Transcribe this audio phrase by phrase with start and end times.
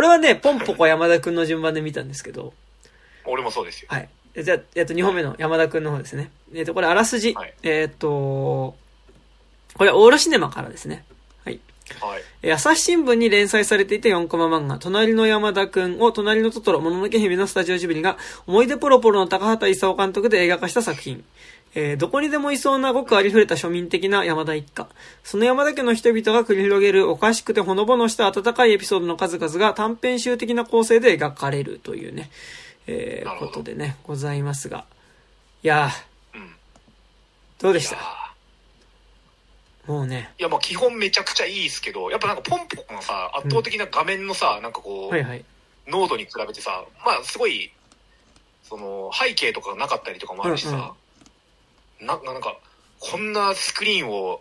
[0.00, 2.54] 俺はね、ポンポコ山田くんの順番で見たんですけど、
[3.26, 3.88] 俺もそうですよ。
[3.90, 4.08] はい。
[4.42, 6.30] じゃあ、えっと、2本目の山田くんの方ですね。
[6.54, 7.34] えっと、これ、あらすじ。
[7.34, 8.74] はいえっと、
[9.74, 11.04] これ、オールシネマからですね。
[11.44, 11.60] はい。
[12.00, 12.22] はい。
[12.42, 21.22] え朝日新聞に連載されていた4コマ漫画、隣の山田くんを隣のトトロ、もののけ姫のスタジオジブリが、思い出ポロポロの高畑勲監督で映画化した作品。
[21.74, 24.88] えーどこにでもいそうなごくありふれた庶民的な山田一家。
[25.22, 32.30] その山田家の人々が繰り広げるおかしくてほのぼのした温かいエピソードの数々が短編集的な構成で描かれるというね、
[32.86, 34.84] えーことでね、ございますが。
[35.62, 36.54] いやー、うん。
[37.60, 37.96] どうでした？
[39.86, 40.32] もうね。
[40.38, 45.44] ーいや、まあ基本めちゃくちゃいいですけど、やっぱなんかポンポコのさ、圧倒的な画面のさ、なんかこう、はいはい。
[45.86, 47.70] 濃度に比べてさ、まあすごい、
[48.64, 50.94] その、背景とかがなかったりとかもあるしさ、
[52.00, 52.58] ななんか、
[52.98, 54.40] こんなスクリーンを、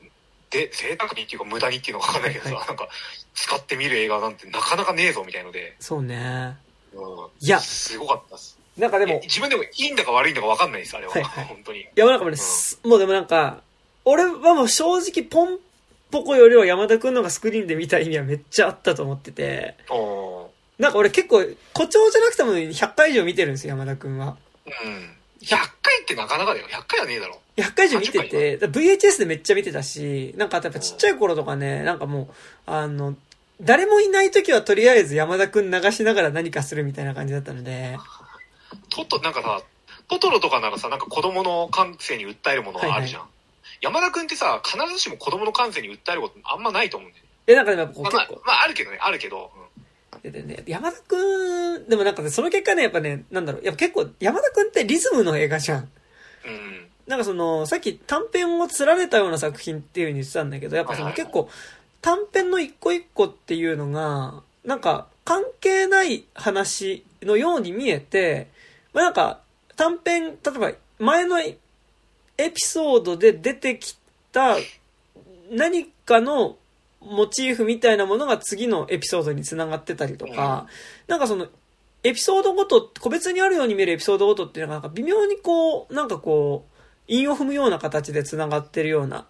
[0.50, 2.88] で、贅沢にっていうか無駄にっていうのかわかんないけどさ、はいなんか、
[3.36, 6.58] 使って見る映画なんてなかなかねえぞみたいので、そうね。
[6.94, 8.58] うん、いやすごかったっす。
[8.78, 11.14] なんかでも自分でもいいんだか悪いんだかわかんないです、あれは。
[11.14, 11.82] はいはい本当に。
[11.82, 13.62] いや、なんかもうね、すもうでもなんか、
[14.06, 15.60] 俺はもう正直ポン
[16.12, 19.76] ポコよりは山田くんのがスクリーンで見た意味はめっちゃあったと思ってて、
[20.80, 21.56] なんか俺結構、誇
[21.90, 24.38] 張じゃなくても100回以上見てるんですよ、山田くんは。
[24.66, 25.16] うん。
[25.42, 26.68] 100回ってなかなかだよ。
[26.68, 27.40] 100回はねえだろ。
[27.62, 32.28] 100回以上見てて、VHS でめっちゃ見てたし、なんかやっぱちっちゃい頃とかね、なんかもう、
[32.66, 33.16] あの、
[33.62, 37.98] 誰もいない時はとりあえず山田くん流しながら何かするみたいな感じだったので、
[38.90, 39.62] トト、なんかさ、
[40.08, 43.24] トトロとかならさ、なんか子供の感性に訴えるものがあるじゃん。
[43.82, 47.30] 山田くんってさ、必ずしも子供の感性に訴えることあんまないと思うんだよね。
[47.48, 49.52] え、なんかでもやっぱこ結構、、あまあ、あるけどね、あるけど。
[49.56, 49.70] うん
[50.24, 55.92] ででね、山田くん、でもなんかね、その結果ね、やっぱね、なんだろう、やっぱ結構、山田くんってリズムの映画じゃん。
[56.46, 56.89] うん。
[57.10, 61.50] なんかその、さっき短編を連ねたような作品っていう風に言ってたんだけど、やっぱその結構、
[62.02, 68.48] 短編の一個一個っていうのが、なんか関係ない話のように見えて、
[68.94, 69.40] まあなんか
[69.76, 71.58] 短編、例えば前のエ
[72.38, 73.98] ピソードで出てき
[74.32, 74.58] た
[75.52, 76.58] 何かの
[77.02, 80.68] モチーフみたいなものが次のエピソードにつながってたりとか、
[81.08, 81.48] なんかその、
[82.04, 86.69] エピソードごと、個別にあるように見えるエピソードごとっていうのが、なんか微妙にこう、なんかこう、
[87.10, 89.28] 韻を踏むような形で繋がってるような、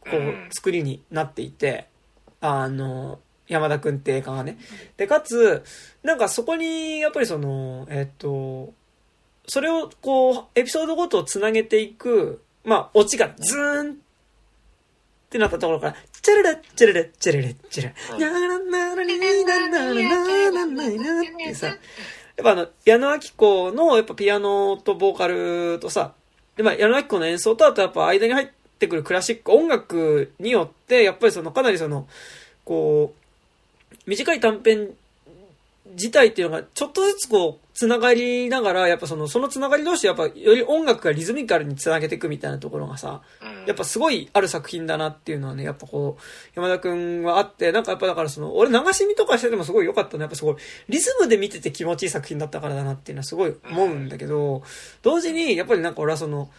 [0.00, 1.88] こう作りになっていて、
[2.40, 3.18] あの、
[3.48, 4.58] 山田くんって映画がね。
[4.96, 5.64] で、かつ、
[6.02, 8.72] なんかそこに、やっぱりその、えっと、
[9.46, 13.96] それをこう、エピソードごとを繋げていく、まあ、オチがズーンっ
[15.30, 21.76] てなったところから、チャララ、チャララ、チャララ、チャララ、ニャラナラニーナナラナナナナってさ、やっ
[22.42, 26.14] ぱあの、矢野明子のやっぱピアノとボーカルとさ、
[26.56, 28.48] で、まあ、矢野明子の演奏と、あとやっぱ間に入っ
[28.78, 32.06] てくるクラシック音楽によって、やっぱりそのかなりその、
[32.64, 34.90] こう、短い短編
[35.92, 46.22] 自体っていうのがちょっとずつこう、つながりながら、やっぱその、そのつながり同士でやっぱより音楽がリズミカルにつなげていくみたいなところがさ、うんやっぱすごいある作品だなっていうのはね、やっぱこう、
[46.54, 50.22] 山田くんはあって、なんかやっぱだからその、俺流し見とかしててもすごい良かったね。
[50.22, 50.56] やっぱすごい、
[50.88, 54.62] リズムで見てて気持ちいい作品だったからだなっていうのはすごい思うんだけど、
[55.02, 56.50] 同時に、やっぱりなんか俺はその、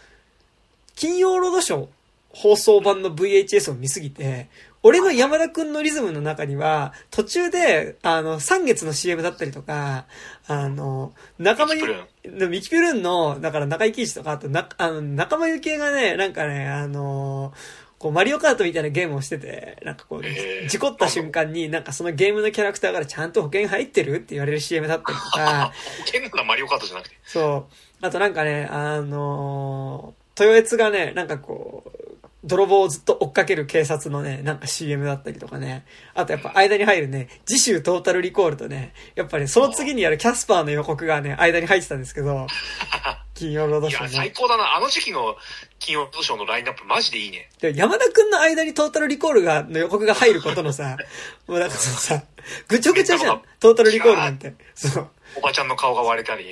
[0.96, 1.86] 金曜ロードショー
[2.30, 4.48] 放送版の VHS を見すぎて、
[4.86, 10.06] 俺の山田くんのリズムの中には、途中で、あの、三月の CM だったりとか、
[10.46, 11.92] あの、仲間ミキプ
[12.28, 17.52] ルでミキピュルンの、だから中井貴一とか、あとな、あの、仲間由紀恵がね、なんかね、あの
[17.98, 27.16] こう、マリオカートみたいなゲームをしてて、なんかこう、事故った瞬間に、なんかそのゲームのキャラクターからちゃんと保険入ってるって言われる CM だったりとか、 保険なマリオカートじゃなくて。
[27.24, 27.68] そ
[28.00, 28.06] う。
[28.06, 32.05] あとなんかね、あのー、豊悦がね、なんかこう、
[32.46, 35.84] 泥棒をずっと追っかける警察のね、なんか CM だったりとかね。
[36.14, 42.46] あとやっぱ間に入るね、次週トータルリコールとね、やっぱりその次にやるキャスパーの予告がね、間に入ってたんですけど、
[43.34, 44.16] 金曜ロードいや、ショーね。
[44.16, 44.76] 最高だな。
[44.76, 45.36] あの時期の
[45.78, 47.50] 金曜ロードショーのラインナップマジでいいね。
[47.60, 50.96] で山田くんの間にトータルリコールが、の予告が入ることのさ、
[51.46, 52.24] もうなんかそのさ、
[52.68, 54.54] ぐちゃぐちゃじゃん、トータルリコールなんて。
[54.74, 55.08] そう。
[55.36, 56.46] おばちゃんの顔が割れたり。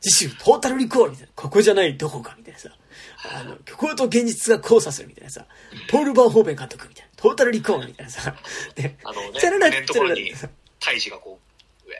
[0.00, 1.32] 次週トータルリコールみたいな。
[1.34, 2.70] ここじゃないどこかみたいなさ。
[3.24, 5.46] あの、虚構と現実が交差するみたいなさ。
[5.90, 7.10] ポール・バーホーベン監督みたいな。
[7.16, 8.34] トータルリコールみたいなさ。
[8.74, 10.16] で、あのね、チャララチャララ、
[10.80, 11.52] 胎児がこう、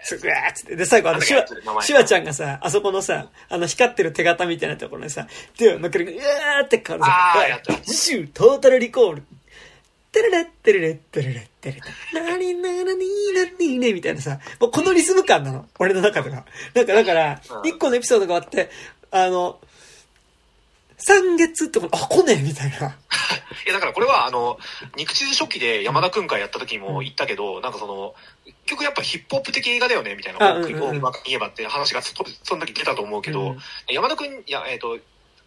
[0.05, 0.77] すぐわーっつって。
[0.77, 7.33] で、最後あの、シュワ、シュワちゃんがさ、あそこのさ、あの、光ってる手形みたいなところにさ、手を乗っける、うわーって変わるさ。
[7.37, 9.23] あーやった次週トータルリコール。
[10.11, 11.81] テレレッテレレッテレレッテレ
[12.13, 12.95] レナリナラニーナ
[13.59, 15.67] ニーネみたいなさ、もうこのリズム感なの。
[15.79, 16.45] 俺の中では。
[16.75, 18.69] なんか、だからう、ん一個のエピソードがあって、
[19.11, 19.59] あの、
[21.05, 22.77] 三月ってこあ、来ねえみたいな。
[22.79, 22.81] い
[23.67, 24.59] や、だからこれは、あの、
[24.97, 28.15] 肉地図初期で山田くん会やった時にも言ったけど、なんかその、
[28.45, 31.03] 結局やっぱヒップホップ的映画だよね、みたいな、あうんうん。
[31.25, 32.15] 言えばって話がそ
[32.45, 33.63] その時出たと思うけど、うん。
[33.89, 34.97] 山田くん、いや、えっ、と、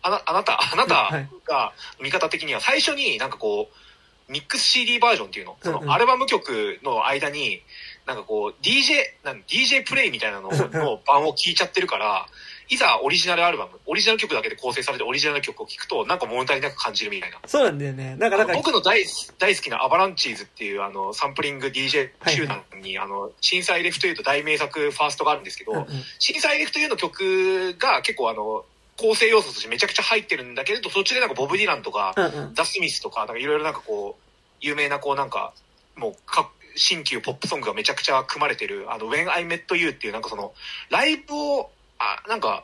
[0.02, 1.28] あな、あなた、あなはい。
[1.46, 5.86] たが見方的には最初になんかこう、ミックス CD バージョンっていうの、そうんうん。
[5.86, 7.62] のアルバム曲の間に、
[8.06, 12.28] なんかこう、DJ、なん DJ プレイみたいなのの版を聞いちゃってるから、
[12.68, 17.40] いざオリジナルアルバム、オリジナル曲だけで構成されてオリジナル曲を聞くと、なんか物足りなく感じるみたいな。
[17.46, 18.16] そうなんだよね。
[18.18, 19.06] なんか、なんか、僕の大
[19.38, 25.86] 大好きなアバランチーズっていうあのサンプリング DJ 集団に、あの震災レフというと大名作ファーストがあるんですけど、うんうん
[26.20, 28.66] 震災レフというの曲が結構あの
[28.98, 32.56] 構成要素としてめちゃくちゃ入ってるんだけれどそっちでなんかボブ・ディランとか、うんうん。
[32.56, 34.24] ザ・スミスとかなんかいろいろなんかこう
[34.62, 35.54] 有名なこうなんか
[35.96, 40.54] もうか新旧ポップソングがめちゃくちゃ組まれてるあの When I Met You っていうなんかその
[40.90, 41.70] ライブを
[42.00, 42.64] あなんか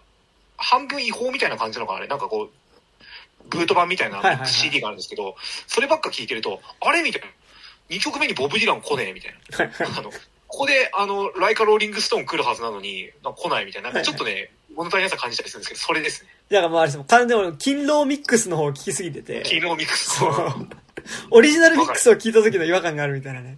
[0.58, 2.08] 半分違法みたいな感じなのかなあれ。
[2.08, 2.50] なんかこう
[3.50, 5.36] ブート版みたいない CD があるんですけど、
[5.68, 7.28] そればっか聞いてるとあれみたいな。
[7.96, 10.00] 2曲目にボブ・ディラン来ねえみたいな。
[10.00, 10.12] あの
[10.48, 13.92] ここであのライカ・ローリング・ストーン来るはずなのに来ないみたいな。
[13.92, 16.30] なんかちょっとね物足りなさ感じたりするんですけどそれですね。
[16.50, 16.98] だからもうあれです。
[16.98, 20.34] もん完全に俺、勤労ミックスの方を聞きすぎてて、昨日ミックスそう。
[21.32, 23.58] オリジナルミックスを聞いた時の違和感があるみたいなね。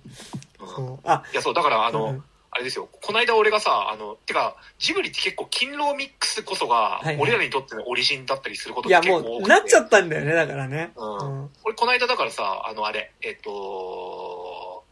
[0.60, 0.68] うん。
[0.68, 1.08] そう。
[1.08, 2.24] あ、いやそうだからあの、うん
[2.54, 2.88] あれですよ。
[2.92, 7.18] この間俺がさあのてかジブリって結構勤労ミックスこそがいはい。
[7.20, 9.50] 俺らにとってのオリジンだったりすることいやもう、が結構多くて。
[9.50, 10.92] なっちゃったんだよね、だからね。
[10.96, 11.42] うん。
[11.42, 11.50] うん。
[11.64, 14.84] 俺この間だからさあのあれえっと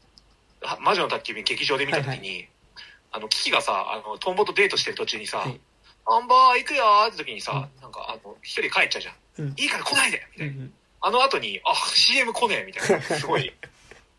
[0.62, 2.50] は魔女の宅急便劇場で見た時に、はい
[3.13, 5.60] あのキキがさあのトンボとデートしてる途中にさはい
[6.08, 9.16] 「アンバー行くよ」って時にさ、なんかあの一人帰っちゃうじゃん。
[9.40, 10.74] うん「いいから来ないで」みたいな、うん
[11.04, 13.02] あの後に「あ CM 来ねえ」みたいな。
[13.02, 13.52] すごい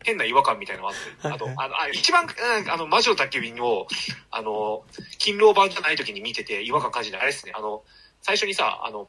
[0.03, 1.27] 変な違和感みたいなのがあって。
[1.27, 3.87] あとはいあのあ一番うんあの魔女の宅急便を
[4.31, 4.83] あの
[5.19, 7.53] 勤労版じゃない時に見てて違和感感じるのあれですね。
[7.55, 7.83] あの
[8.21, 9.07] 最初にさあの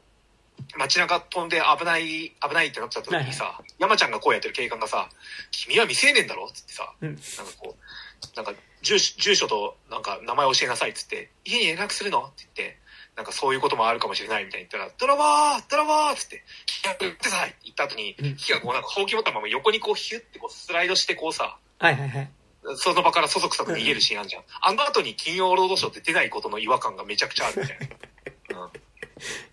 [0.77, 5.09] 街中飛んで危ない危ないってなっちゃった時にさ、山ちゃんがこうやってる警官がさ
[5.51, 7.09] 「君は未成年だろ?」っつってさ、うん。
[7.09, 7.23] なんか
[7.59, 12.77] こうなんか住所住所となんか名前教えなさいっつって「家に連絡するの?」って言って
[13.15, 22.31] なんかそういうこともあるかもしれないみたいに言ったら「ドラマードラマー!」っつって「キキやってさい!」って言った後に、うんキキがこうなんかほうき持ったまま横にこうヒュッてこうスライドしてこうさはいはいはい。
[22.77, 27.77] その場からそそくさと逃げるシーンあるじゃん、あの後に金曜ロードショーって出ないことの違和感がめちゃくちゃあるみたい
[28.49, 28.69] な、う ん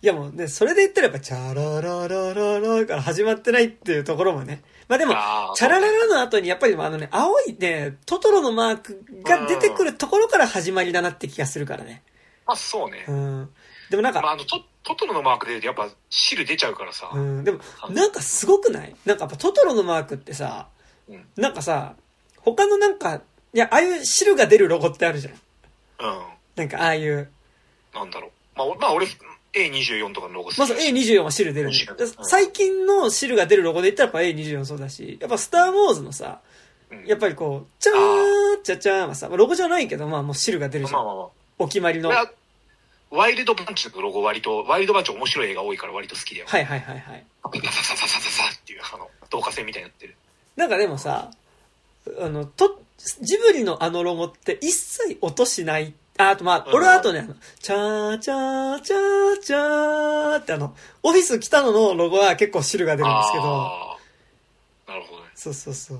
[0.03, 4.63] いやもうね、それで言ったらやっぱ、チャラララララから始まってないっていうところもね。
[4.89, 5.13] まあでも、
[5.55, 12.03] チャラララの後にやっぱりあのね、青いね、トトロのマークが出てくるところから始まりだなって気がするからね。
[12.47, 13.49] まあそうね、うん。
[13.91, 17.61] でもなんまあ、か、あのトトトロのマーク出るとやっぱ汁出ちゃうからさ、うん、でも、
[17.91, 18.95] なんかすごくない？
[19.05, 20.69] なんかやっぱトトロのマークってさ、
[21.09, 21.25] うん。
[21.37, 21.95] なんかさ、
[22.39, 23.21] 他のなんか、
[23.55, 25.35] いや、ああいう汁が出るロゴってあるじゃん。
[25.35, 25.39] うん。
[26.57, 27.31] なんかああいう。
[27.95, 28.31] なんだろう。
[28.57, 29.07] まあ、おまあ俺
[29.53, 31.77] A24 とかのロゴまずだし A24 は汁出るね。
[32.23, 36.41] 最近の汁が出るロゴで言ったらやっぱ A24 そうだし、やっぱスター・ウォーズのさ、
[36.91, 37.07] うん。
[37.07, 40.97] やっぱりこう、チャーチャチャーはさ、まあロゴじゃないけど、まあもう汁が出るじゃん。
[40.97, 42.11] まあまあまあお決まりの。
[43.13, 47.25] ワイルドバンチのロゴ割とワイルドバンチ面白い映画多いから割と好きだよ、いはいはいはい。
[47.67, 50.17] サササササササっていうあの導火線みたいになってる
[50.57, 51.31] なんかでもさ、
[52.21, 52.81] あの、と、
[53.21, 55.93] ジブリのあのロゴって一切音しない。
[56.19, 63.43] あ、あとまあ、うん俺はあとね、あのチャーチャーチャーチャーってあの、オフィス来たののロゴは結構汁が出るんですけど、
[64.89, 65.99] なるほどねそうそうそう。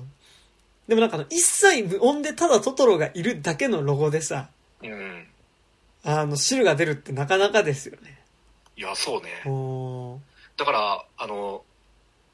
[0.87, 4.49] でもなんかあの、一切無音でただトトロがいるだけのロゴでさ、
[4.81, 5.27] うん
[6.03, 8.19] あの、汁が出るってなかなかですよね。
[8.75, 9.29] いやそうね。
[10.57, 11.63] だからあの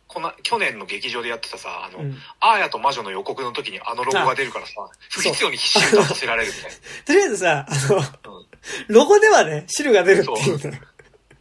[0.07, 2.17] こな去年の劇場でやってたさあの、うん。
[2.39, 4.73] アーヤと魔女の予告の時にあのロゴが出るからさ
[5.09, 6.77] 不必要に必死にさせられるみたいな。
[7.05, 8.45] とりあえずさ、あの、うん。
[8.87, 10.81] ロゴではね、汁が出るっていうね。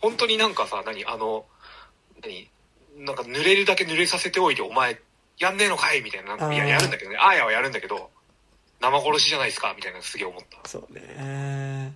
[0.01, 1.45] 本当になんかさ何あの
[2.23, 2.51] 何
[2.99, 5.01] なんか濡れるだけ濡れさせておいてお前
[5.39, 7.17] やんねえのかいみたいななんかいややるんだけどね。
[7.17, 8.11] アーヤはやるんだけど
[8.81, 10.69] 生殺しじゃないですかみたいなのすげえ思った。
[10.69, 11.95] そうね。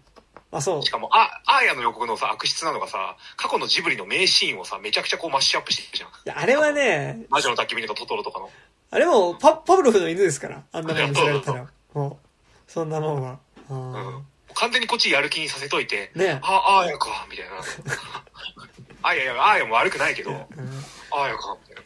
[0.53, 0.91] まあそうし。
[0.91, 8.51] かもあアーヤの予告のさ悪質なのがさ過去のジブリの名シーンをさめちゃくちゃこうマッシュアップしてるじゃんいや、あれはね、魔女の宅急便とかトトロとかの
[8.91, 10.63] あれもパ、パブロフの犬ですから。
[10.71, 11.67] あんなもん見せられたいら。
[11.95, 13.39] もう、そんなもんは。
[13.71, 14.23] あうんー
[14.55, 17.53] 完全にこっちやる気にさせといてねあアーヤかみたいな
[19.03, 21.85] あやアーヤも悪くないけどうーヤかみたい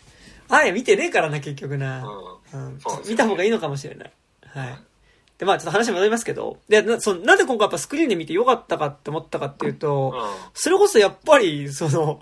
[0.48, 2.00] あーや見てねえからな、結局な。
[2.00, 2.06] な
[2.54, 4.12] うんうん見た方がいいのかもしれない。
[4.46, 4.78] はい。
[5.38, 10.14] で、まあちょっと話戻りますけど、で、な、そのなぜ今回やっぱスクリーンで見てよかったかって思ったかっていうと、
[10.54, 12.20] それこそやっぱり、その、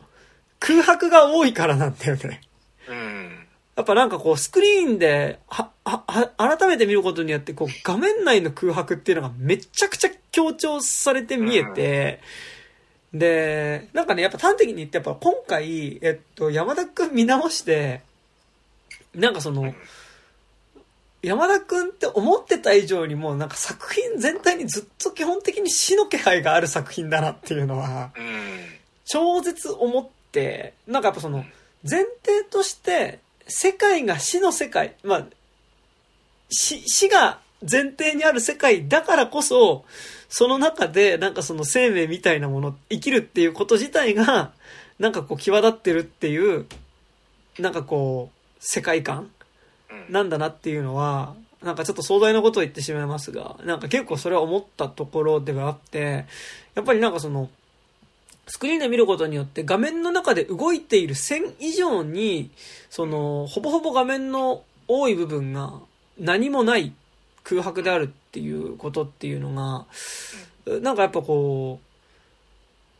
[0.58, 2.40] 空白が多いからなんだよね。
[2.88, 2.96] うん。
[2.96, 3.44] うん
[3.76, 12.20] やっぱなんかこう、スクリーンで、は、は、は改めて見ることによって、こう、画面内の空白っていうのがめちゃくちゃ強調されて見えて、
[13.12, 18.02] で、なんかね、やっぱ端的に言って、やっぱ今回、えっと、山田くん見直して、
[19.12, 19.74] なんかそのうん、
[21.24, 28.24] 山田くんって思ってた以上にもうなんか作品全体にずっと基本的に死の気配がある作品だなっていうのは、うん。
[29.06, 31.44] 超絶思って、なんかやっぱその、
[31.88, 35.26] 前提として、世界が死の世界、まあ、
[36.50, 39.84] 死、死が前提にある世界だからこそ、
[40.28, 44.52] その中でなんかその生命みたいなもの、生きるっていうこと自体が、
[44.98, 46.66] なんかこう際立ってるっていう、
[47.58, 49.30] なんかこう、世界観うん。
[50.08, 56.26] なんだなっていうのは、なんかちょっと壮大なことを言ってしまいますが、なんか結構それは思ったところではあって、
[56.74, 57.48] やっぱりなんかその、
[58.46, 62.50] スクリーンで見ることによって画面の中で動いている線以上に、
[62.90, 65.72] その、ほぼほぼ画面の多い部分が
[66.18, 66.92] 何もない
[67.42, 69.86] 空白であるっていうことっていうのが、
[70.80, 71.86] なんかやっぱこう、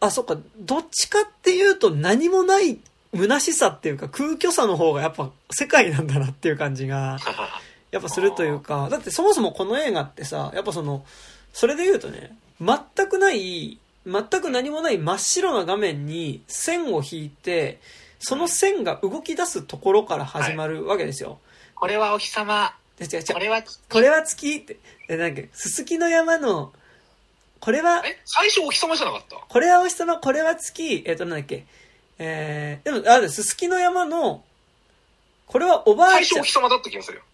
[0.01, 2.79] あ、そっか、どっちかっていうと何もない
[3.15, 7.19] 虚しさっていうか空虚さの方がやっぱ世界なんだなっていう感じが、
[7.91, 11.05] やっぱするというか、だってそもそもこの映画ってさ、やっぱその、
[11.53, 17.81] それで言うとね、全くない、全く何もない真っ白な画面に線を引いて、
[18.19, 21.39] その線が動き出すところから始まるわけですよ。
[21.75, 22.75] これはお日様。
[22.99, 23.33] で違う違う。
[23.35, 24.77] これは、これは月って、
[25.09, 26.73] え、なんか、すすきの山の、
[27.61, 29.37] これは、え最初お日様じゃなかった？
[29.37, 31.67] これはお日様、これは月、えっ、と、なんだっけ、
[32.19, 34.43] えー、でも、あれ、すすきの山の、
[35.47, 37.25] これはおばあちゃん最初お日、様だった気がするよ。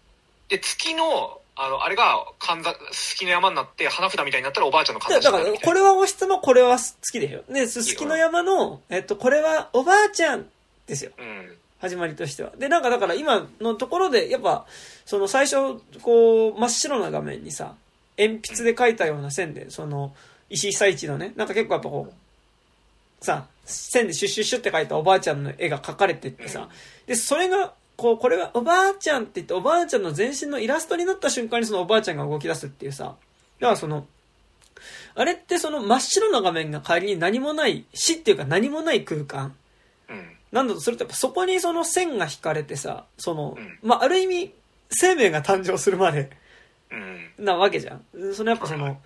[0.49, 7.43] で、月の、あの、あれが、神座、月の山になって、花札みたいになったらおばあちゃんの神だだから、これはお日様、これは月でしょ。
[7.51, 10.45] で、すすきの山の、えっと、これはおばあちゃん
[10.87, 11.11] ですよ。
[11.17, 11.57] うん。
[11.79, 12.51] 始まりとしては。
[12.57, 14.65] で、なんかだから今のところで、やっぱ、
[15.05, 17.75] その最初、こう、真っ白な画面にさ、
[18.17, 20.13] 鉛筆で描いたような線で、その、
[20.49, 26.69] 石井久一のね、なんか結構やっぱこう、さ、線でシュッシュッシュって描いたおばあちゃんの絵が描かれてってさ、
[27.07, 33.15] で、それが、こう、これはおばあちゃんって言って、おばあちゃんの全身のイラストになった瞬間にそのおばあちゃんが動き出すっていうさ、
[33.59, 34.07] だからその、
[35.13, 39.55] あれってその真っ白な画面が仮に何もない、死っていうか何もない空間、
[40.09, 40.31] うん。
[40.51, 44.53] なんだとすると、やっぱそこにその線が引かれてさ、その、うんまあ、ある意味、
[44.89, 46.29] 生命が誕生するまで
[46.91, 47.45] うん。
[47.45, 48.03] なわけじゃん。
[48.33, 48.99] そのやっぱその、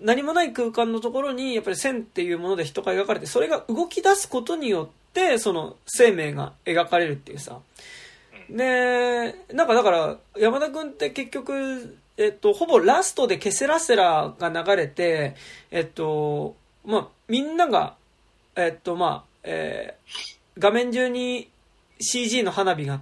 [0.00, 7.58] 何もない空間のところに、やっぱり線っていうもので人が描かれて、それが動き出すことによって、その生命が描かれるっていうさ。
[8.48, 15.36] で、なんかだから、山田くんって結局、えっと、ほぼラストでケセラセラが流れて、
[15.70, 17.94] えっと、まあ、みんなが、
[18.56, 21.48] えっと、まあ、えー画面中に
[22.00, 23.00] CG の花火が、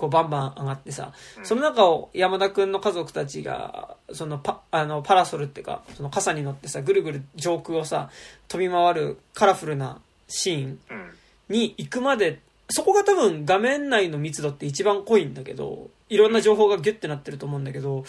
[0.00, 8.10] こうバンバン上がってさ、うんその中を山田くんの家族たちが、そのパ、あの、パラソルってか、その傘に乗ってさ、ぐるぐる上空をさ、
[8.48, 11.10] 飛び回るカラフルなシーンうん。
[11.50, 12.40] に行くまで、
[12.70, 18.04] そこが多分画面内の密度って一番濃いんだけど、いろんな情報がギュッてなってると思うんだけど、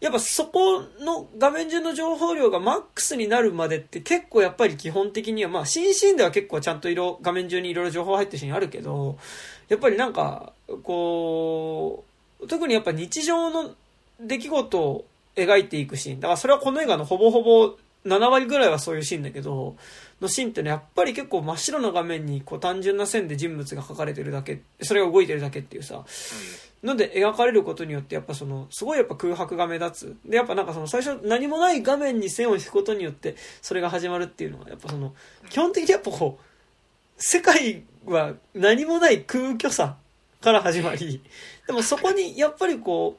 [0.00, 9.18] やっぱそこの画面中の情報量がマックスになるまでって結構やっぱり基本的には、まあ、新シーンでは結構ちゃんと色、画面中にいろいろ情報入ってるシーンあるけど、
[9.70, 12.04] やっぱりなんか、こ
[12.40, 13.70] う、特にやっぱ日常の
[14.20, 15.04] 出来事を
[15.36, 16.20] 描いていくシーン。
[16.20, 19.76] だからそれはこの映画のほぼほぼ7割ぐらいはそういうシーンだけど、
[20.20, 26.04] のシーンってね、やっぱり結構真っ白な画面にこう単純な線で人物が描かれてるだけ、それが動いてるだけっていうさ、
[26.82, 30.28] ので描かれることによってやっぱその、すごいやっぱ空白が目立つ。
[30.28, 35.14] で、やっぱなんかその最初何もない画面に線を引くことによってそれが始まるっていうのは、やっぱその、
[35.48, 36.44] 基本的にやっぱこう、
[37.18, 39.96] 世界は何もない空虚さ
[40.40, 41.22] から始まり、
[41.66, 43.16] でもそこにやっぱりこ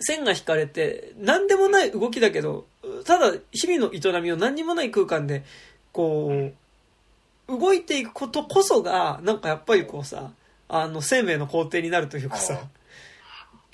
[0.00, 2.66] う、線が引かれて、何でもない動きだけど、
[3.04, 5.44] ただ日々の営みを何にもない空間で、
[5.92, 10.32] こう、動いていくことこそが、なんかやっぱりこうさ、
[10.68, 12.60] あの、生命の工程になるというかさ、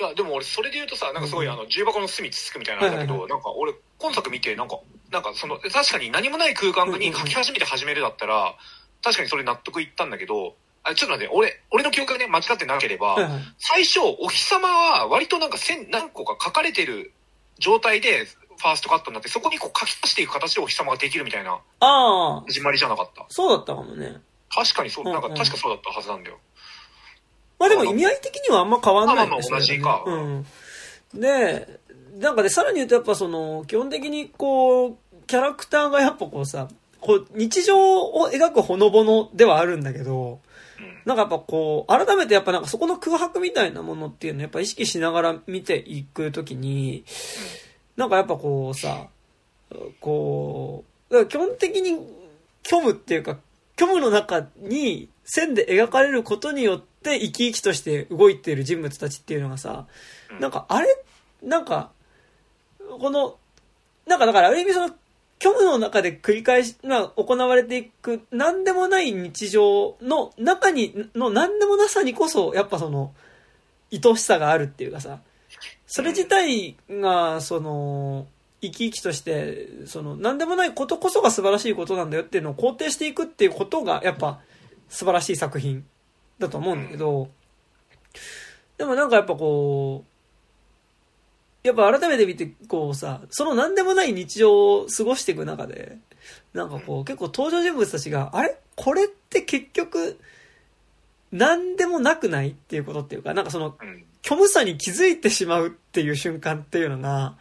[0.00, 1.53] いや、でも俺、それで言うとさ、なんかすごい、うん。
[1.53, 4.79] あの、重箱の隅つつくみたいなんだけど、なんか俺、今作見て、なんか、
[5.11, 8.55] なんかその、確かに何もない空間に書き始めて始めるだったら、
[9.02, 13.17] 確かにそれ納得いったんだけど、あちょっと待って、俺、俺の記憶がね、間違ってなければ、
[13.59, 17.12] 最初、お日様は割となんか線何個か書かれてる
[17.59, 18.26] 状態で、
[18.59, 23.25] ファーストカットになって、そこにこう書き足していく形でお日様ができるみたいなああ、始まりじゃなかった。
[23.28, 24.21] そうだったかもね。
[24.50, 26.38] 確かにそう、なんかうんうん確かそうだったはずなんだよ。
[27.59, 30.47] まあでも意味合い的にはあんま変わんないまあまあまあ同じかうん。
[31.14, 31.81] で、
[32.17, 36.69] なんかで、さらに言うとやっぱその、基本的にこう、キャラクターがやっぱこうさ、
[37.00, 40.40] こう、日常を描くほのぼのではあるんだけど、
[40.78, 41.02] うん。
[41.05, 47.05] なんかやっぱこう、改めてやっぱなんかそこの空白みたいなものっていうのをやっぱ意識しながら見ていくときに、
[47.97, 49.09] なんかやっぱこうさ、
[50.00, 51.99] こう、基本的に
[52.64, 53.38] 虚無っていうか、
[53.78, 59.87] 虚無の中に線で描かれることによって生き生きとして動いている人物たちっていうのがさ、
[60.40, 60.88] なんかあれ
[61.43, 61.90] なんか、
[63.00, 63.37] この、
[64.07, 64.95] なんかだからある意味その、
[65.40, 73.14] 虚無の中で繰り返し、まあ、行われていく、何でもない日常の中に、の何でもなさにこそ、やっぱその、
[73.92, 75.21] 愛しさがあるっていうかさ、
[75.87, 78.26] それ自体が、その、
[78.61, 84.40] 生き生きとして、その、何でもないことこそが素晴らしいことなんだよっていうのを肯定していくっていうことが、やっぱ、
[84.88, 85.85] 素晴らしい作品
[86.38, 87.28] だと思うんだけど、
[88.76, 90.08] でもなんかやっぱこう、
[91.69, 95.99] やっぱ改めて見て、こうさ、その何でもない日常を過ごしていく中で、
[96.55, 98.57] なんかこう、結構登場人物たちが、あれ？
[98.75, 100.19] これって結局、
[101.31, 103.77] 何でもなくないっていうことっていうか、なんかその、
[104.23, 107.37] 虚無さに気づいてしまうっていう瞬間っていうのが、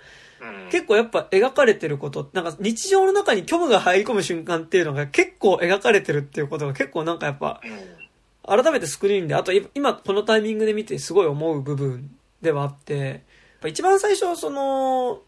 [0.72, 7.62] 結構やっぱ描かれてること、なんか日常の中に虚無が入り込む瞬間っていうのが結構描かれてるっていうことが結構なんかやっぱ、
[8.46, 12.10] 改めてスクリーンで、あと今このタイミングで見てすごい思う部分
[12.42, 13.24] ではあって、
[13.66, 15.22] 一番最初その、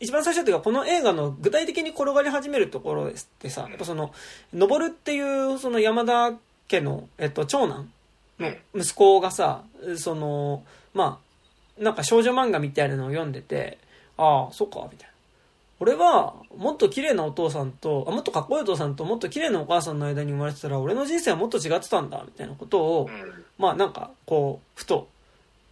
[0.00, 4.12] 一番最初っていうかこの映画の具体的に転がり始めるところですってさ、やっぱその、
[4.52, 6.32] 登るっていうその山田
[6.68, 7.90] 家の、えっと、長男
[8.40, 9.62] の息子がさ、
[9.96, 10.64] その、
[10.94, 11.20] ま
[11.78, 13.78] あ、なんか少女漫画みたいなのを読んでて、
[14.16, 15.12] ああ、そっか、みたいな。
[15.80, 23.10] 俺は、もっと綺麗なお父さんと、あもっとかっこいいお父さんと、もっと綺麗なお母さんの間に生まれてたら、俺の人生はもっと違ってたんだ、みたいなことを、
[23.58, 25.08] まあなんか、こう、ふと、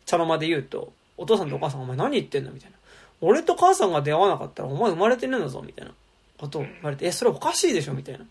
[0.06, 2.76] 茶の間で言うと、お父さんとお母さん、お前何言ってんだみたいな。
[3.20, 5.92] 俺と母さんが出会わなかったら、お前生まれてねえんだぞ、みたいな
[6.38, 7.92] ことを言われて、え、それおかしいでしょ？
[7.92, 8.24] みたいな。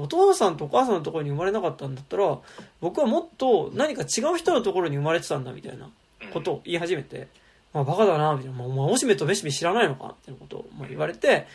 [0.00, 2.36] お父さんとお母さんのところに生まれなかったんだったら、
[2.80, 5.88] 僕はもっと何か違う人のところに生まれてたんだ、みたいな
[6.32, 7.28] ことを言い始めて、
[7.72, 8.64] まあ、バカだな、みたいな。
[8.64, 11.46] お前、おしめとめしめ知らないのかっていうことを言われて、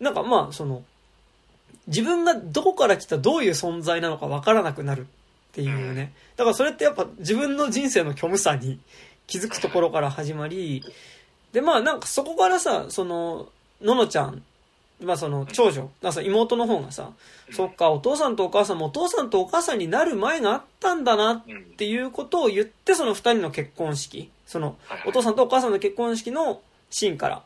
[0.00, 0.82] なんかまあ、その、
[1.86, 5.04] 自分がどこから来たどういう存在なのかわからなくなるっ
[5.52, 6.12] ていうね。
[6.36, 8.78] だからそれってやっぱ自分の人生の虚無さに
[9.30, 10.84] 気づくところから始まり、
[11.52, 13.48] でまあなんかそこからさ、その、
[13.80, 14.42] ののちゃん
[15.02, 17.10] まあその長女、ださ妹の方がさ、
[17.52, 21.44] そっか、お父さんとお母さんもお父さんとお母さんになる前があったんだなっ
[21.76, 24.76] ていうことを言って、その二人の結婚式、その、
[25.06, 27.42] お父さんとお母さんの結婚式のシーンから、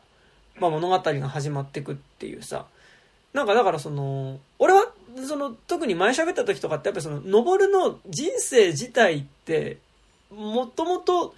[0.59, 2.65] まあ物語が始まっていくっていうさ、
[3.33, 4.91] なんかだからその、俺は、
[5.25, 9.77] その、特に前喋った時とかってやっぱりその、登るの人生自体って、
[10.29, 11.33] もともと、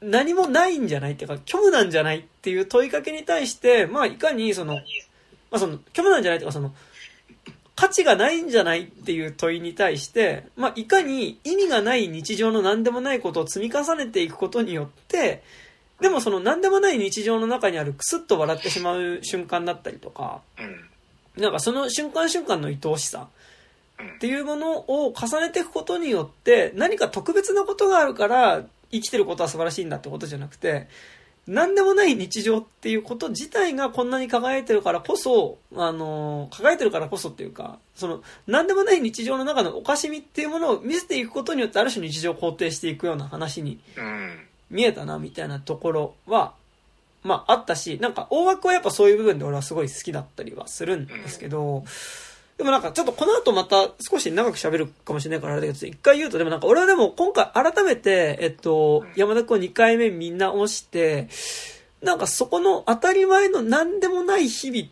[0.00, 4.80] 何もないんじゃないっていうか、虚無なんじゃないっていう問いかけに対して、まあ、いかにその、ま
[5.52, 6.74] あ、その、虚無なんじゃないっていうか、その、
[7.76, 15.42] 価値がないんじゃないっていう問いに対して、まあ、いかに意味がない日常の何でもないことを積み重ねていくことによって、
[16.00, 20.40] でもその何でもない日常の中にあるクスッと笑ってしまう瞬間だったりとか、
[21.36, 23.28] なんかその瞬間瞬間の愛おしさ
[24.16, 30.88] っていうものを重ねていくことによって、何か特別なことがあるから、生きてることは素晴らしいんだってことじゃなくて、
[31.46, 43.78] 何でもない日常っていうこと自体がこんなに輝いてるからこそ、あの、輝いてるからこそっていうか、その、何でもない日常の中のおかしみっていうものを見せていくことによってある種日常を肯定していくような話に
[44.70, 46.54] 見えたな、みたいなところは、
[47.22, 51.84] まああったし、なんか大枠はやっぱそういう部分で俺はすごい好きだったりはするんですけど、
[52.56, 61.28] でもなんかちょっとこの後また少し長く喋るかもしれないからあれだけど、一回言うと、でもなんか俺はでも今回改めて、えっと、山田君を2回目みんな押して、
[62.00, 64.90] なんかそこの当たり前の何でもない日々っ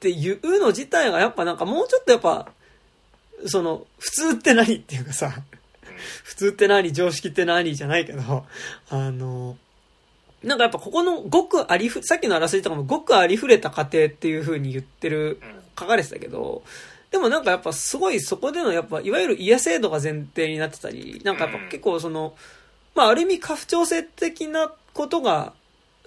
[0.00, 2.50] ていうの自体がやっぱなんかもうちょっとやっぱ、
[3.46, 5.42] その、普通って何っていうかさ、
[6.24, 8.46] 普通って何常識って何じゃないけど、
[8.90, 9.56] あの、
[10.42, 15.40] なんかやっぱここのごくありふ、さっきのあらすじとかもごくありふれた過程っていう風に言ってる
[15.78, 16.62] 書かれてたけど、
[17.10, 22.34] でもなんかやっぱすごいそこでのやっぱ、いわゆる家制度が前提になってたり、なんかやっぱ結構その、
[22.94, 25.54] まあある意味家父長制的なことが、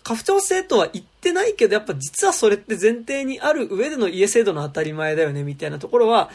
[0.04, 6.30] 家父長制とは言ってないけど、やっぱ実はそれって前提にある上での家制度の当たり前だよね、みたいなところは、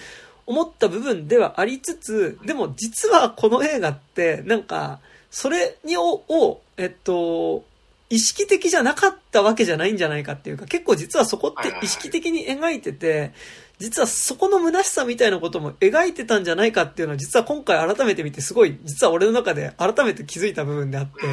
[0.46, 7.64] 思った部分ではありつつ、でも実はこの映画って、なんか、それにを、をえっと、
[8.08, 13.32] 意識的じゃなかったわけじゃないんじゃないかっていうか、結構実はそこって意識的に描いてて、
[13.78, 21.26] 実はそこの虚しさみたいなことも描いてたんじゃないかっていうのは実は今回改めて見てすごい、実は俺の中で改めて気づいた部分であって、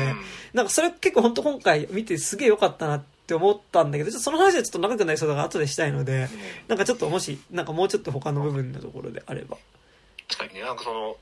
[0.53, 6.27] なんかそれ結構本当今回見てすげえ良かったなって思ったんだけど、ちょっとその話はちょっと長くなりそうだから後でしたいので、
[6.67, 9.57] なんかちょっともし、なんかもうちょっと他の部分のところであれば。
[10.27, 11.15] 確かにね、なんかその、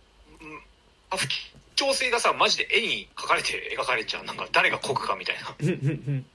[1.11, 4.25] あ、吹き調性がさマジで絵に描かれて描かれちゃう。
[4.25, 6.25] なんか誰がこぐかみたいな、うん、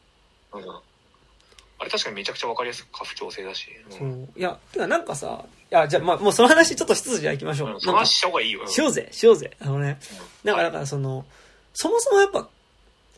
[1.79, 3.69] あれ確かにめちゃくちゃわかりやすく家父長制だし。
[3.91, 4.29] うんそう。
[4.39, 7.71] いや、てかなんかさ、いや、じゃあまあもうその話ちょっとしつつじゃあ行きましょう。
[7.73, 8.63] うん、した方がいいよ。
[8.63, 8.69] うん。
[8.69, 9.57] しようぜ、しようぜ。
[9.61, 9.99] あのね、
[10.45, 11.27] だから、だからその、
[11.75, 12.49] そもそもやっぱ、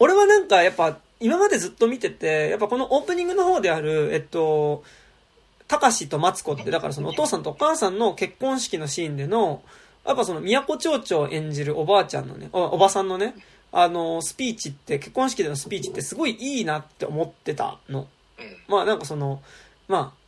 [0.00, 4.82] 俺はなんかやっぱ、今までずっと見てて、やっぱこのオープニングの方である、えっと、
[5.68, 9.62] たかしとマツコって、だからそのお父さんとお母さんの結婚式のシーンでの、
[10.08, 13.34] やっぱその宮古町長を演じるおばあちゃんのね、おおばさんのね、
[13.70, 18.08] あの、スピーチって、結婚式でのスピーチってすごいいいなって思ってたの。
[18.38, 18.56] うん。
[18.68, 19.42] まあなんかその、
[19.86, 20.18] まあ、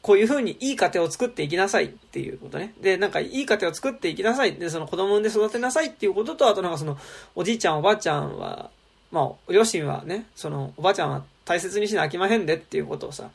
[0.00, 2.72] こういう風にいい家庭を作っていきなさいっていうことね。
[2.80, 4.54] で、なんかいい家庭を作っていきなさい。
[4.54, 6.96] で、その子供産んで育てなさいっていうことと、あとなんかその、
[7.34, 8.70] おじいちゃんおばあちゃんは、
[9.10, 13.28] まあ、お両親はね、その、おばあちゃんは大切にしなあきまへんでっていうことをさ、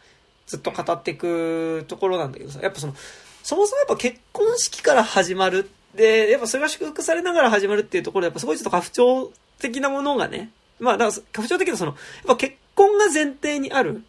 [0.48, 2.96] ずっと語っていくところなんだけどさ、やっぱその、
[3.44, 5.70] そもそもやっぱ結婚式から始まる。
[5.96, 14.04] で、やっぱそれが祝福されながら始まるっていうところで、やっぱすごいちょっと家父長的なものがね、まあ、だから、家父長的なその、やっぱ結婚が前提にある、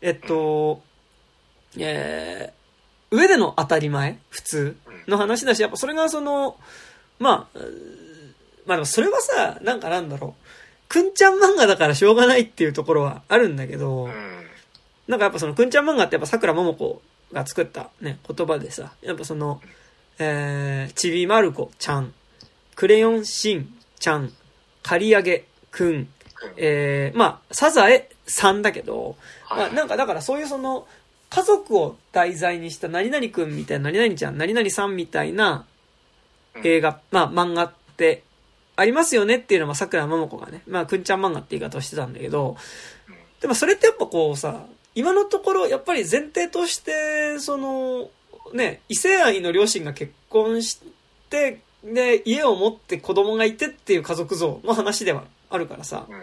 [0.00, 0.82] えっと、
[1.76, 6.56] えー、上での当たり前、普通の話だし、やっぱそれがその、
[7.18, 7.58] まあ、
[8.66, 14.12] まあでもそれはさ、なんかなんだろう、くんちゃん漫画だからしょうがないっていうところはあるんだけど、うん。
[15.06, 19.60] なんかやっぱそのくんちゃん漫画ってやっぱ桜ももこが作ったね、言葉でさ、やっぱその、
[20.18, 22.12] えー、ちびまる子ちゃん、
[22.74, 24.32] クレヨンしんちゃん、
[24.82, 26.08] 刈り上げくん、
[26.56, 29.16] えー、まあ、サザエさんだけど、
[29.50, 30.86] まあ、なんかだからそういうその、
[31.30, 35.66] 家族を題材にした何々くんみたいな、何々ちゃん、何々さんみたいな
[36.64, 38.22] 映画、まあ漫画って
[38.76, 42.56] ありますよねっていうのは桜ももこがね、まあくんちゃん漫画って言い方をしてたんだけど、
[43.40, 48.10] でもそれってやっぱこうさ、今のところやっぱり前提として、その、
[48.52, 50.80] ね、異性愛の両親が結婚し
[51.30, 56.22] て、で、家を持って子供がいてっていう家族像の話ではあるからさ、うん。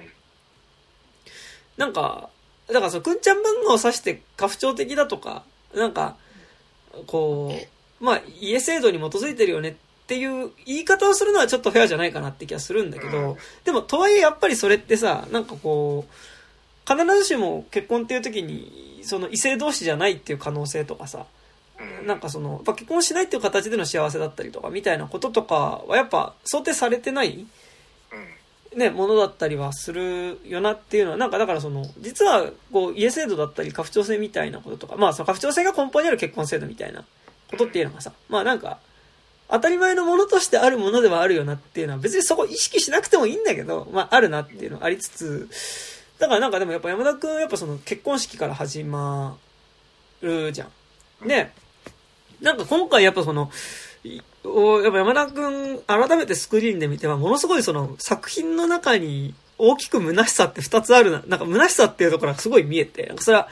[1.77, 2.29] なんか、
[2.67, 6.17] だからその、くんちゃん漫画を指して家父長的だとか、なんか、
[7.07, 7.53] こ
[8.01, 9.75] う、まあ、家制度に基づいてるよねっ
[10.07, 16.13] ていう言い方をするのはちょっとフェアじゃないかなって気がするんだけうんど、でも、とはいえやっぱりそれってさ、なんかこう、
[16.87, 21.25] 必ずしも結婚っていう時に、その異性同士じゃないっていう可能性とかさ、うん。
[22.05, 27.45] なんかその、やっぱ結婚しないっていう形での幸せだったりとか、みたいなこととかはやっぱ想定されてない
[28.73, 28.79] うん。
[28.79, 37.05] ね、ものだったりはするよなっていうのは、なんかだからその、実は、こう、家制度だったり、家父長制みたいなこととか、まあ、その家父長制が根本にある結婚制度みたいな
[37.49, 38.79] ことっていうのがさ、まあなんか、
[39.49, 45.49] 当たり前のものとしてあるものではあるよなっていうのは、別にそこ意識しなくてもいいんだけど、まああるなっていうのはありつつ、
[46.19, 49.37] だからなんかでもやっぱ山田くんはやっぱその結婚式から始ま
[50.21, 50.67] るじゃ
[51.23, 51.27] ん。
[51.27, 51.51] で、
[52.45, 53.49] なんか今回やっぱその、
[54.03, 61.23] やっぱ山田くん、改めてスクリーンで見ては、ものすごいその作品の中に大きく虚しさって二つあるな。
[61.25, 63.47] なんか虚しさっていうところがすごい見えて、なんかそれは、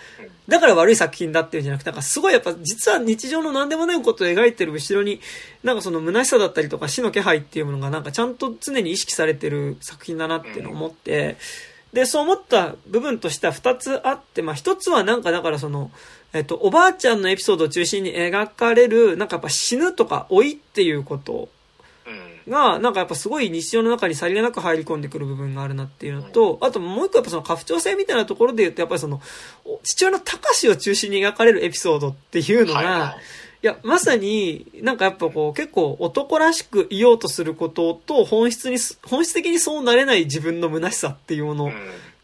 [0.48, 5.22] だから悪い作品だっていうんじゃなくて、なんかすごいやっぱ実は日常の何でもないことを描いてる後ろに、
[5.64, 11.38] なんかその虚しさだったりとか死の気配っていうものがなんかちゃんと常に意識されてる作品だなっていうのを思って、
[11.94, 15.90] で、そう思った部分としては二つあって、まあ一つはなんかだからその、
[16.34, 21.50] えっと、おばあちゃんのエピソードを中心に描かれる、なんかやっぱ死ぬとか老いっていうこと
[22.46, 22.52] うん。
[22.52, 29.22] が、なんかやっぱすごい日常の中にさりげなく入り込んでくる部分があるなっていうのと、あともう一個やっぱその家父長制みたいなところで言うと、やっぱりその、
[29.64, 41.74] お父親の高しを中心に描かれるエピソードっていうのが、はいはいいや、まさに、なんかやっぱこう、結構男らしくいようとすることと、本質にす、本質的にそうなれない自分の虚しさっていうものうん。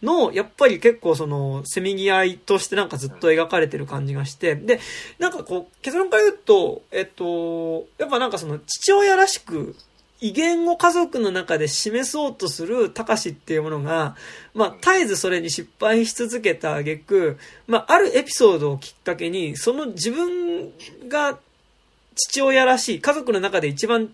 [0.02, 4.80] の、やっぱり結構その、せめぎ合いとしてなんかずっと描かれてる感じがして、で、
[5.18, 9.76] なんかこう、結論から言うと、えっと、やっぱなんかその、父親らしく、
[10.22, 14.18] 威厳を家族の中で示そうとする高しっていうものが、
[14.54, 20.72] まあ、絶えずそれに失敗し続けた挙句、まあ、あるエピソードをきっかけに、その自分
[21.08, 21.40] が
[22.16, 24.14] 父親らしい、家族の中で一番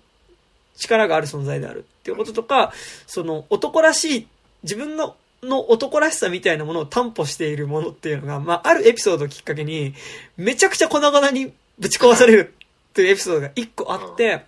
[0.78, 2.72] 力がある存在であるっていうこととか、
[3.08, 4.28] その男らしい、
[4.62, 5.16] 自分の
[5.48, 9.94] の男らしさみたいなものを担保しているものっていうのが、まあ、あるエピソードをきっかけに、
[10.38, 12.54] めちゃくちゃ粉々にぶち壊される
[12.90, 14.46] っていうエピソードが一個あって、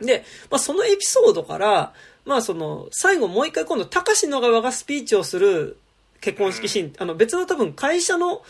[0.00, 1.92] で、まあ、そのエピソードから、
[2.24, 5.76] まあ、その、最後もう一回今度、高志の側がスピーチをする
[6.20, 8.42] 結婚式シーン、あの、別の多分会社の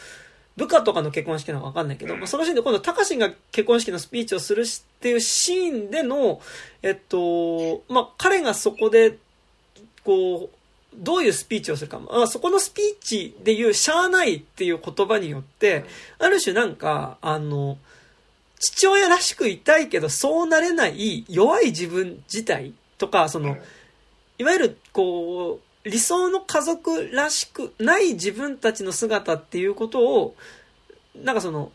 [0.57, 6.41] 部下とかの結婚式なのかわかんないけど、まあ、そのシーンで今度、高志が結婚式のスピーチをするしっていうシーンでの、
[6.83, 9.19] えっと、まあ、彼がそこで、
[10.05, 10.57] こう、
[10.95, 15.85] どういうスピーチをするか、まあ、そこのスピーチで言う、しゃあないっていう言葉によって、
[16.19, 17.79] ある種なんか、あの、
[18.59, 23.57] 父親らしくいたいけど、そうなれない弱い自分自体とか、その、
[24.39, 30.37] いわゆる、こう、理想の家族らしくない自分たちの姿っていうことを、
[31.17, 31.73] なんかその、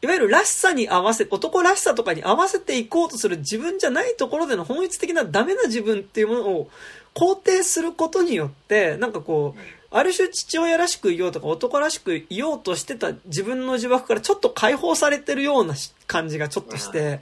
[0.00, 6.70] いわゆるらしさに合わせ、男らしさとかに合わせていこうとする自分じゃないところでの本質的なダメな自分っていうものを
[7.18, 15.74] 肯定することによって、なんかこう、ある種父親らしくいようとか男らしくいようとしてた自分の呪縛からちょっと解放されてるような
[16.06, 17.20] 感じがちょっとして、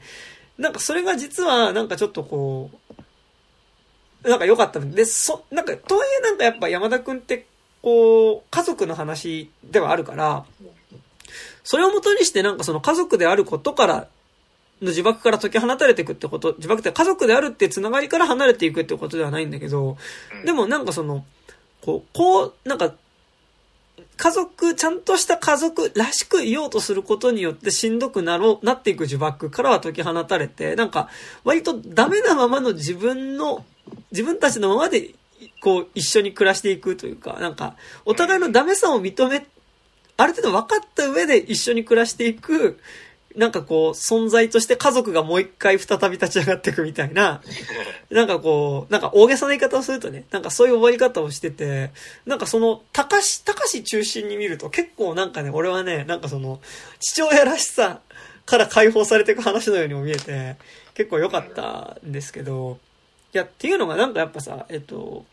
[0.58, 2.70] なんかそれが実はなんかちょっとこ
[4.24, 7.46] う、なんか良かったで、そ、なんか、とはいえなんかやっぱ山田くんって
[7.80, 10.44] こう、家族の話ではあるから、
[11.64, 14.08] それをもとにしてなんかその家族であることから
[14.82, 19.96] の呪縛から解き放たれていくってこと、呪縛って家族であるってつながりから離れていくってことではないんだけど、
[20.44, 21.24] でもなんかその、
[21.80, 22.94] こう、こう、なんか、
[24.16, 31.08] 家族、ちゃんとした家族らしくいようとすることによってしんどくなろう、なっていく呪縛からは解き放たれて、なんか、
[31.44, 33.64] 割とダメなままの自分の、
[34.10, 35.10] 自分たちのままで、
[35.60, 39.46] こう、一緒に暮らしていくというか、なんか、お互いのダメさを認め、
[40.16, 42.78] ある程度分かった上で一緒に暮らしていく、
[43.36, 47.42] なんかこう、存在として家族がもう一回再び立ち上がっていくみたいな、
[48.10, 51.90] なんかこう、なんか大げさな言い方をするとね、なんかそういう終わり方をしてて、
[52.24, 56.60] なんかその、高し、高し中心に見ると結構なんかね、俺はね、なんかその、
[56.98, 58.00] 父親らしさ
[58.46, 60.56] から解放されていく話のようにも見えて、
[60.94, 62.78] 結構良かったんですけど、
[63.34, 65.26] いや、っていうのがなんかやっぱさ、えっと、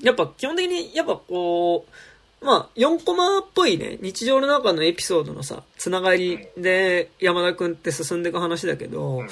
[0.00, 1.92] やっぱ基本的に、やっぱこう、
[2.42, 9.24] まあ、4コマっぽいね、日常の中のエピソードのさ、つながりで山田くんって進んでいく話だけど、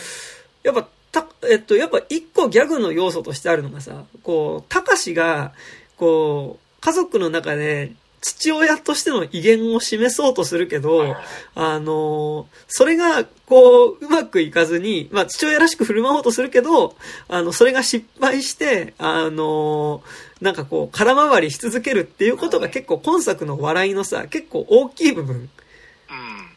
[0.62, 5.52] やっぱ、た、えっと、やっぱ一個ギャグの要素としてあるのがさ、こう、たかしが、
[5.96, 11.16] こう、家族の中で父親としての威厳を示そうとするけど、
[11.54, 16.96] あの、それが、こう、うまくいかずに、まあ、父親らしく振る舞おうとするけど、
[17.28, 20.02] あの、それが失敗して、あの、
[20.40, 25.50] なんかこう、空回りし続けるっていうことが結構今作の笑いのさ、結構大きい部分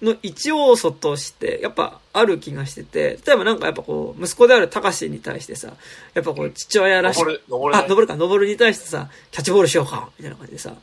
[0.01, 5.73] の一要素として、やっぱある気がしてて、例えばなんかやっぱこう、息子である高志に対してさ、
[6.13, 7.41] やっぱこう、父親らしく、
[7.73, 10.73] あ、登るか、登るに対してさ、キャッチボールしようか、みたいな感じでさ、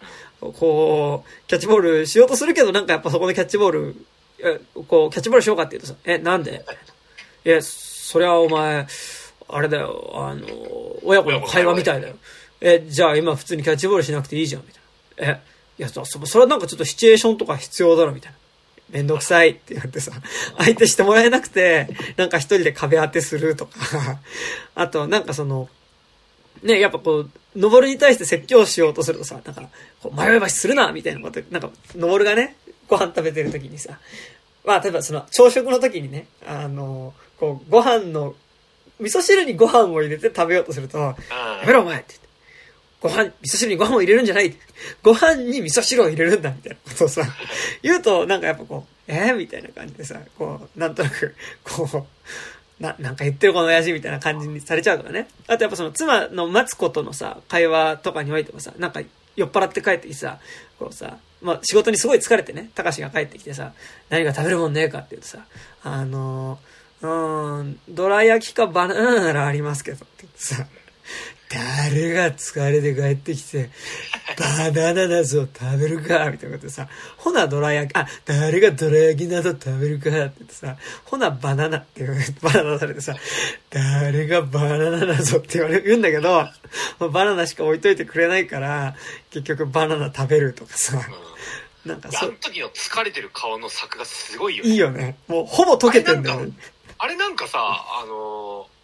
[0.40, 3.96] こう、キャッチボールしようとするけど、なんかやっぱそこでキャッチボール、
[4.40, 6.64] え、こう、キャッチボールしようかって言うとさ、え、なんで？
[7.44, 8.86] え、そりゃお前、
[9.48, 10.46] あれだよ、あの、
[11.02, 12.16] 親子の会話みたいだよ。
[12.60, 15.32] え、じゃあ今普通にキャッチボールしなくていいじゃん、みたいな。
[15.34, 15.40] え、
[15.78, 18.38] いや、そ、それはなんかちょっとシチュエーションとか必要だろ、みたいな。
[18.90, 20.12] めんどくさいって言われてさ、
[20.56, 24.20] 相手してもらえなくて、なんか一人で壁当てするとか、
[24.74, 25.68] あと、なんかその、
[26.62, 29.68] ね、やっぱこう、登るに対して説教しようとするとさ、なんか、
[30.02, 32.56] こう迷い橋するなみたいなこと、なんか、登るがね、
[32.88, 33.98] ご飯食べてる時にさ、
[34.64, 38.34] まあ、例えばその、朝食の時にね、あの、こう、ご飯の、
[39.00, 41.16] 味噌汁にご飯を入れて食べようとすると、や
[41.66, 42.27] めろお前ってって。
[43.00, 44.54] ご飯、味噌汁にご飯を入れるんじゃない
[45.02, 47.22] ご飯に味噌汁を入れるんだみたいなことをさ、
[47.82, 51.34] 言うとなんかやっぱこう、えー、みたいな感じでさ、こう、なんとなく、
[51.64, 52.06] こ
[52.80, 55.28] う、な、なんか言ってるこの親父みたいな感じにされちゃうとかね。
[55.46, 59.00] あとやっぱその妻の待つことのさ、会話とかにおいてもさ、なんか
[59.36, 60.38] 酔っ払って帰ってきてさ、
[60.78, 63.72] こうさ、まあ仕事にすごい疲れてね、高志が帰ってきてさ、
[64.10, 65.44] 何か食べるもんねえかって言うとさ、
[65.82, 70.66] あのー、うん、どら焼きかバナナならありますけどって言ってさ、
[71.50, 73.70] 誰が疲れて帰ってきて、
[74.38, 82.06] バナナなぞ食べるかみたいなことでさ、ほなどら焼き、あ、誰がどら焼きなど食べるかって言ってさ、ほなバナナって
[82.42, 83.14] バナナされてさ、
[83.70, 86.48] 誰がバナナなぞって言われる、んだけど、
[87.10, 88.94] バナナしか置いといてくれないから、
[89.30, 91.00] 結局バナナ食べるとかさ、
[91.86, 92.28] なんかそう。
[92.28, 94.70] あの時の疲れてる顔の作がすごいよね。
[94.70, 95.16] いいよね。
[95.28, 96.52] もうほぼ溶けてんだよね。
[96.98, 98.77] あれなんかさ、あのー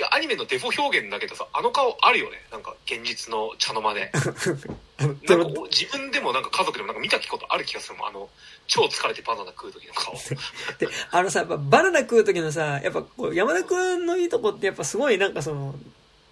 [0.00, 2.38] いや、アニメのデフォ表現だけどさ、あの顔あるよね。
[2.50, 4.10] なんか、現実の茶の間で。
[4.96, 8.08] なんか、自分でもなんか家族でもなんか見たことある気がするもん。
[8.08, 8.30] あの、
[8.66, 10.14] 超疲れてバナナ食う時の顔。
[10.80, 15.74] で、あのさ、やっぱバナナ食う時のさ、やっぱこう、山田くんのいいとこってやっぱすごいなんかその、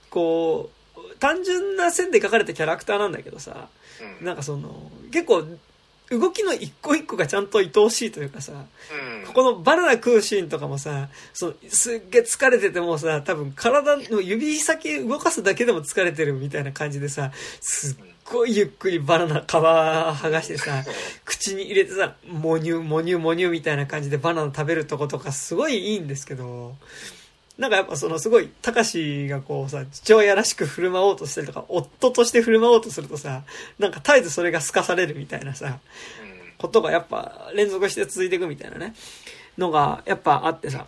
[0.08, 3.68] こう、単純な線で描かれたキャラクターなんだけどさ、
[4.20, 5.46] うん、なんかその、結構
[6.10, 20.84] 動きの一個一個がちゃんと愛おしいというかさ、うん、ここのバナナ食うシーンとかもさ、そのすっげえ疲れててもさ、多分体の指先動かすだけでも疲れてるみたいな感じでさ、すっごいゆっくりバナナ皮剥がしてさ、
[21.24, 26.76] 口に入れてさ、もにゅもにゅもにゅみたいな感じでバナナ食べるとことかすごいいいんですけど、
[27.58, 33.42] なんかやっぱそのすごい、たかしがこうさ、父親らしく振る舞おうとしたりとか、夫として振る舞おうとするとさ、
[33.80, 35.80] なんか絶えずそれが透かされるみたいなさ、
[36.56, 38.94] ことがやっぱ連続して続いていくみたいなね、
[39.58, 40.86] のがやっぱあってさ。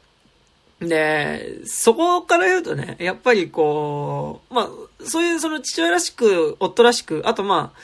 [0.81, 4.69] で、そこから言うとね、やっぱりこう、まあ、
[5.05, 7.79] そういうその父親らしく、夫らしく、あとまあ、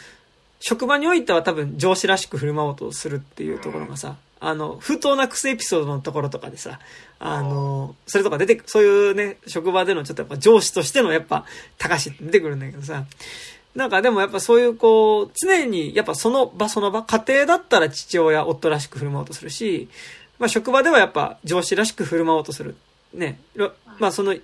[0.60, 6.78] 職場においては多分上司らしく振る舞おうとするっていうところがさ、あの、不当なくすエピソードのところとかでさ、
[7.18, 11.46] あの、それとか出てく、そういうね、職場でのちょっとやっぱ上司としてのやっぱ、
[11.78, 13.04] 高しって出てくるんだけどさ、
[13.74, 19.88] なんかでもやっぱそういうこう、常にやっぱその場その場、家庭だったら父親、夫らしく振る舞おうとするし、
[20.38, 22.76] まあ職場ではやっぱ上司らしく振る舞おうとする。
[23.14, 23.38] ね。
[23.98, 24.34] まあその、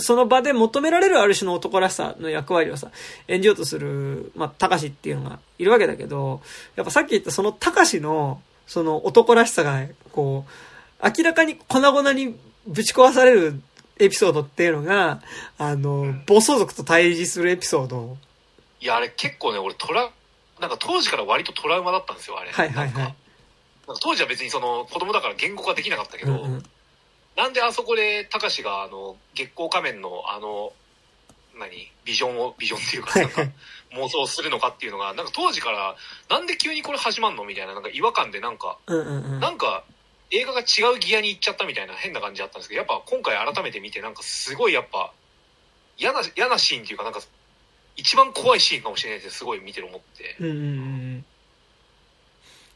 [0.00, 2.90] その場で求められるある種の男らしさの役割をさ、
[3.28, 6.40] 演じようとする、まあ、たかしっていうのがいるわけだけど、
[6.74, 13.60] やっぱさっき言ったそのたかしの、その男らしさが、こう、明らかに粉々にぶち壊される
[13.98, 15.22] エピソードっていうのが、
[15.58, 18.16] あの、暴走族と対峙するエピソード。
[18.80, 20.10] いや、あれ結構ね、俺トラ、
[20.60, 22.50] なんか当時から割とトラウマだったんですよ、あれ。
[22.50, 22.94] はいはいはい。
[22.94, 23.14] なんか
[24.00, 26.62] 当時は別にその子供だから言語化できなかったけど、うんうん
[27.36, 30.72] なんであそこでたかしがあの月光仮面のあの
[31.58, 33.52] 何ビジョンをビジョンっていうかなんか
[33.92, 35.96] 妄想するのかっていうのがなんか当時から
[36.28, 39.40] なんで急にこれ始まんのみたいななんか違和感でなんかうんうんうん。
[39.40, 39.84] なんか
[40.30, 45.12] 映画が違うギアに行っちゃったみたいな変な感じだったんですけどやっぱ今回改めて見てなんかすごいやっぱ
[45.98, 47.20] 嫌な嫌なシーンっていうかなんか
[47.96, 50.36] 一番怖いシーンかもしれないってすごい見てる思って。
[50.40, 50.60] うんうんう
[51.18, 51.24] ん。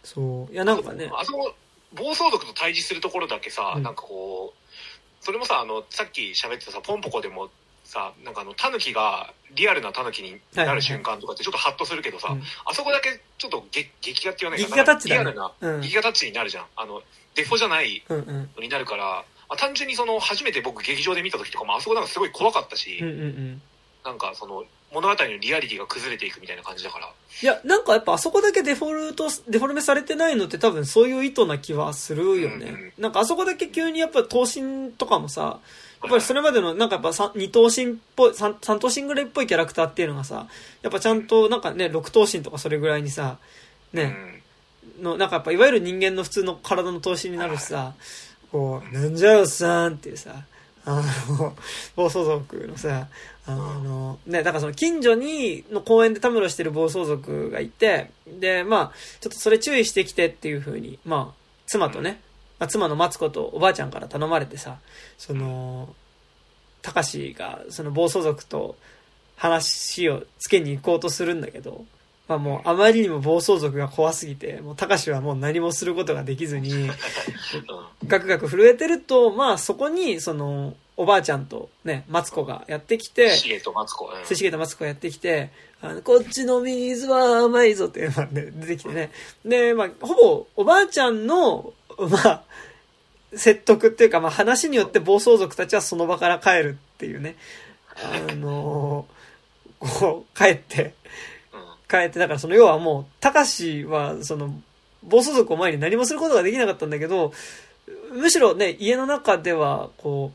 [0.02, 0.52] そう。
[0.52, 1.10] いや、なんかね。
[1.12, 1.54] あそこ
[1.92, 7.50] 暴走族と対峙するところだけさ、うんなんかこうそれもさあのさっき喋ってたさポンポコでも
[7.90, 12.42] さなんかあのタヌキがリアルなタヌキになる瞬間とかってちょっとハッとするけどさ、うん。
[12.64, 15.80] あそこだけちょっと劇劇画って言わない劇画タッチリアルな、うん。
[15.80, 16.66] 劇画タッチになるじゃん。
[16.76, 17.02] あの
[17.34, 18.50] デフォじゃないうんうん。
[18.56, 23.62] のになるからあ単純にその初めて僕劇場で見た時とかもあそこなんかすごい怖かったし、うんうんうん。
[24.04, 27.08] なんかその物語のリアリティが崩れていくみたいな感じだから。
[27.42, 32.92] いや、なんかやっぱあそこだけデフォルト、デフォルメされてないのって多分そういう意図な気はするよね。
[32.98, 35.60] なんかあそこだけ急にやっぱ頭身とかもさ、
[36.02, 40.46] やっぱりそれまでのなんかやっぱ三二頭身っぽい、三三頭身ぐらいっぽいキャラクターっていうのがさ、
[40.82, 43.38] やっぱちゃんとなんかね、六頭身とかそれぐらいにさ、
[43.92, 44.16] ね、
[45.00, 47.94] の、なんかやっぱいわゆる人間の普通の体の頭身になるしさ、
[48.50, 50.44] こう、なんじゃよさんっていうさ、
[50.84, 51.54] あの、
[51.96, 53.08] 暴走族のさ、
[53.46, 61.34] あの、ね、だからその近所に、の公園でたむろしてる暴走族がいて、で、まあ、ちょっとそれ注意してきてっていう風に、まあ、
[61.66, 62.20] 妻とね、
[62.60, 64.78] まあ、妻のマツコとおばあちゃんから頼まれてさ、
[65.18, 65.88] その、
[66.82, 68.76] たかしがその暴走族と
[69.36, 71.84] 話をつけに行こうとするんだけど、
[72.28, 76.90] まあもうあまりにも暴走族が怖すぎて、もうたかしはもう何もすることができずに、うん。
[78.06, 84.26] ガクガク震えてると、まあそこに、その、おばあちゃんとね、マツコがやってきて、シゲとマツコ、うん。
[84.26, 89.10] 瀬重とマツコがやってきて、あの、こっちの水は甘いぞって、まあね、出てきてね。
[89.44, 91.72] で、まあ、ほぼ、おばあちゃんの、
[92.08, 92.42] まあ、
[93.34, 97.36] 説得っていうか、まあ話によって暴走族たちはその場から帰るっていうね。
[97.96, 99.06] あの
[99.78, 100.94] こう、帰って、
[101.52, 104.54] うん帰って、だからその要はもう、たかしは、その、
[105.02, 107.32] 暴走族を前に何もすることができなかったんだけど、
[108.12, 110.32] むしろね、家の中では、こ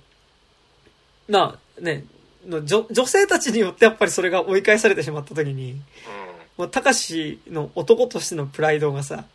[1.29, 2.05] う、まあね、
[2.45, 5.79] の女女性たちによってやっぱりそれが追い返されてしまった時に、うん
[6.57, 9.25] もう、たかしの男としてのプライドがさ、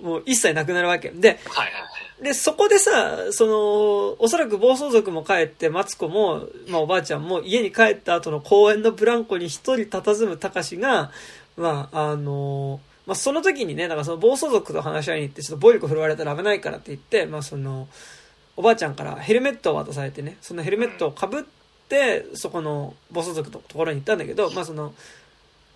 [0.00, 1.10] もう一切なくなるわけ。
[1.10, 11.12] で、はいはいはいで、そこでさ、その、おそらく暴走族も帰って、マツコも、まあおばあちゃんも家に帰った後の公園のブランコに一人佇むたかしが、
[11.56, 17.86] まあ、あの、まあその時にね、だからその暴走族と話し合いに行って、ちょっと暴力振るわれたら危ないからって言って、まあその、
[18.56, 21.42] おばあちゃんからヘルメットを渡されてね、そのヘルメットをかぶっ
[21.88, 24.92] て、そこの暴走族のところに行ったんだけど、まあその、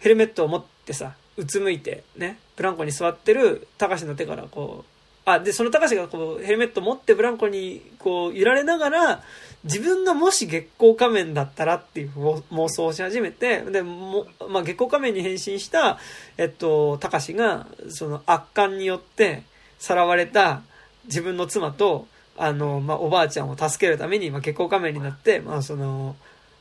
[0.00, 4.92] ヘルメットを持ってさ、うつむいて、ね、ブランコに座ってるたかしの手からこう、
[5.24, 9.22] あ、で、そのたかしがこう、ヘルメット持ってブランコにこう、揺られながら、
[9.64, 15.98] 自分がもし月光仮面だったらっていう妄想をし始めて、で、も、まあ、月光仮面に変身した、
[16.36, 19.44] えっと、たかしが、その悪漢によって、
[19.78, 20.62] さらわれた
[21.04, 26.16] 自分の妻と、あの、まあ、おばあちゃんを助けるために、まあ、月光仮面になって、まあ、その、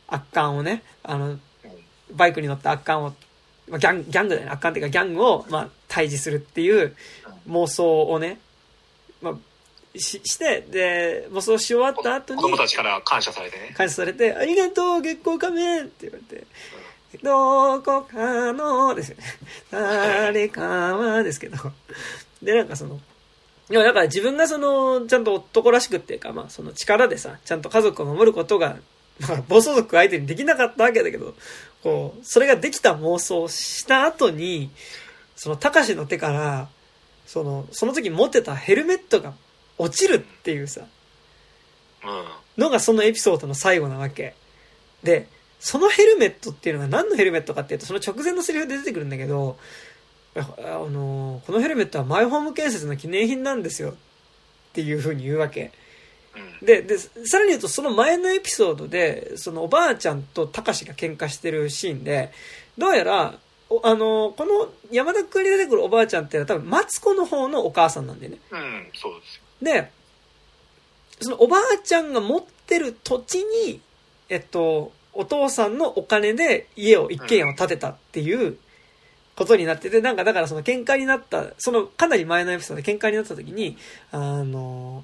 [0.07, 1.39] 悪漢をね、あの、
[2.11, 3.13] バイクに乗った悪漢を、
[3.71, 4.51] まあ、ギャン、ギャングだよね。
[4.51, 6.93] 悪漢っていうかギャングを、まあ、退治するっていう
[7.49, 8.37] 妄想をね、
[9.21, 16.45] まあ、し、して、で、妄想し終わった後に、子供たちから感謝されてね感謝されて、ありがとう、月光仮面って言われて、
[17.23, 19.23] どこかの、ですよね。
[19.71, 21.57] 誰かは、ですけど。
[22.41, 22.99] で、なんかその、
[23.69, 28.77] いや、だから自分がその、ちゃんと男らしくっていうか、まあ、その力でさ、ちゃんと家族を守ることが、
[29.19, 31.35] まあ、暴走族相手にできなかったわけだけど、
[31.83, 34.69] こう、それができた妄想をした後に、
[35.35, 36.69] その、たかしの手から、
[37.25, 39.33] その、その時持ってたヘルメットが
[39.77, 40.81] 落ちるっていうさ、
[42.57, 44.35] のがそのエピソードの最後なわけ。
[45.03, 45.27] で、
[45.59, 49.57] そのヘルメットっていうのが何のヘルメットかっていうと、その直前のセリフで出てくるんだけど、
[50.35, 53.93] ああの、このヘルメットはマイホーム建設の記念品なんですよっ
[54.73, 55.71] ていう風に言うわけ。
[56.35, 56.65] うん。
[56.65, 62.31] で、で、さらに言うとその前のエピソードで、そのおばあちゃんとたかしが喧嘩してるシーンで、
[62.77, 63.35] どうやら、
[63.69, 68.37] おあの、この山田君に出てくるおばあちゃんっていうのは多分マツコの方のお母さんなんだよね。
[68.51, 69.41] うん、そうですよ。
[69.61, 69.91] で、
[71.21, 73.79] そのおばあちゃんが持ってる土地に、
[74.29, 78.57] えっと、お父さんのお金で家を、一軒家を建てたっていう
[79.35, 83.77] ことになってて、なんかだからその喧嘩になった、そのかなり前のエピソードで喧嘩になった時に、
[84.11, 85.03] あの、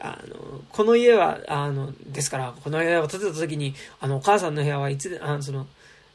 [0.00, 5.66] あの、この家は、あの、ですから、この家を建てた時に、あの、お母さんの部屋はいつで、あの、その、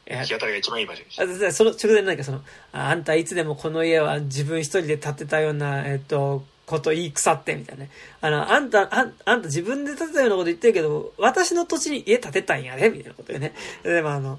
[0.06, 1.52] え日当たりが一番いい場所でした。
[1.52, 7.90] その直前なんかその、ああんたいつでもこの家は自分一人で建てたような、えっと、こといい腐って、みたいなね。
[8.20, 13.54] あの、あんた、あんあんた自分で建てたようなこと言ってるけど、私の土地に家建てたんやで、みたいなことでね。
[13.82, 14.38] でもあの、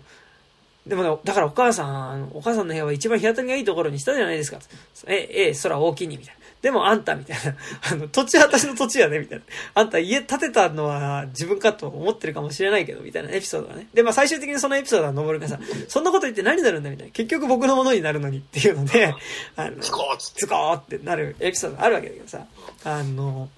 [0.85, 4.59] でもね、だからお母さん、お母さんの部屋は一番日当たりがいいところにしたじゃないですか。
[5.07, 6.40] え、ええ、空大きいに、みたいな。
[6.61, 7.55] でもあんた、みたいな。
[7.91, 9.45] あの、土地は私の土地やで、みたいな。
[9.73, 13.87] あんた家建てたのは自分かと思ってるかもしれないけど、みたいなエピソードがね。
[13.93, 17.11] で、まあ最終的にそのエピソードは登るがさ、そんなこと言って何になるんだ、みたいな。
[17.11, 19.15] 結局僕のものになるのにっていうので、
[19.55, 20.41] あ の、ズコーッつって。
[20.41, 22.45] ズコーってなるエピソードがあるわけだけどさ、
[22.83, 23.49] あの、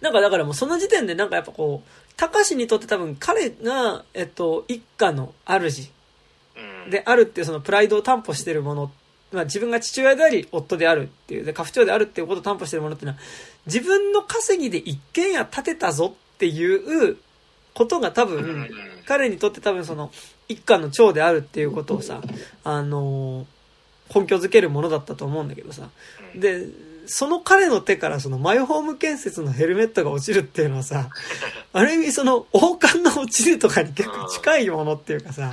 [0.00, 5.90] なんかだからもうその時点でなんかやっぱこう、高志にとって多分彼が、えっと、一家の主
[6.56, 6.90] うん。
[6.90, 8.90] であるっていうそのプライドを担保してるもの、
[9.32, 13.22] まあ自分が父親であり、夫であるっていう、で、家父長であるっていうことを担保してるものっていうのは、
[13.66, 17.16] 自分の稼ぎで一軒家建てたぞっていう
[17.74, 18.68] ことが多分、
[19.06, 20.10] 彼にとって多分その、
[20.48, 22.20] 一家の長であるっていうことをさ、
[22.64, 23.56] あのー
[24.14, 25.88] 根拠づけるものだったと思うんだけどさ。
[26.34, 26.66] で、
[27.06, 31.08] その彼の手からそのマイホーム建設のヘルメットが落ちるっていうのはさ、
[31.72, 35.52] ある意味その王冠が落ちるとかに結構近いものっていうかさ、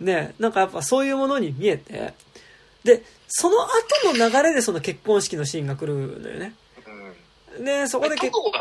[0.00, 2.14] ねなんかやっぱそういうものに見えて、
[2.84, 6.54] で、その後の流れでその結婚式のシーンが来るのよね。
[7.58, 7.64] うん。
[7.64, 8.52] で、そこで結結構。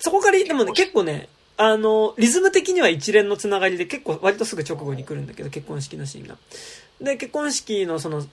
[0.00, 6.36] そこから、でもね、結構ね、あの、リズム的には一連のつながりで結構割とすぐ直後に来るんだけど、結婚式のシーンが。
[7.00, 8.24] で、結婚式のその、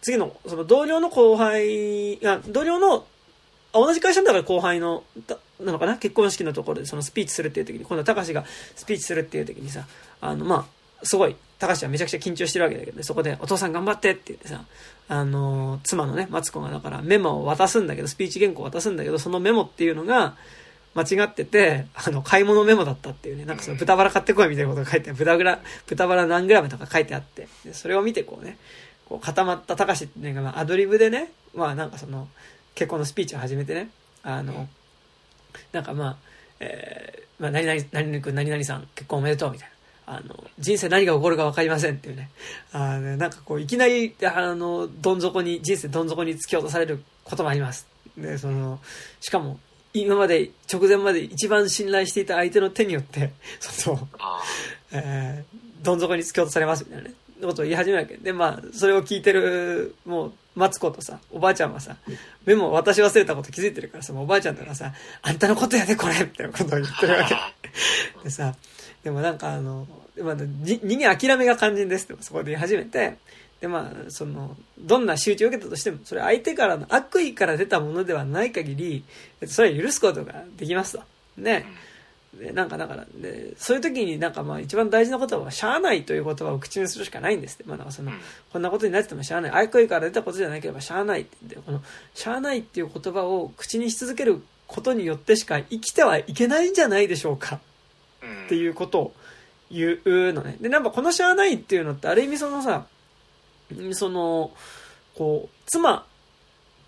[0.00, 3.06] 次の、その同僚の後輩が、同僚の、
[3.72, 5.96] あ同じ会社だから後輩の、だなのかな？
[5.96, 8.44] 結婚式のところでそのスピーチするっていう時に、今度は高志が
[8.74, 9.86] スピーチするっていう時にさ、
[10.20, 10.66] あの、ま
[11.00, 14.64] あ、すごい、高志はめちゃくちゃ緊張してるわけだけど、ね、そこで、お父さん頑張ってって言ってさ、
[15.08, 20.34] あの、妻のね、マツコがだからメモを渡すんだけど、スピーチ原稿を渡すんだけど、そのメモっていうのが、
[20.94, 28.58] 間違ってて、あの、買い物メモだったっていうね、なんかその豚バラ買ってこいみたいなことが書いて豚グラ、豚バラ何グラムとか書いてあって、でそれを見てこうね、
[29.08, 32.28] こう固まった高志っていうのが、まあアドリブでね、まあなんかその、
[32.74, 33.88] 結婚のスピーチを始めてね、
[34.22, 34.68] あの、
[35.72, 36.16] なんかまあ、
[36.60, 39.71] えー、まあ何々、何々君何々さん結婚おめでとうみたいな。
[40.16, 42.30] あの、人生何が起こるか分かりませんっていうね。
[42.72, 47.86] あの、なんかこう、いきなり、あの、どん底に、人生どん底に突き落とされることもあります。
[48.16, 48.78] で、その、
[49.20, 49.58] しかも、
[49.94, 54.42] 今まで、直前まで一番信頼していた相手の手によって、 その、あ
[54.92, 58.16] えー、どん底に突き落とされますみたいなね、ことを言い始めるわけ。
[58.16, 61.96] で、まあ、それを聞いてる、もう、マツコとさ、おばあちゃんはさ、
[62.44, 64.92] メモ渡し忘れたこと気づいてるからさ、もうおばあちゃんとかさ、
[65.22, 67.34] あんたのことやで、これみたいなことを言ってるわけ。
[67.34, 67.52] あ。
[68.22, 68.54] でさ、
[69.02, 69.86] でもなんかあの、
[70.20, 73.16] まあ、に人間諦めが肝心ですってそこで言い始めて、
[73.60, 79.04] でまあ、その、どんな仕打ちを受けたとしても、それ相手からの悪意から出たものではない限り、
[79.46, 81.04] それは許すことができますと。
[81.36, 81.64] ね。
[82.34, 87.64] で、なんかだから、で、そういう時になんかまあ一番大事なことは、しゃあないという言葉を口にするしかないんですって。
[87.64, 88.18] まあなんかその、うん
[88.52, 89.50] こんなことになっててもしゃあない。
[89.52, 91.82] 悪意から出たことじゃなければしゃあないって言って、この、
[92.14, 97.60] しゃあないっていう言葉を口にし続けることによってしか生きてはいけないんじゃないでしょうか。
[98.22, 98.46] うん。
[98.46, 99.14] っていうことを
[99.72, 100.56] 言うのね。
[100.60, 102.86] で、なんかこのしゃあないっていうのって、ある意味そのさ、
[103.92, 104.52] その、
[105.16, 106.06] こう、妻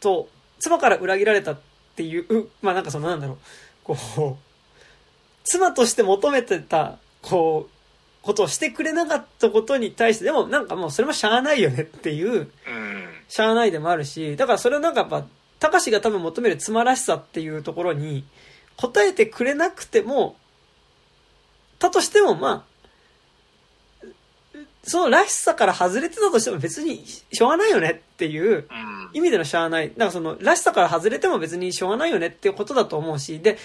[0.01, 0.29] と、
[0.59, 1.59] 妻から裏切られたっ
[1.97, 3.39] ていう、まあなんかそのなんだろう、
[3.85, 4.45] こう、
[5.45, 7.71] 妻として求めてた、こう、
[8.23, 12.51] ことをしてくれなかったことに対して、でもなんかもうそれもしゃあないよねっていう、
[13.29, 15.25] しゃあないでもあるし、だからそれはなんかやっぱ、
[15.59, 18.25] たかしが多分求める妻らしさっていうところに、
[18.77, 20.37] 答えてくれなくても、
[21.79, 22.74] たとしてもまあ、
[24.87, 29.11] そのらしさから外れてたとしても別にしょうがないよねっていううん。
[29.15, 29.89] 意味でのしゃあない。
[29.89, 33.59] だからそのらしさから外れても別にしょうがないよねっていうことだと思うし、で、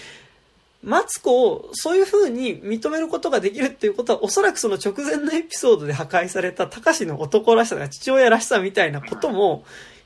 [0.82, 9.64] マツコをそういう風に認めることができるっていうことは、おそらくその直前のエピソードで破壊された高志の男らしさが父親らしさみたいなことも、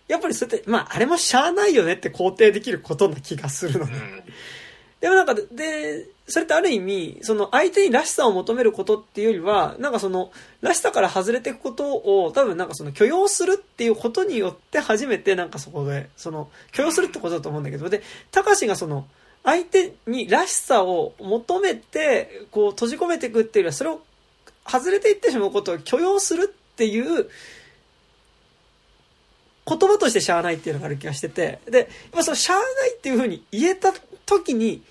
[0.09, 3.93] やっぱりそうやって、まあ、あれもしゃあないよねって肯定できることな気がするのね。
[5.05, 10.33] でもなんか、で、それってある意味、その相手にらしさを求めることっていうよりは、なんかその、
[10.63, 19.07] らしさから外れていくことを、多分なんかその許容するっていうことによって初めてなんかそこで、その、許容するってことだと思うんだけど、で、たかしがその、
[19.43, 24.01] 相手にらしさを求めて、こう閉じ込めていくっていうよりは、それを
[24.67, 27.29] 外れていってしまうことを許容するっていう
[29.67, 33.93] 言葉としてしゃあないっていうのがある気がしてて、で、まあそのしゃあないっていうふうに言えた
[34.27, 34.83] 時に、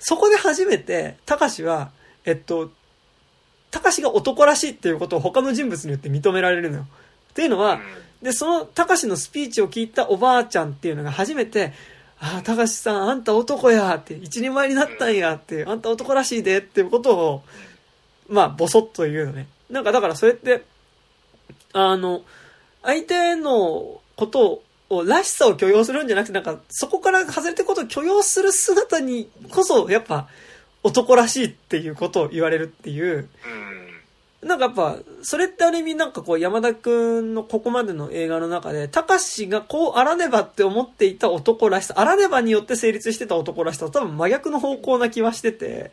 [0.00, 1.90] そこで初めて、たかしは、
[2.24, 2.70] えっと、
[3.70, 6.86] たかしが男らしいっていうことを他の人物によって認められるのよ。
[7.30, 7.80] っていうのは、
[8.22, 11.72] で、そのたかしのスピーチを聞いたおばあちゃんっていうのが初めて、
[12.18, 17.42] ああ、たかしさん、あんた男やって、一人前になったんやって、あんた男らしいでっていうことを、
[18.28, 19.46] まあ、ぼそっと言うのね。
[19.70, 20.64] なんかだからそれって、
[21.72, 22.22] あの、
[22.82, 24.62] 相手のことを、
[25.06, 30.28] らしさを許容するんじゃなくて、なんか、そこから外れてることを許容する姿にこそ、やっぱ、
[30.82, 33.28] 男らしいっていうことを言われるっていう。
[34.42, 45.92] なんかやっぱ、それってある意味なんかこう、山田くんのここまでの映画の中で、たかしがこうあらねばって思っていた男らしさ、あらねばによって成立してた男らしさと多分真逆の方向な気はしてて、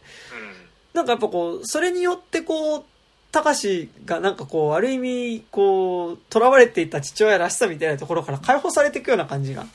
[0.94, 2.84] なんかやっぱこう、それによってこう、
[3.32, 9.66] たかしがなんかこう、ある意味、こう、囚われていた父親らしさみたいなところから解放されていくような感じが。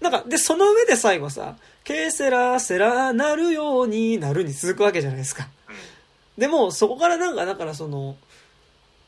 [0.00, 5.48] なんか、で、その上で最後さ、ケーセラセラなるようになるに続くわけじゃないですか。
[6.38, 8.16] でも、そこからなんか、だからその、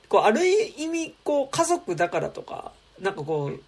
[0.09, 3.61] こう、ある意味、こう、家族だからとか、なんかこう、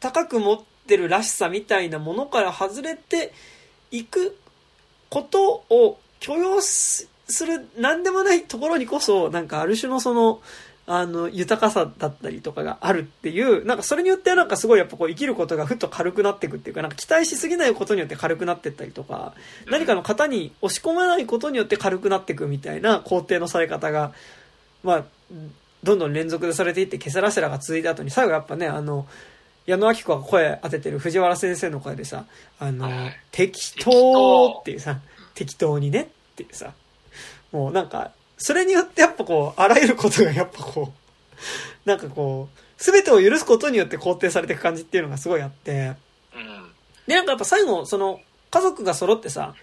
[0.00, 3.32] 高く持ってるらしさみたいなものから外れて
[3.90, 4.36] いく
[5.08, 6.60] ことを許容
[7.30, 10.40] する、なんでもないところにこそ、なんかある種のその、
[10.86, 19.34] あの、豊かさだったりとかがあるっていう、なんかそれによってなんかすごいやっぱこう生きることがふっと軽くなっていくっていうか、なんか期待しすぎないことによって軽くなっていったりとか、
[19.70, 24.12] 何かの型に押し込まないことによって軽くなっていくみたいな工程のされ方が、
[24.82, 25.04] まあ、
[25.84, 29.06] どんどん連続でされていって、ケセラセラが続いた後に、最後やっぱね、あの、
[29.66, 32.24] 矢野明子が声当ててる藤原先生の声でさ、
[32.58, 32.88] あの、
[33.30, 34.98] 適当っていうさ、
[35.34, 36.72] 適当にねっていうさ、
[37.52, 41.08] もうなんか、それによってやっぱこう、あらゆることがやっぱこう、
[41.88, 45.92] なんかこう、すべてを許すことによって肯定されていく感じっていうのがすごいあって、
[47.06, 48.20] で、なんかやっぱ最後、その、
[48.50, 49.54] 家族が揃ってさ、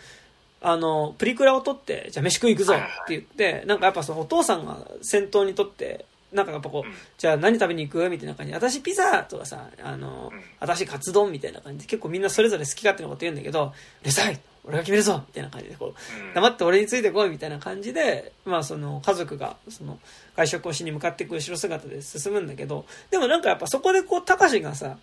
[0.61, 19.97] あの、プリクラを撮って、じゃあ飯食い行くぞって言って、なんかやっぱそのお父さんが先頭にとって、なんかやっぱこう、じゃあ何食べに行くみたいな感じで、私ピザとかさ、あの、私カツ丼みたいな感じで、結構みんなそれぞれ好き勝手なこと言うんだけど、うるさい俺が決めるぞみたいな感じで、こう、黙って俺についてこいみたいな感じで、まあその家族が、その、
[20.35, 24.97] 外食をしに向かっていく後ろ姿で進むんだけど、でもなんかやっぱそこでこう、たかしがさ、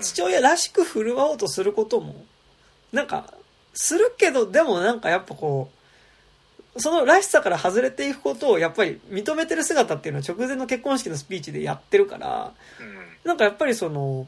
[0.00, 2.24] 父親らしく振る舞おうとすることも、
[2.92, 3.32] なんか、
[3.74, 5.70] するけど、でもなんかやっぱこ
[6.74, 12.52] う、そのらしさから外れていくことをやっぱり認めてる姿っていうのは直前の結婚式のスピーチでやってるから、
[13.24, 14.26] なんかやっぱりその、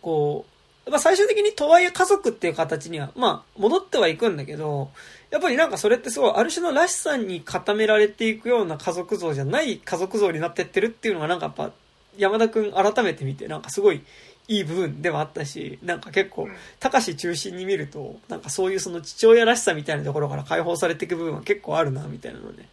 [0.00, 0.51] こう、
[0.90, 4.90] まあ最終的にとはいえ家族っていう形には、まあ戻ってはいくんだけど、
[5.30, 11.70] やっぱりなんかそれってすごいある種のらしさに固められていくような家族像じゃない家族像になってってるっていうのがなんかやっぱ
[12.16, 14.02] 山田くん改めて見てなんかすごい
[14.48, 16.48] いい部分ではあったし、なんか結構、
[16.80, 22.68] たかし中心に見ると、なんかそういうその父親らしさみたいなところから解放されていく部分は結構あるな、みたいなのね、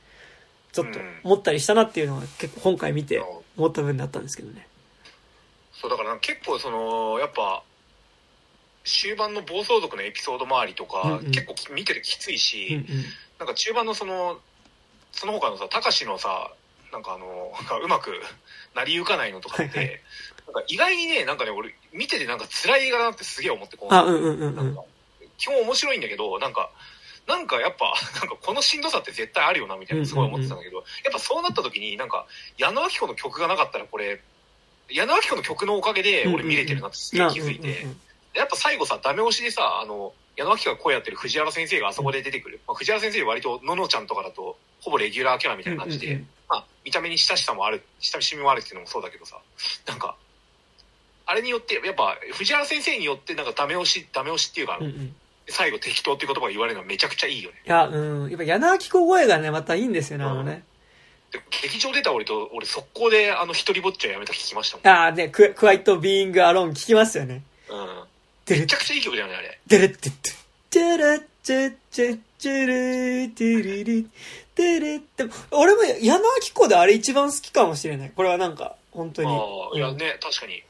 [0.71, 3.21] ちょっと思ったりしたなっていうのは結構今回見て
[3.55, 4.67] 思った部分だったんですけどね。
[5.73, 7.63] そう、だから結構その、やっぱ、
[8.89, 13.03] 終盤の暴走族のエピソード周りとか、うんうん、結構見ててきついし、うんうん、
[13.39, 14.39] なんか中盤のその、
[15.11, 16.51] その他のさ、たかしのさ、
[16.91, 18.19] なんかあの、 うまく
[18.75, 20.01] 成り行かないのとかって、
[20.47, 24.83] なんか意外にね、なんかね、俺、見ててなんか辛い映画だなってすげえ思って、こあ、うんうんうん、なんか、
[25.37, 26.71] 基本面白いんだけど、なんか、
[27.27, 32.25] なんかやっぱ、 なんかこのしんどさって絶対あるよな、みたいなすごい思ってたんだけど、やっぱそうなった時に、なんか、
[32.57, 34.21] 矢野明子の曲がなかったらこれ、
[34.89, 37.85] 矢野明子の曲のおかげで俺見れてるなってすげえ気づいて、
[38.39, 42.61] やっぱ最後さ、ダメ押しでさ、あの、矢野明子が声やってる藤原先生があそこで出てくる。
[42.65, 49.37] まあ、藤原先生割とののちゃんとかだと、ほぼレギュラーキャラみたいな感じで、まあ、見た目に親しさもある、親しみもあるっていうのもそうだけどさ、
[49.87, 50.15] なんか、
[51.25, 55.15] あれによって、やっぱ、藤原先生によって、なんかダメ押し、ダメ押しっていうか、うんうん、
[55.49, 57.61] 最後適当っていう言葉が言われるのはめちゃくちゃいいよね。
[57.65, 58.29] いや、うん。
[58.29, 60.63] やっぱ柳明子声がね、またいいんですよね、あのね。
[61.31, 64.87] で劇場出た俺と、俺速攻であの一人ぼっちはやめた聞きましたもん。
[64.87, 67.43] ああ、ね、ククワイトビーイングアローン聞きますよね。
[67.69, 68.08] うん。
[68.57, 69.59] めちゃくちゃいい曲だよね、あれ。
[69.67, 70.31] デレッテッテ。
[70.69, 74.07] チャラチャチャチャレティリリ
[74.55, 78.11] テレって、俺も矢野明子であれ一番好きかもしれない。
[78.15, 79.27] これはなんか、本当に。
[79.29, 79.31] あ
[79.73, 80.63] あ、いやね、確かに。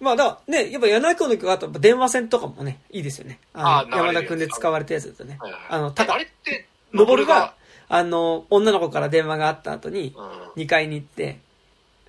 [0.00, 3.38] まあ、だね、やっぱ柳君の曲があと、電話線とかもね、いいですよね。
[3.52, 5.36] あのあ山田君で使われたやつだとね。
[5.38, 7.54] はいはいあの、たあか、れって、のぼるが、
[7.88, 10.62] あの、女の子から電話があった後に、うん。
[10.62, 11.38] い2階に行って、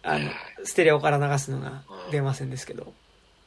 [0.04, 2.94] あのはい、ステレオから流すのがうん電話線ですけど。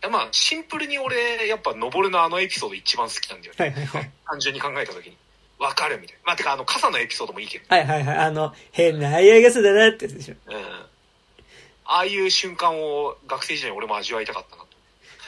[0.04, 3.64] やまあ、シンプルに俺、やっぱ、のぼるのあのエピソード一番好きなんだよね。
[3.64, 4.10] はいはいはい。
[4.28, 5.16] 単純に考えた時に。
[5.58, 6.22] わかるみたいな。
[6.26, 7.64] まあ、てか、あの、傘のエピソードもいいけど。
[7.68, 8.18] はいはいはい。
[8.18, 10.34] あの、変な早い傘だなってやつでしょ。
[10.46, 10.54] うん。
[11.86, 14.68] ああいう瞬間を学生時代に俺も味わいたかったなと。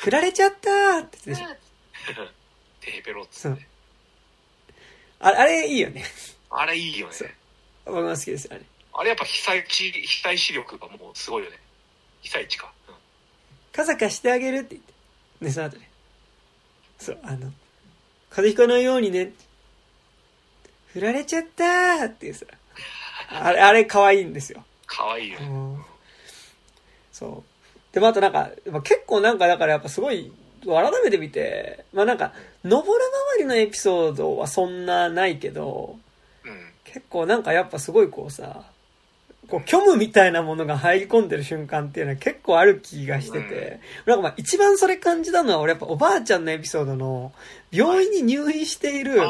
[0.01, 1.47] 振られちゃったーってやつでしょ。
[2.81, 3.67] テーペロっつって。
[5.21, 6.05] あれ、あれいいよね。
[6.51, 7.15] あれいいよね。
[7.85, 8.65] 僕も好きですよ、あれ。
[8.93, 11.59] あれやっぱ被災地、被災視力がもうすごいよね。
[12.23, 12.73] 被災地か。
[13.81, 14.95] うん傘貸してあげるって言って。
[15.45, 15.91] で、その後ね。
[16.99, 17.53] そう、あの、
[18.31, 19.33] 風邪ひかないようにね。
[20.93, 22.47] 振られちゃったーっていうさ。
[23.29, 24.65] あれ、あれ可愛いんですよ。
[24.87, 25.47] 可愛いよね。
[25.47, 25.85] うん
[27.13, 27.95] そう。
[27.95, 30.33] で、まあ、あとなんか、まあ結構なんかだからやっぱすごい、
[30.65, 32.33] 改めて見て、まあなんか、
[32.65, 33.05] 登る
[33.37, 35.99] 周りのエピソードはそんなないけど、
[36.45, 36.73] うん。
[36.85, 38.65] 結構なんかやっぱすごいこうさ、
[39.49, 47.33] こう虚無みたいなものが入り込んでる瞬間っていうのは結構ある気がしてて、なんかまあ一番それ感じたのは俺やっぱおばあちゃんのエピソードの、
[47.71, 49.21] 病院に入院している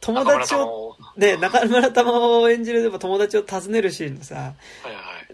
[0.00, 0.96] 友達を、を。
[1.16, 4.54] ね、中村玉を演じる友達を訪ねるシーンのさ。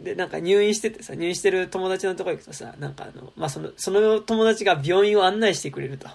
[0.01, 6.09] で、なんか入院しててさ、入院してる友達のとこ行くとさ、なんかあの、まあ、その、その友達が病院を案内してくれると。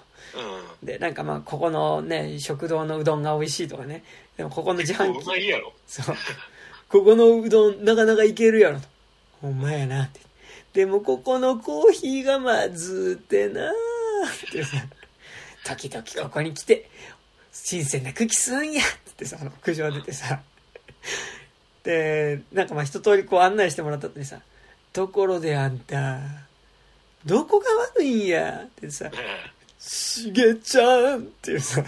[0.82, 0.86] うん。
[0.86, 4.04] で、なんかまあ、ここのね、食堂のうどんが美味しいとかね。
[4.36, 5.72] でもここの自販う機、まいやろ。
[5.86, 6.16] そう。
[6.88, 8.88] ここのうどんなかなかいけるやろと。
[9.40, 10.20] ほんまやなって。
[10.72, 13.72] でもここのコーヒーがまずってなっ
[14.52, 14.76] てさ、
[15.64, 16.90] 時々ここに来て、
[17.52, 20.40] 新鮮な空気吸うんやってさ、あの、苦情出てさ。
[21.84, 24.40] で、なんかまあ一通りこう案内してもらった後にさ、
[24.92, 26.20] ところであんた、
[27.24, 29.10] どこが悪いんやってさ、
[29.86, 31.82] しげちゃんっていうさ、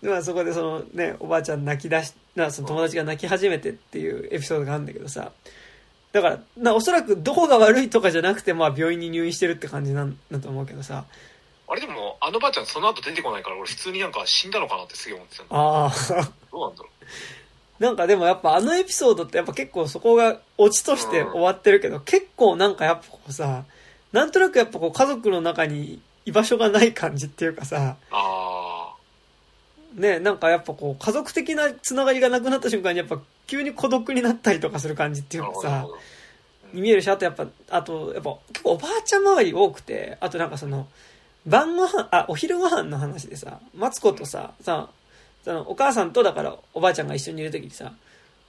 [0.00, 5.32] で まあそこでそのね、おばあちゃん泣き出し、なその友達が泣き始めてっていうエピソードがあるんだけどさ、
[6.12, 11.04] だから、なおそらくどこが悪いとかじゃなくて、まあ病院に入院してるって感じなんだと思うけどさ、
[11.66, 15.48] あれでも、あのばあちゃんその後出てこないから俺普通になんか死んだのかなってすげえ思ってたの。
[15.50, 15.90] ああ、
[16.52, 16.88] どうなんだろ
[17.80, 23.64] なんかでもやっぱあのエピソードってやっぱ結構そこがオチとして終わってるけど、結構なんかやっぱこうさ、
[24.12, 28.14] なんとなくやっぱこう家族の中に居場所がない感じっていうかさ、う。
[28.14, 28.94] あ
[29.94, 35.44] ね、なんかやっぱこう家族的なつながりがなくなった瞬間にやっぱ急に孤独になったりとかする感じってあ。
[35.44, 35.86] いうかさ。
[36.72, 40.88] に見えるし、あとやっぱ、あとやっぱ結構おばあちゃん周り多くて、あとなんかその、
[41.46, 44.88] 晩ご飯、あ、お昼ご飯の話でさ、マツコとさ、さ、
[45.44, 47.92] そのお母さんとだからおばあちゃんが一緒にいる時にさ、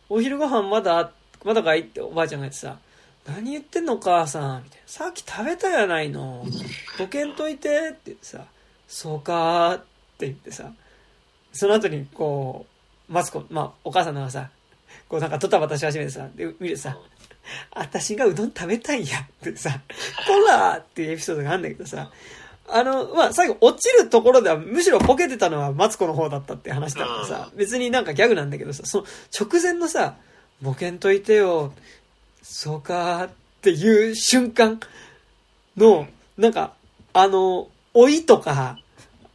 [0.10, 1.12] お昼ご飯まだ、
[1.44, 2.78] まだかいっておばあちゃんが言ってさ、
[3.28, 4.88] 何言ってんのお母さんみたいな。
[4.88, 6.46] さっき食べたやないの。
[7.00, 8.46] ボケんといてって言ってさ、
[8.88, 9.80] そうかーっ
[10.18, 10.72] て言ってさ、
[11.54, 12.66] その後にこ
[13.10, 14.50] う、マツコ、まあお母さんのがさ、
[15.08, 16.98] こうなんかドタバタし始めてさ、で、見るとさ、
[17.72, 19.82] 私がうどん食べたいんやってさ、
[20.28, 22.12] こらーっていうエピソードがあるんだけどさ、
[22.70, 29.06] あの、まあ、最後落ちるところではむしろボケてたのはマツコの方だったって話だからさ、別になんかギャグなんだけどさ、その
[29.40, 30.16] 直前のさ、
[30.62, 31.74] ボケんといてよ、
[32.44, 33.32] そうかーっ
[33.62, 34.80] ていう瞬間
[35.78, 36.74] の、なんか、
[37.14, 38.78] あの、老いとか、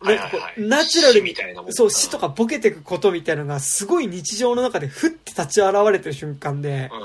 [0.03, 7.01] なんかこはいはいはう、いナチュラルに死みたいなもん、そう、死とかボケてくことみたいなのがすごい日常の中でふって立ち現れてる瞬間で、うん。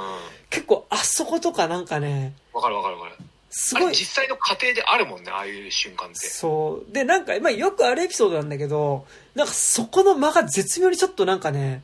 [0.50, 3.16] 結構あそことかなんかね、わかるわかるわかる。
[3.50, 6.28] すごい、実際の家庭であるもんね、ああいう瞬間って。
[6.28, 6.94] そう。
[6.94, 11.84] で、なんか、まあよくあるエピソードなんだけど、なんかそこの間が絶妙にちょっとなんかね、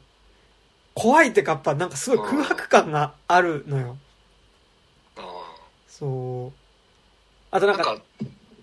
[0.96, 3.98] 怖いってかやっぱなんかすごい空白感があるのよ。
[6.02, 6.54] うんそう。
[7.52, 8.04] あとなか、なんんか、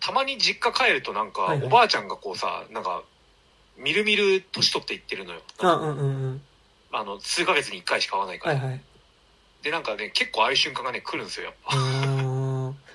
[0.01, 3.03] たまに実家帰るとなんか、はいはいおばあちゃんがこうさ、なんか、
[3.77, 5.41] みるみる年取っていってるのよ。
[5.61, 6.43] うんうんうんうん。
[6.93, 8.57] あの、数ヶ月に一回しか会わないから。
[8.57, 8.81] はいはい。
[9.63, 11.77] で、なんかね、結構ああいう瞬間がね、来るんですよ、やっうぱ。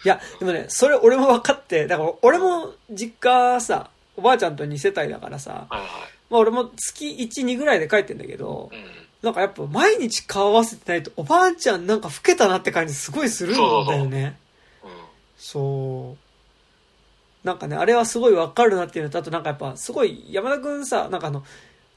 [0.04, 5.88] いや、でもね、それ俺も分かって、だから俺も実家さ、おばあちゃんと2世帯だからさ、はいは
[6.30, 9.08] まあ俺も月1、2ぐらいで帰ってんだけどい。、うん。
[9.22, 14.38] なんかやっぱ毎日顔合わせてないとおばあちゃんなんか老けたなって感じすごいするんだよね。
[14.84, 14.89] うん。
[15.38, 16.15] そ
[17.43, 17.47] う。
[17.47, 21.43] なんかね、あれはすごいわかるなっていうのと、あとなんかやっぱすごい山田くんさ、なんかあの、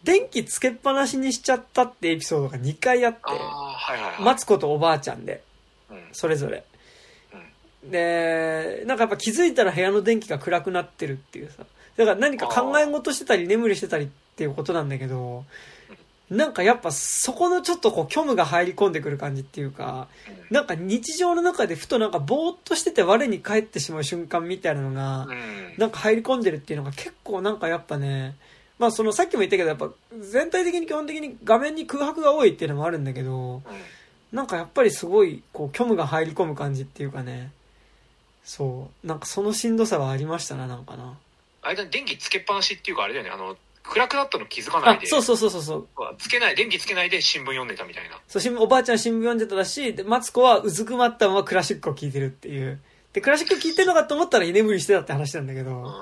[0.02, 3.34] 電気つけっぱなしにしちゃったってエピソードが2回あってあ、あ、
[3.72, 4.22] はいはいはい。
[4.22, 5.42] マツコとおばあちゃんで、
[5.90, 5.98] うん。
[6.12, 6.64] それぞれ。
[7.90, 11.64] で、なんかやっぱ気づいたら部屋の電気が暗くなってるっていうさ。
[11.96, 15.44] だから何か考え事してたり眠りしてたりっていうことなんだけど、
[16.30, 20.08] なんかやっぱそこのちょっとこう虚無が入り込んでくる感じっていうか、
[20.50, 25.74] なんか日常の中でふとなんかぼーっとしてて我に返ってしまう瞬間みたいなのが、うん。
[25.78, 28.36] なんか入り込んでるっていうのが結構なんかやっぱね、
[28.78, 33.62] まあそのさっきも言ったけどやっぱ全体的に基本的に画面に空白が多いっていうのもあるんだけど、うん
[34.34, 37.52] なんかやっぱりすごいこう虚無が入り込む感じっていうかね、
[38.42, 41.16] そう、なんかそのしんどさはありましたな、なんかな。
[41.62, 45.88] あれだね、電気つけっぱなしっていうかあれだよね、あの、暗くなったの気づかないで、、あそうそうそうそうそう。
[46.18, 48.18] つけない、電気つけないで新聞読んでたみたいな。
[48.26, 52.80] そう、おばあちゃん新聞読んでたらしい、で、マツコはうずくまったままクラシックを聴いてるっていう。
[53.12, 55.92] で、クラシック聴いてるのかと思ったら居眠りしてたって話なんだけど、うん。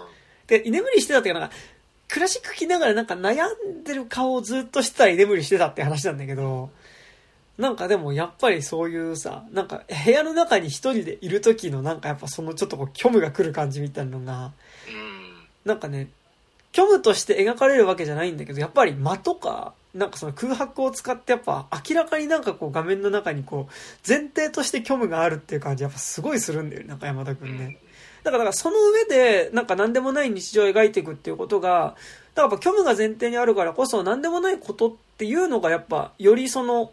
[0.47, 1.55] で、居眠りしてたっていうか、なんか、
[2.09, 6.71] クラシック聴きながらなんか悩んでる顔をずっとしてたら居眠りしてたって話なんだけど、
[7.59, 14.53] なんかでもやっぱりそういうさ、なんか部屋の中に一人でいる時のなんかやっぱそのちょっとこう虚無が来る感じみたいなのが、
[14.89, 15.47] うん。
[15.65, 16.09] なんかね、
[16.75, 27.79] 虚無として描かれるわけじゃないんだけど、やっぱり間とか、なんかその空白を使ってやっぱ明らかになんかこう画面の中にこう前提として虚無があるっていう感じやっぱすごいするんだよね、なんか山田くんね。
[28.25, 31.97] だから、かその上で、なんか何でもない日常を描いていくっていうことが、
[32.35, 36.93] だからやっぱ虚無が前提にあるからこそ何でもないことっていうのがやっぱ、よりその、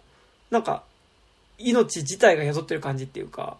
[0.49, 0.83] なんか、
[1.59, 3.57] 命自体が宿ってる感じっていうか、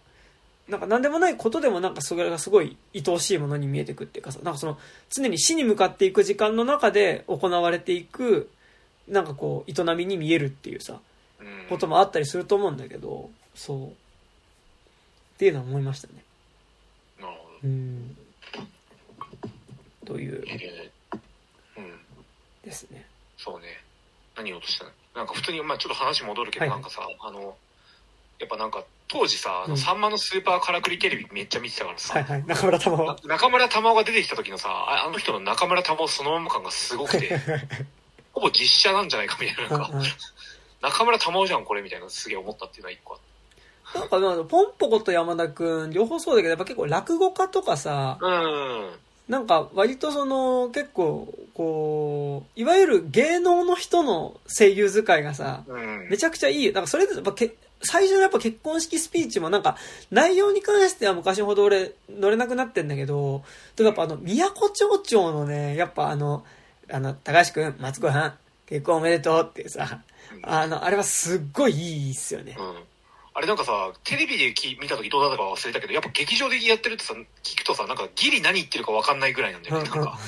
[0.70, 4.78] なんか何でもないことでもなんかそれがすごい愛おしいものに見えてくっていうかさ、なんかその
[5.10, 8.48] 常に死に向かっていく時間の中で行われていく、
[9.08, 11.00] なんかこう営みに見えるっていうさ、
[11.40, 11.66] うん。
[11.68, 13.86] こともあったりすると思うんだけど、そう。
[13.88, 13.90] っ
[15.38, 16.14] ていうのは思いましたね。
[17.20, 18.16] なるほうん。
[20.04, 20.44] という。
[22.62, 23.06] ですね。
[23.38, 23.66] そうね。
[24.36, 24.90] 何言おうとしたの？
[25.16, 27.56] なんか普通に、まあちょっと話戻るけど、はいなんかさ、あの、
[28.40, 32.46] やっぱなんか当時さ、あの、うんさんまのスーパーカラクリテレビめっちゃ見てたからさ、はいはい。
[32.46, 33.28] 中村玉な緒。
[33.28, 37.38] 中村玉緒が出てきた時のさ、ああの人の中村玉緒そのまま感がすごくて、
[38.32, 40.00] ほぼ実写なんじゃないかみたいな、なんか、
[40.80, 43.20] 中村玉緒じゃんこれみたいなすげえ思ったっていうのは一個あっ
[43.94, 48.26] なんかまあ、ポンポコと山田くん、両方そうだけど、やっぱ結構落語家とかさ、た。
[48.26, 48.90] うん。
[49.28, 56.08] なんか割とその、結構、こう、いわゆる芸能の人の声優使いがさ、うん。
[56.08, 56.72] めちゃくちゃいいよ。
[56.72, 59.76] なんかそれでやっぱけ、最初のやっぱ結婚式スピーチもなんか、
[60.10, 63.42] 内容に関しては昔ほど俺乗れなくなってんだけど、
[63.76, 66.44] でもやっぱあの、宮古町長のね、やっぱあの、
[66.92, 68.34] あの、高橋くん、松子さん、
[68.66, 70.02] 結婚おめでとうってさ、
[70.42, 72.56] あの、あれはすっごいいいっすよね。
[72.58, 72.74] うん。
[73.32, 79.88] あれなんかさ、テレビでき見た時どうだったか忘れたけど、やっぱ劇場でやってるってさ、聞くとさ、なんかギリ何言ってるか分かんないぐらいなんだよね。
[79.88, 80.18] なんか、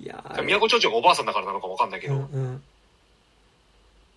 [0.00, 2.62] いやー宮古町長がおばあさんだからなのか分かんないけど、うんうん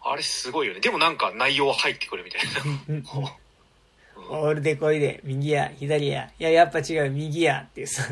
[0.08, 0.80] あれすごいよね。
[0.80, 2.50] でもなんか内容入ってくるみたいな。
[2.90, 3.04] うん
[4.28, 6.32] オールでこいで、右や、左や。
[6.40, 8.04] いや、やっぱ違う、右や、っていうさ。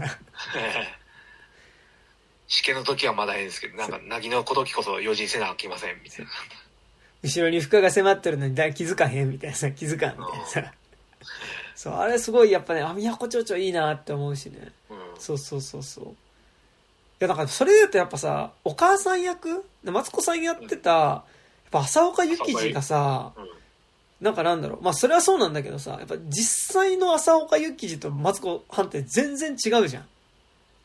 [2.48, 6.32] 試験の時はまだいいんですけど、なんか、なぎの小時こそ用心せなあきません、みたいな。
[7.24, 10.74] 後ろに負荷が迫ってるのに気づかへんみたいなさ、気づかんみたいなさ。
[11.74, 14.72] そう、あれすごいやっぱね、あ、宮古町長いいなって思うしね。
[14.90, 14.98] うん。
[15.18, 16.06] そうそうそうそう。
[16.06, 16.10] い
[17.20, 21.24] や、だからそれで言うとやっぱさ、お母さん役マツコさんやってた、
[21.74, 23.50] ぱ浅岡幸二がさ、うん。
[24.22, 24.82] なんかなんだろう。
[24.82, 30.06] まあそれはそうなんだけどさ、やっぱ実際の浅岡幸二とマツコ判定全然違うじゃん。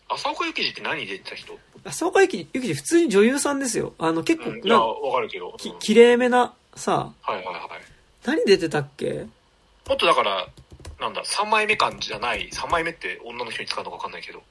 [0.09, 1.57] 浅岡幸二って何に出てた人？
[1.85, 3.95] 浅岡幸二、幸二普通に女優さんですよ。
[3.99, 4.57] あの結構、うん。
[4.57, 5.55] いや、なわかるけど。
[5.59, 7.57] きうん綺麗めなさ、はいはいはい。
[8.25, 9.27] 何出てたっけ？
[9.89, 10.49] もっとだから、
[11.01, 14.43] なんだ、3枚目感じゃない、3枚目って女の人に使うのかわかんないけど。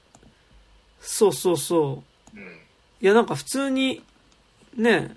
[1.00, 2.02] そうそうそ
[2.34, 2.36] う。
[2.36, 2.60] うん。
[3.00, 4.02] いやなんか普通に、
[4.76, 5.14] ね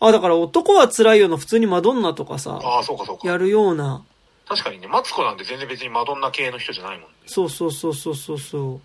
[0.00, 3.26] あ、だから男は辛いよの普通にマドンナとかさ、ああ、そうかそうか。
[3.26, 4.04] やるような、
[4.46, 7.16] 確かにね、マツコなんて全然別にマドンナ系の人じゃないもんね。
[7.26, 8.80] そうそうそうそうそうそ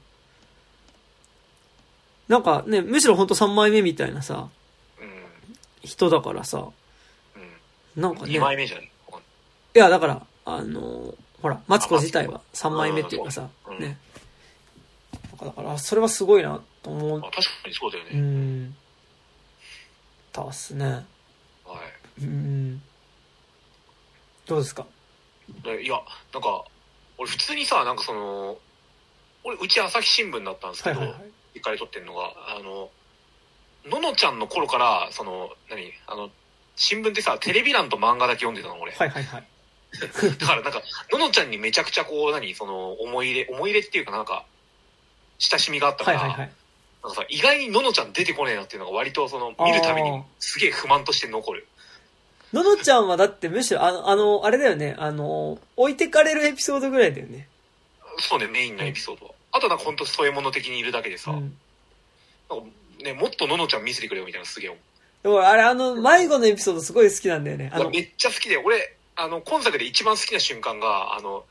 [2.30, 2.32] う。
[2.32, 4.48] なんかね、むしろほんと3枚目みたいなさ、
[5.00, 5.10] うん。
[5.84, 6.66] 人だからさ、
[7.96, 8.02] うん。
[8.02, 8.86] なんかね、2い枚目じゃない？
[9.76, 13.98] いやだから、あの、ほら、マツコ自体は3枚目っていうかさうん、ね。
[15.42, 17.22] だから、それはすごいなと思うあ。
[17.32, 18.72] 確かにそうだようね。
[20.32, 20.34] ん。
[20.34, 20.86] たっすね。
[21.66, 21.80] は
[22.20, 22.24] い。
[22.24, 22.82] うん。
[24.46, 24.86] どうですか？
[25.64, 26.00] でいや、
[26.34, 26.64] なんか、
[27.18, 28.58] 俺普通にさ、なんかその、
[29.44, 31.32] 俺、うち朝日新聞だったんですけど、はいはいはい。
[31.56, 32.90] 一回撮ってんのが、あの、
[33.86, 35.92] ののちゃんの頃から、その、何？
[36.08, 36.30] あの、
[36.76, 38.92] 新聞ってさ、テレビ欄と漫画だけ読んでたの、俺。
[38.94, 39.48] はいはいはい。
[40.40, 42.54] だからなんか、ののちゃんにめちゃくちゃこう、何？
[42.56, 44.46] その、思い入れ、思い入れっていうかなんか、
[45.40, 46.52] 親しみがあったから、はいはいはい。
[47.04, 51.68] なんかさ、意外にののちゃん出てこねえなっていうのが割とその、見るたびにすげえ不満として残る。
[52.54, 57.48] ののちゃんはだってむしろ、あの、あの、あれだよね、あの、置いてかれるエピソードぐらいだよね。
[58.20, 59.32] そうね、メインのエピソードは。
[59.54, 61.58] あとなんかほんと添え物的にいるだけでさ、うん。
[62.50, 62.66] なんか
[63.04, 64.82] ね、もっとののちゃん見せてくれよみたいなのすげえ思う
[65.24, 67.70] でもあれ、あの、迷子のエピソードすごい好きなんだよね。
[67.74, 71.46] あの、めっちゃ好きで、俺、あの、今作で一番好きな瞬間が、あの、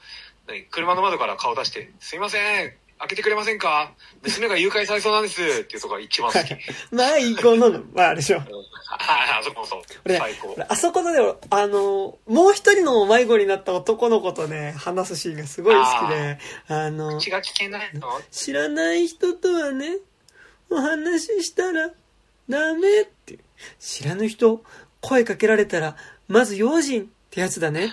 [0.49, 3.93] 何車の窓から顔出して、すいません、開けてくれませんか？
[4.23, 6.55] 娘が誘拐されそうなんですっていうとこが一番好き。
[6.93, 8.39] 迷子のの、まああれでしょ。
[8.39, 8.45] うん
[8.93, 9.83] ああそこそう。
[10.05, 10.57] 俺最高。
[10.69, 11.19] あそこのね、
[11.51, 18.09] あの、もう一人の迷子になった男の子とね、話すシーンがすごい好きで、あの、口が聞けないの？
[18.33, 19.99] 知らない人とはね、
[20.71, 21.91] お話ししたら
[22.49, 23.39] ダメって。
[23.79, 24.61] 知らぬ人、
[25.01, 25.97] 声かけられたら、
[26.27, 27.93] まず用心ってやつだね。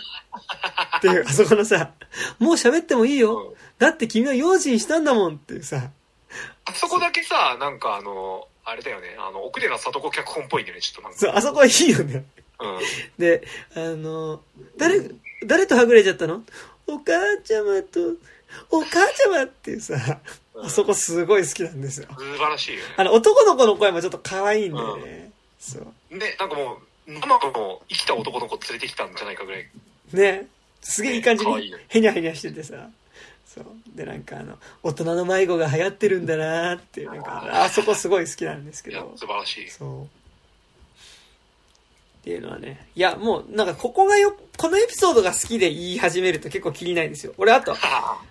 [0.98, 1.92] っていう、あそこのさ、
[2.40, 3.54] もう喋ってもいいよ。
[3.80, 5.92] だって君は用心したんだもんっていうさ、
[6.66, 11.18] あそこだけさ、なんかあの、あれだよね、あの、奥での里子脚本っぽいんだよね、ちょっとなんか。
[11.18, 12.26] そう、あそこはいいよね。
[12.60, 12.80] うん。
[13.18, 13.44] で、
[13.76, 14.42] あの、
[14.78, 15.10] 誰、
[15.46, 16.44] 誰とはぐれちゃったの？
[16.88, 17.14] お母
[17.44, 18.00] ちゃまと、
[18.72, 20.20] お母ちゃまっていうさ、
[20.64, 22.08] あそこすごい好きなんですよ。
[22.18, 22.96] 素晴らしいよね。
[22.98, 25.32] あの、男の子の声もちょっと可愛いんだよね。
[25.60, 26.18] そう。
[26.18, 29.68] で、なんかもう、生の生きた男の子連れてきたんじゃないかぐらい。
[30.14, 30.48] ね。
[30.82, 32.90] すげえいい感じに可愛いよヘニャヘニャしててさ。
[33.58, 33.98] そう。
[33.98, 39.14] で、なんかあの、大人の迷子が流行ってるんだなーっていう、なんか、あそこすごい好きなんですけど、。
[39.16, 39.70] 素晴らしい。
[39.70, 40.04] そう。
[40.04, 40.08] っ
[42.24, 42.88] ていうのはね。
[42.94, 47.34] いや、もう、なんかここがよ、このエピソードが好きで言い始めると結構気にないんですよ。
[47.38, 47.74] 俺、あと、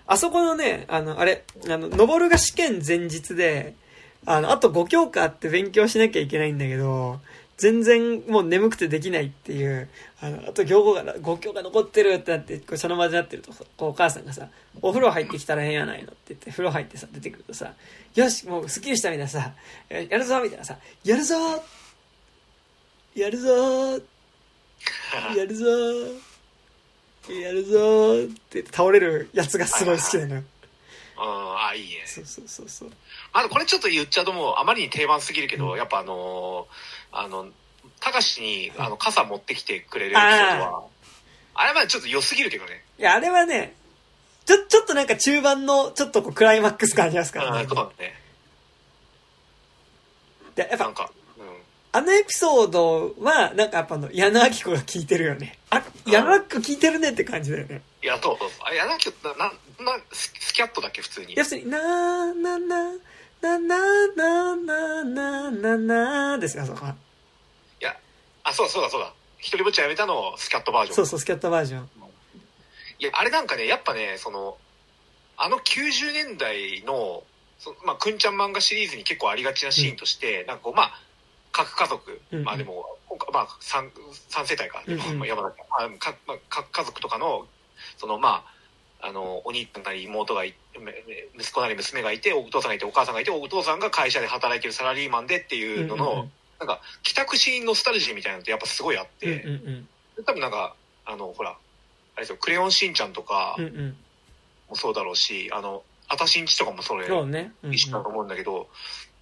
[0.05, 3.73] あそこのね、あの、あれ、あの、登るが試験前日で、
[4.25, 7.19] あの、あと5教科あって勉強しなきゃいけないんだけど、
[7.57, 9.89] 全然もう眠くてできないっていう、
[10.21, 14.47] あの、あと行語が、5教科残ってるってなって、こうその場でなってると、こうお母さんがさ、
[14.79, 17.73] お風呂入ってきたらええやないのって言って、風呂入ってさ、出てくるとさ、
[18.13, 19.53] よし、もうスッキリしたみたいなさ、
[19.89, 21.35] えやるぞみたいなさ、やるぞ
[23.15, 23.95] やるぞ
[25.35, 25.65] やるぞ
[27.27, 30.43] やるぞって言って倒れるやつがすごい好きなのよ。
[31.17, 32.03] うん、あ、いいね。
[32.05, 32.91] そうそうそうそう。
[33.33, 37.47] あの、これちょっと言っちゃうともう、あまりに定番すぎるけど、やっぱあのーあの、
[37.99, 40.83] たかしに、あの、傘持ってきてくれるエピソードは、
[41.55, 42.83] あれはまあちょっと良すぎるけどね。
[42.99, 43.73] いや、あれはね、
[44.45, 47.67] ちょ、ちょっとなんか中盤の、ちょっとこうクライマックス感ありますからねうん、。
[47.67, 48.13] そうだね。
[50.55, 50.93] で、やっぱ、うん。
[51.91, 55.57] あのエピソードは、なんかやっぱあの、矢野明子が聞いてるよね。
[55.69, 57.81] あ、矢野明子聞いてるねって感じだよね。
[58.01, 58.59] いや、そうそうそう。
[58.61, 59.45] あれ、やらなきゃ、な、な、
[59.93, 61.33] なススキャットだっけ、普通に。
[61.35, 62.93] 要するに、なーなな、
[63.41, 66.95] なななななななですよ、あそこは。
[67.81, 67.95] いや、
[68.43, 69.13] あ、そうだそうだそうだ。
[69.39, 70.95] 一人ぼっちやめたのスキャットバージョン。
[70.95, 71.89] そうそう、スキャットバージョン。
[72.99, 74.57] いや、あれなんかね、やっぱね、その、
[75.37, 77.23] あの90年代の、
[77.59, 81.01] そまあ、くんちゃん漫画シリーズに結構ありがちなシーンとして、なんかこう、まあ、
[81.51, 82.85] 各家族、うんまあでも、
[83.31, 83.91] まあ、三、
[84.29, 87.47] 三世帯か、でもうんうんまあ山田あか、まあ、各家族とかの、
[87.97, 88.56] その、まあ、
[89.01, 90.55] あの、お兄ちゃんなり妹がい、
[91.37, 99.87] 息子なり娘がいて、お父さんがいて、お母さんがいて、お父さんが会社で働いてるサラリーマンでっていうのの、うんうんうんなんか、帰宅シーンノスタルジーみたいなのってやっぱすごいあっうんて、うん
[100.25, 100.75] 多分なんか、
[101.05, 101.55] あの、ほら、あ
[102.17, 103.65] れですよ、クレヨンしんちゃんとかうん。
[103.67, 103.97] うんうん。
[104.69, 107.15] もそうだろうし、あの、あたしんちとかもそれね。
[107.61, 108.67] うんうん一緒だと思うんだけど、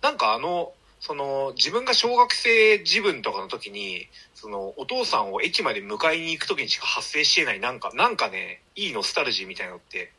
[0.01, 0.71] なんかあの、
[1.05, 10.11] その、自分が小学生自分とかの時に、その、お父さんを駅まで迎えに行く時にしか発生し得ない、なんか、なんかね、いいノスタルジーみたいなのって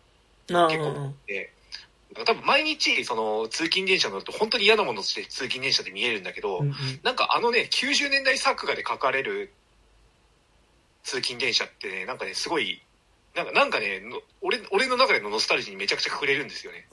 [0.53, 1.53] あ結構あって、
[2.25, 6.75] 多分毎日、その、通勤電車乗ると本当に嫌なものとして通勤電車で見えるんだけど、うんうん。
[7.03, 9.53] なんかあのね、90年代作画で書かれる
[11.03, 12.81] 通勤電車ってね、なんかね、すごい、
[13.35, 16.87] なんかなんかね、の俺俺の中でのノスタルジーにめちゃくちゃ触れるんですよね。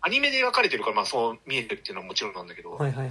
[0.00, 3.08] アニメで描かれてるから、まあそう見えるっていうのはもちろんなんだけど、いはいはい。
[3.08, 3.10] う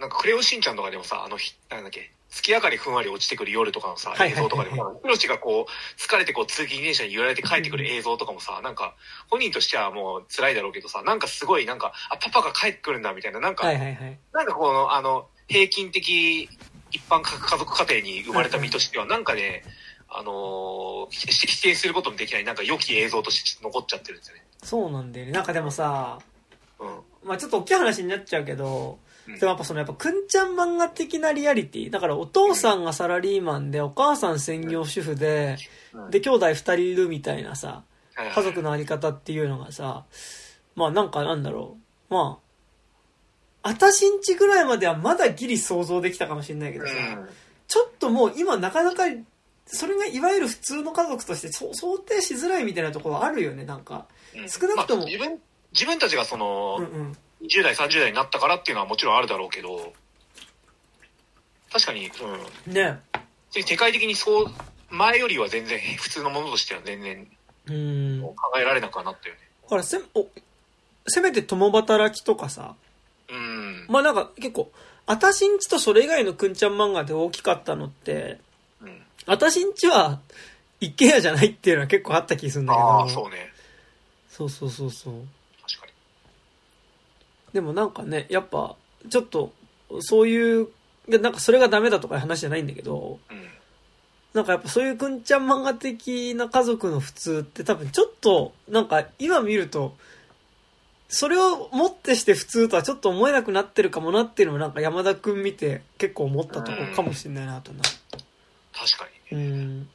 [0.00, 8.94] なんかクレヨンしんちゃんとかでもさ、あのひ、なんだっけ、月明かりふんわり落ちてくる夜とかのさ、はいはいはい映像とかでも、ヒロシがこう、疲れてこう通勤電車に揺られて帰ってくる映像とかもさ、なんか、
[9.28, 14.18] 本人としてはもう辛いだろうけどさ、なんかすごいなんか、あ、パパが帰ってくるんだみたいな、なんか、はいはいはい。
[14.32, 16.48] なんかこの、あの、平均的
[16.92, 19.89] 一般家族家庭に生まれた身としては、なんかね、あのー、決
[21.10, 24.44] して否定することのできない、なんか良き映像として残っちゃってるんですよね。
[24.62, 25.32] そうなんだよね。
[25.32, 26.18] なんかでもさ、
[26.78, 27.00] うん。
[27.28, 31.90] まあちょっと大きい話になっちゃうけど、うんでもやっぱそのやっぱくんちゃん漫画的なリアリティ。
[31.90, 35.56] だからお父さんがサラリーマンで、お母さん専業主婦で、
[35.92, 37.84] うんで、兄弟二人いるみたいなさ、
[38.34, 40.04] 家族のあり方っていうのがさ、
[40.74, 41.76] まあなんかなんだろ
[42.10, 42.14] う。
[42.14, 42.40] ま
[43.62, 46.92] あ、あたしんちぐらいまではまだギリ想像できたかもしれないけどさ、
[47.68, 49.04] ちょっともう今なかなか、
[49.72, 54.06] それがいわゆる普通の家族として想定しづらいみたいなところはあるよね、なんか。
[54.34, 55.38] うん少なくともまあ自分、
[55.72, 57.16] 自分たちがその、うんうん。
[57.42, 59.92] 20代、30代になったからっていうのはもちろんあるだろうけど、
[61.72, 62.10] 確かに、
[62.66, 62.72] うん。
[62.72, 63.00] ね
[63.50, 64.46] 世界的にそう、
[64.90, 67.28] 前よりは全然普通のものとしては全然
[67.66, 68.22] うん。
[68.22, 69.40] 考えられなくはなったよね。
[69.62, 70.26] ほら、せん、お、
[71.06, 72.74] せめて共働きとかさ、
[73.28, 73.86] うん。
[73.88, 74.70] まあなんか結構、
[75.06, 78.40] あたしんちとそれ以外のくんちゃん漫画で大きかったのって、
[79.34, 79.74] うん。
[79.74, 80.20] ちは
[80.80, 82.84] 一軒家じゃないっていうのは結構あった気するんだけど。
[82.84, 83.52] ああ、そうね。
[84.28, 85.14] そうそうそうそう。
[85.62, 85.92] 確かに。
[87.52, 88.76] でもなんかね、やっぱ、
[89.08, 89.52] ちょっと、
[90.00, 90.68] そういう、
[91.08, 93.48] でなんかそれがダメだとかいう話じゃないんだけど、うん。
[94.32, 99.96] なんかやっぱそういうくんちゃん漫画的な家族の普通って多分ちょっと、なんか今見ると、
[101.08, 107.80] それをもってして普通とはちょっと思えなくなってるかもなっていうのもなんか山田くん見て結構思ったところかもしれないなとな。
[107.82, 109.42] 確かうにね。
[109.42, 109.88] ん。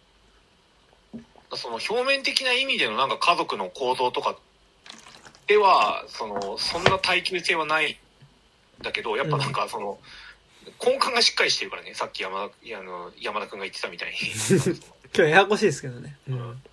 [1.54, 4.36] その表面的な意味でのなんか家族の構造とか
[5.48, 10.00] では、その、そんな耐久性はないんだけど、やっぱなんかその、
[10.84, 14.18] 根幹がしっかりしてるからね、さっき山田、あの、山田くんが言ってたみたいに。
[15.16, 16.18] 今日ややこしいですけどね。
[16.28, 16.64] うん。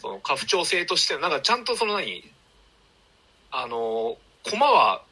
[0.00, 2.28] その、家父長制としては、なんかちゃんとその何、
[3.50, 5.02] あの、駒は、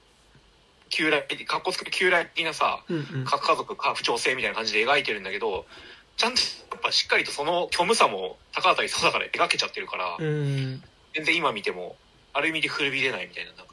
[0.89, 3.25] 旧来、かっこつけ旧来的なさ、うんうん。
[3.25, 5.67] 各家族、家父長制みたいな感じで描いてるんだけど、
[6.17, 6.41] ちゃんと
[6.71, 10.83] やっぱしっかりとその虚無さも高畑勲だから描けちゃってるから、うん。
[11.15, 11.97] 全然今見ても、
[12.33, 13.65] ある意味で古びれないみたいな、と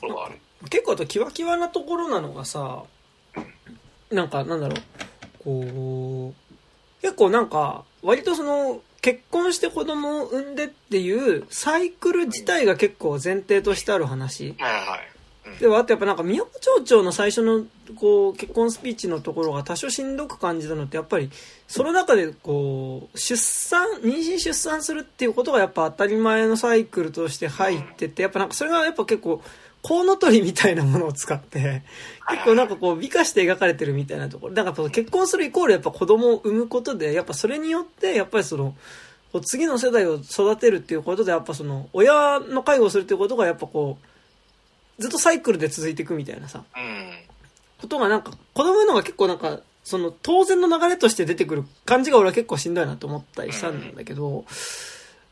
[0.00, 0.38] ころがある。
[0.70, 2.84] 結構あとキワキワなところなのがさ、
[4.10, 14.54] なんかなんだろう、こう、結構なんか、割とその、結婚して子供を産んでっていうサイクル自体が結構前提としてある話。
[14.58, 15.13] はいはいはい。
[15.60, 17.64] では、あとやっぱなんか宮古町長の最初の
[17.96, 21.30] こう結婚スピーチのところが多少しんどく感じたのってやっぱり
[21.68, 29.42] その中でこう出産妊娠出産するっていうことがやっぱ当たり前のサイクルとして入っててやっぱなんかそれがやっぱ結構
[29.82, 31.82] コウノトリみたいなものを使って
[32.30, 38.74] 結構なんかこう美化して描かれてるみたいなところだから結婚するイコールやっぱ子供を産むことでやっぱそれによってやっぱりその
[39.30, 44.13] こう次の世代を育てるっていうことでやっぱその親の介護をするっていうことがやっぱこう
[44.98, 47.12] ずっとサイクルで続いていくみたいなさ、うん。
[47.80, 54.46] ことがなんか、子供のが結構なんか、その当然の流れとして出てくる感じが俺は結構しんどいなと思ったりしたんだけど、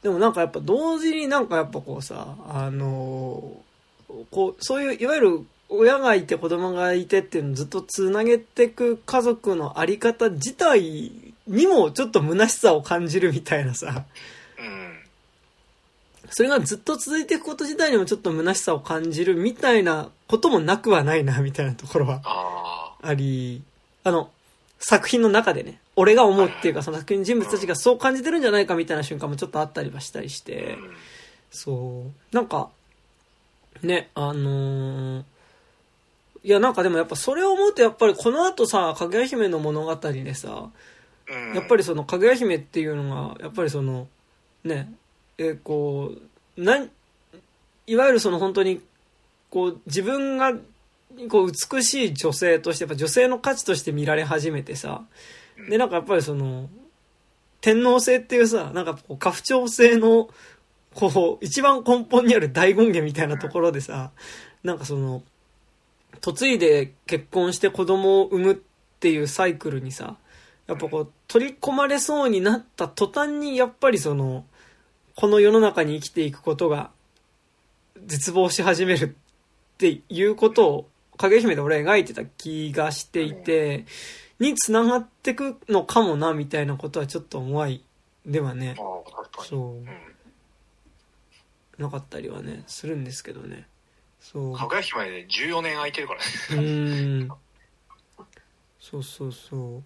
[0.02, 11.12] でもなんかやっぱ同時になんかやっぱこうさ、あのーこう、そういういわゆる親がいて子供がいてっていうのをずっとつなげていく家族のあり方自体
[11.46, 14.04] にもちょっと虚しさを感じるみたいなさ、
[14.58, 14.91] うん。
[16.32, 23.62] それがずっと続いていくこと自体にもちょっと虚しさを感じるみたいなこともなくはないなみたいなところはああり、
[24.04, 24.30] あの、
[24.78, 30.46] 作品の中でね、俺が思うっていうか、その作品の人物たちがそう感じてるんじゃないかみたいな瞬間もちょっとあったりはしたりしあ。
[30.46, 30.90] てう、ん。
[31.50, 32.70] そう、なんか、
[33.82, 35.24] ね、あのー
[36.44, 40.70] いや、なんかでもやっぱそれを思うとやっぱりこの後さ、かぐや姫の物語でさ、
[41.28, 41.54] うん。
[41.54, 44.08] やっぱりそのかぐや姫っていうのが、やっぱりその、
[44.64, 44.92] ね、
[45.38, 46.14] えーこ
[46.56, 46.90] う、なん、
[47.86, 48.80] いわゆるその本当に、
[49.50, 50.52] こう、自分が、
[51.28, 55.02] こう、美しい女性として、やっぱ女性の価値として見られ始めてさ、
[55.68, 56.68] で、なんかやっぱりその、
[57.60, 60.28] 天皇制っていうさ、なんかこう、家父長制の、
[60.94, 64.10] こう、一番根本にある大権限みたいなところでさ、
[64.62, 65.22] なんかその、
[66.24, 68.56] 嫁いで結婚して子供を産むっ
[69.00, 70.16] ていうサイクルにさ、
[70.66, 74.44] やっぱこう、取り込まれそうになった途端に、やっぱりその、
[75.14, 76.90] この世の中に生きていくことが、
[78.06, 79.16] 絶望し始める
[79.74, 83.84] っていうことを、影姫で俺は描いてた気がしていて、
[84.38, 87.84] に繋がってくのかもな、みたいなことはちょっと思い
[88.26, 88.74] ではね。
[89.44, 89.86] そうう、ん。
[91.78, 93.66] なかったりはね、するんですけどね。
[94.20, 94.56] そう。
[94.56, 96.26] かぐや姫で14年空いてるからね。
[96.50, 97.28] うーん。
[98.80, 99.78] そうそうそう。
[99.78, 99.82] う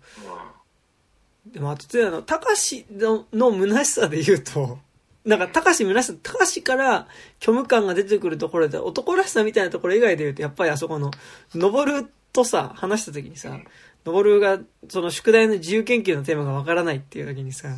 [1.47, 4.79] でも、あと、あの、たかしの、の虚しさで言うと、
[5.27, 7.09] なんか、たかし虚しさ、たかしから
[7.41, 11.11] 虚無感が出てくるところで、男らしさみたいなところ以外で言うと、やっぱりあそこの、
[11.55, 13.59] のぼるとさ、話した時にさ、
[14.05, 17.69] のぼるが、その宿題の自由研究のテーマがわからないっていう時にさ、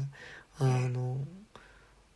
[0.59, 1.17] あの、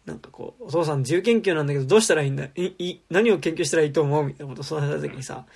[0.05, 5.47] なんかこう、お父さん自由研究なんだけど、どうしたらいいんだい、い、何を研究したらいいと思うみたいなことを相談された時にさ、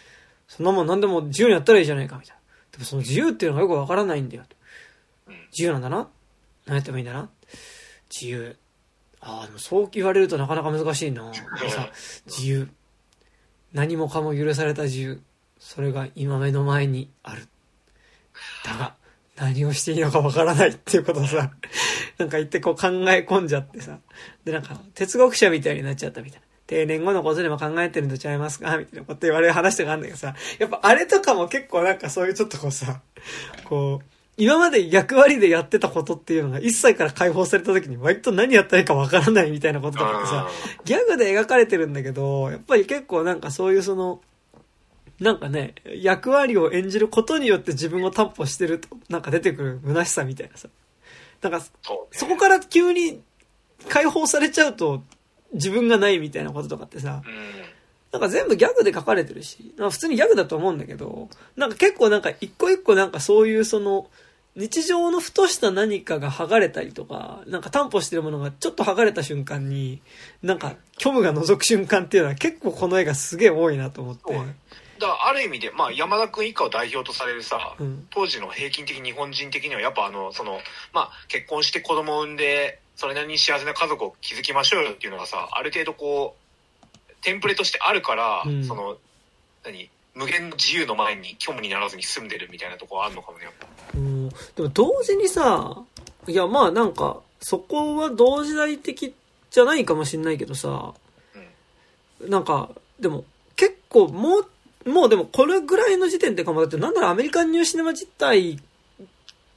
[0.48, 2.40] そんなもん何でも自由にやったらいいじゃないか、みたいな。
[2.72, 4.44] でもその自由っていうのがよくわからないんだよ。
[5.50, 6.08] 自由なんだな
[6.66, 7.28] 何やってもいいんだな
[8.10, 8.56] 自由。
[9.28, 11.30] ああ、でもそう言われるとなかなか難しいな。
[11.60, 11.88] でさ
[12.26, 12.68] 自由。
[13.72, 15.20] 何もかも許された自由。
[15.58, 17.48] それが今目の前にある。
[18.64, 18.94] だが、
[19.36, 21.50] 何をしていいのかわからないっていうことをさ、
[22.18, 23.98] なんか言ってこう考え込んじゃってさ。
[24.44, 26.46] で、なんか、哲学者みたいになっちゃったみたいな。
[26.66, 28.76] 定年後のことでも考えてるんとちゃいますか？
[28.78, 33.02] みたいなこと言われる話とかあるんだけどさ、やっぱあれとかも結構なんかそういうちょっとこうさ、
[33.64, 40.48] こう、今まで役割でやってたことっていうのが1歳から解放された時に割と何やったらいいかわからないみたいなこととかってさ、
[40.84, 44.20] ギャグで描かれてるんだけど、やっぱり結構なんかそういうその、
[45.20, 50.68] なんかね、役割を演じることによって自分を担保してると、なんか出てくる虚しさみたいなさ。
[51.40, 51.62] なんか、
[52.10, 53.22] そこから急に
[53.88, 55.02] 解放されちゃうと
[55.54, 57.32] 自分がないみたいなこととかってさ、うん。
[58.12, 64.08] なんか全部ギャグで書かれてるし、普通にギャグだと思うんだけど、なんか結構なんか一個一個なんかそういうその、
[64.56, 70.00] 日常のふとした何かが剥がれたりとか、なんか担保してるものがちょっと剥がれた瞬間に、
[70.42, 74.32] なんか虚無が覗く瞬間っていうのは結構この絵がすげえ多いなと思って。
[74.32, 78.06] だからある意味で、まあ、山田君一家を代表とされるさ、うん。
[78.08, 80.58] 当時の平均的日本人的にはやっぱあのその、
[80.94, 86.34] まあ、結婚して子供を産んでそれなりに幸せな家族を築きましょうよっていうのがさある程度こ
[86.82, 88.64] うテンプレとしてあるから、うん。
[88.64, 88.96] その
[89.64, 89.90] 何？
[90.16, 93.66] 無限の自由の前に虚無にならずに済んでるみたいなところあるのかもねやっぱ。
[93.94, 94.28] うん。
[94.28, 95.76] でも同時にさ、
[96.26, 99.14] いやまあなんか、そこは同時代的
[99.50, 100.94] じゃないかもしんないけどさ、
[102.20, 103.24] なんか、でも
[103.56, 104.38] 結構も
[104.84, 108.58] う、もうでもこれぐらいの時点でかも、だってなんならアメリカンニューシネマ自体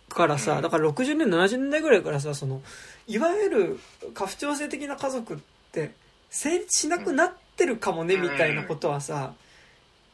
[0.09, 0.61] からさ、うん。
[0.61, 2.61] だから60年、70年代ぐらいからさ、その、
[3.07, 3.79] いわゆる
[4.13, 5.37] 家父長制的な家族っ
[5.71, 5.91] て
[6.29, 8.23] 成立しなくなってるかもね、うん。
[8.23, 9.33] みたいなことはさ、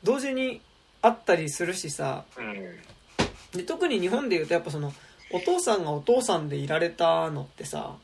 [0.05, 0.61] 同時に
[1.01, 3.57] あったりするしさ、うん。
[3.57, 4.93] で特に日本でいうとやっぱその
[5.31, 7.95] お父さんがお父さんでいられたのってさ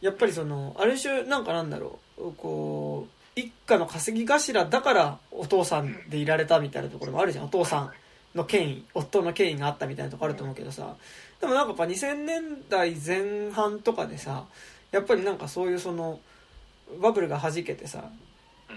[0.00, 7.44] やっぱりそのある種なんかなんだろうこう一家の稼ぎ頭だからお父さんでいられたみたいなところもあるじゃん。
[7.46, 7.90] お父さん
[8.34, 10.96] の権威夫の権威があったみたいなところあると思うけどさ。
[11.40, 14.44] でもなんかやっぱ2000年代前半とかでさ
[14.90, 16.18] やっぱりなんかそういうその
[17.00, 18.23] バブルが弾けてさうん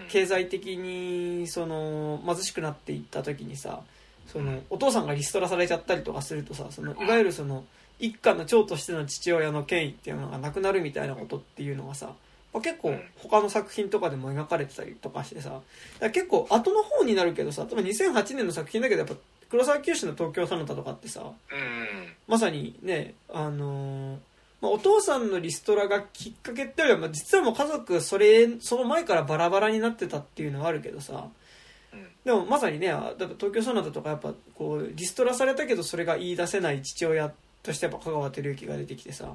[0.09, 3.81] 経済的にその貧しくなっていった時にさ
[4.27, 7.63] そのお父さんがリストラされちゃったりとかするとさそのいわゆるその
[7.99, 12.13] 一家の長としての父親の権威っていうのがなくなるみたいなことっていうのがさ、
[12.53, 15.61] まあ、結構他の作品とかでも描かれてたりとかしてさ
[16.13, 19.15] 結構後の方になるけどさ多分2008年の作品だけどやっぱ
[19.49, 22.13] 黒沢清の東京ソナタとかってさうん。
[22.27, 24.17] まさにね、あのー
[24.61, 31.27] まあ、お父さんのリストラがきっかけってよりは、まあ、実はもう家族それその前からバラバラになってたっていうのはあるけどさ。
[31.93, 32.07] うん。
[32.25, 37.31] でもまさにねあだって東京ソナタとかやっぱこうリストラされたけどそれが言い出せない父親
[37.61, 39.33] としてやっぱ香川照之が出てきてさ。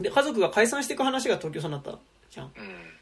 [0.00, 1.98] で家族が解散していく話が東京ソナタ
[2.30, 2.52] じゃん。
[2.56, 2.62] うん。
[2.62, 2.94] うん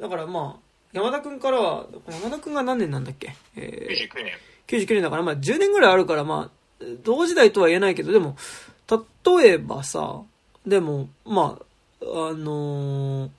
[0.00, 4.32] だからまあ山田君からは山田君が何年なんだっけ、えー99年。
[4.66, 8.36] 99年だから、まあ10年ぐらいあるから、まあ、同時代とは言えないけど、でも、
[8.96, 10.22] 例えばさ、
[10.66, 13.30] でも、まあ、あのー、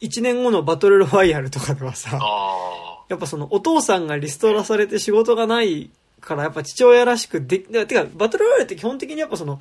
[0.00, 5.90] 1年後のバトルロワイヤルとかではさ、あやっぱそのお父さんがリストラされて仕事がない
[6.20, 9.60] から、やっぱ父親らしくでき、てか、バトルロワイヤルって基本的にやっぱその、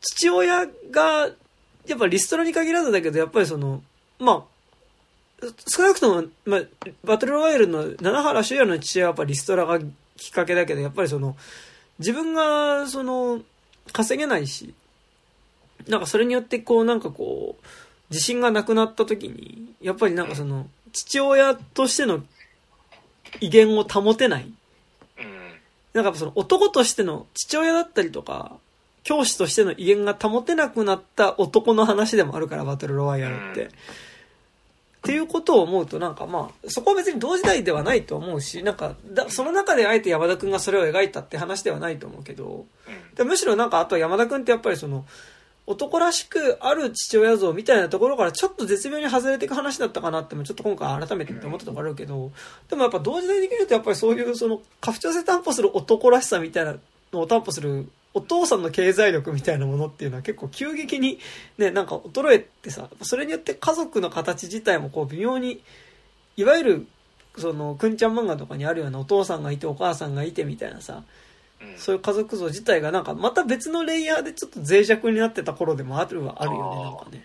[0.00, 1.28] 父親が、
[1.86, 3.82] やっぱリストラに限らずだけど、やっぱりその、
[4.18, 4.44] ま
[5.42, 6.60] あ、少なくとも、まあ、
[7.04, 9.80] バトルロワイヤルの七原修也の父親はやっぱリストラが
[10.16, 11.36] きっかけだけど、やっぱりその、
[11.98, 13.40] 自分が、その、
[13.92, 14.74] 稼げないし、
[15.88, 17.64] なんかそれによってこう、なんかこう、
[18.10, 22.22] 自信がなくなった時に、やっぱりなんかその、父親としての
[23.40, 24.52] 威厳を保てない。
[25.94, 28.56] なんかその男としての父親だったりとか、
[29.02, 33.70] 教師としての威厳が保てなくなった男の話でもあるから、バトルロワイヤルって。
[35.04, 43.14] うんっていうことを思うとなんかまあ、そこは別に同時代ではないと思うし、なんか、だその中であえて山田くんがそれを描いたって話ではないと思うけど、うん。
[43.16, 45.04] でむしろなんかあとは山田くんってやっぱりその、
[45.66, 52.32] 男らしくある父親像みたいなところからちょっと絶妙に外れていく話だったかなってもちょっと今回改めて見て思ったところあるけど、
[52.68, 56.78] でもやっぱ同時代できるとやっぱりそういうその、家父長制担保する男らしさみたいなの
[57.12, 61.18] を担保するお父さんの経済力みたいなものっていうのは結構急激に
[61.58, 65.62] ね、なんか衰えてさ、それによって家族の形自体もこう微妙に、
[66.36, 66.86] いわゆる、
[67.38, 71.04] その、くんちゃん漫画とかにあるようなお父さんがいてお母さんがいてみたいなさ、うん
[71.76, 77.24] そういう家族像自体がなんかまた別のレイヤーでちょっと脆弱になってた頃でもあるはあるよね、なんかね。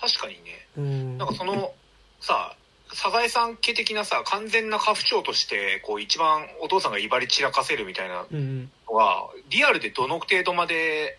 [0.00, 1.18] 確かにねうん。
[1.18, 1.70] なんかその
[2.18, 2.56] さ
[2.92, 11.18] サザエさん家的なさ完全な家父長としてこう一番お父さんが威張り散らかせるみたいなうんのはリアルでどの程度まで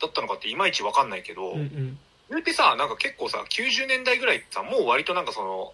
[0.00, 1.58] だったのかっていまいち分かんないけど、うん。
[1.58, 1.98] うん
[2.28, 5.72] 言うてさなんか結構さ90年代ぐらいってさもう割となんかその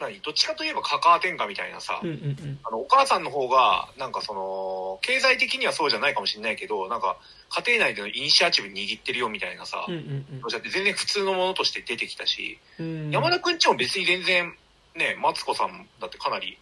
[0.00, 2.08] 何どっちかといえばカカア天下みたいなさ、うん。
[2.08, 2.58] うんうんうん。
[2.64, 7.18] あのお母さんの方がなんかその経済的にはそうじゃないかもしれないけどなんか
[7.50, 12.86] 家庭内でのイニシアチブ握ってるよみたいなさ、うんうんだって全然普通のものとして出てきたし、うん。
[12.86, 14.54] うん山田くんちも別に全然
[14.96, 16.58] ねマツコさんだってかなり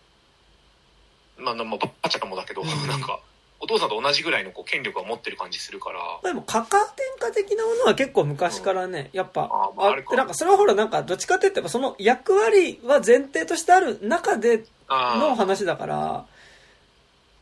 [1.39, 3.20] まあまあバッチャかもだけど、うんなんか
[3.60, 16.26] お父さんと同じぐらいのこう権力を持ってる感じするから、でも、カカア天下的なものは結構昔からね、やっぱ、あまああれかあって、なんかそれはほら、なんか、どっちかって言ってば、その役割は前提としてある中でのあ話だから、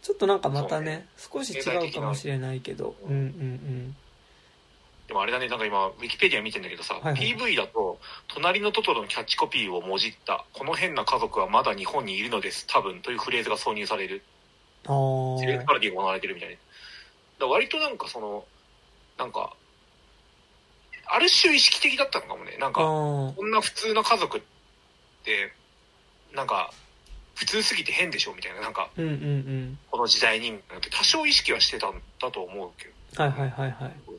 [0.02, 3.96] ちょっとなんかまたそうね、少し違うかもしれないけど、うんうんうん。
[5.08, 7.36] でもあれだね、なんか今、ウィキペディア見てんだけどさ、はいはい。
[7.36, 7.98] PV だと、
[8.28, 14.22] 隣のトトロのキャッチコピーをもじった、この変な家族はまだ日本にいるのです、多分、というフレーズが挿入される。
[15.40, 16.56] セレクトパロディが行われてるみたいな。
[17.38, 18.44] だ割となんかその、
[19.18, 19.54] なんか、
[21.06, 22.56] ある種意識的だったのかもね。
[22.58, 23.34] なんあか、ー。
[23.34, 24.40] こんな普通の家族っ
[25.24, 25.52] て、
[26.34, 26.72] なんか、
[27.34, 29.78] 普通すぎて変でしょみたいな、なんか、うんうんうん。
[29.90, 30.58] この時代に、
[30.90, 33.22] 多少意識はしてたんだと思うけど。
[33.22, 33.92] はいはいはいはい。
[34.08, 34.16] うん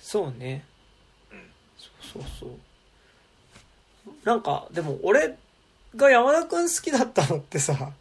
[0.00, 0.64] そうね。
[1.32, 2.50] うんそうそうそう。
[4.24, 5.34] なんか、でも俺
[5.96, 7.94] が山田くん好きだったのってさ、うん。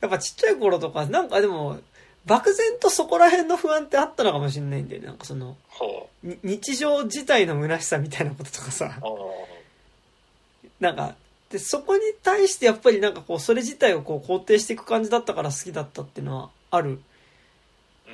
[0.00, 1.80] やっぱちっちゃい頃とか、なんかでも、
[2.26, 5.06] 漠然とそこら辺の不安ってあったのかもしれないんだよね。
[5.06, 5.56] なんかその、
[6.42, 8.98] 日常自体の虚しさみたいなこととかさ
[10.80, 11.14] なんか、
[11.50, 17.00] で、そこに対してやっぱりなんかこう、それ自体をこう肯定していく感じだったから好きだったっていうのはある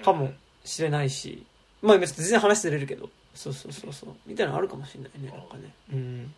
[0.00, 0.04] あ。
[0.04, 0.32] かも
[0.64, 1.44] しれないし、
[1.80, 5.72] まあ別に全然話ずれるけど、そうそうそうそう、みたいなのあるかもしれないね、なんかね。
[5.92, 6.34] うん。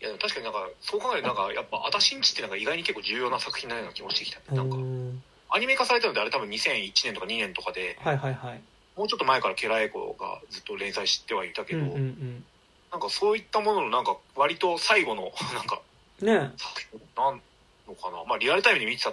[0.00, 4.40] いや、確かになんか、そう考えるとなんか、やっぱ、あたしんちってなんか意外に結構重要な作品なような気もしてきた。
[4.54, 5.22] なんかう、ん
[5.52, 8.62] アニメ化されたのであれ多分2001年とか2年とかで、はいはいはい。
[8.96, 12.44] もうちょっと前からケラエコがずっと連載してはいたけど、うんうん
[12.92, 15.80] なんかそういったもののなんか割と最後の なんか
[16.20, 16.26] うん。
[16.28, 17.42] ね作品なん
[17.88, 19.12] のかなまあリアルタイムで見てた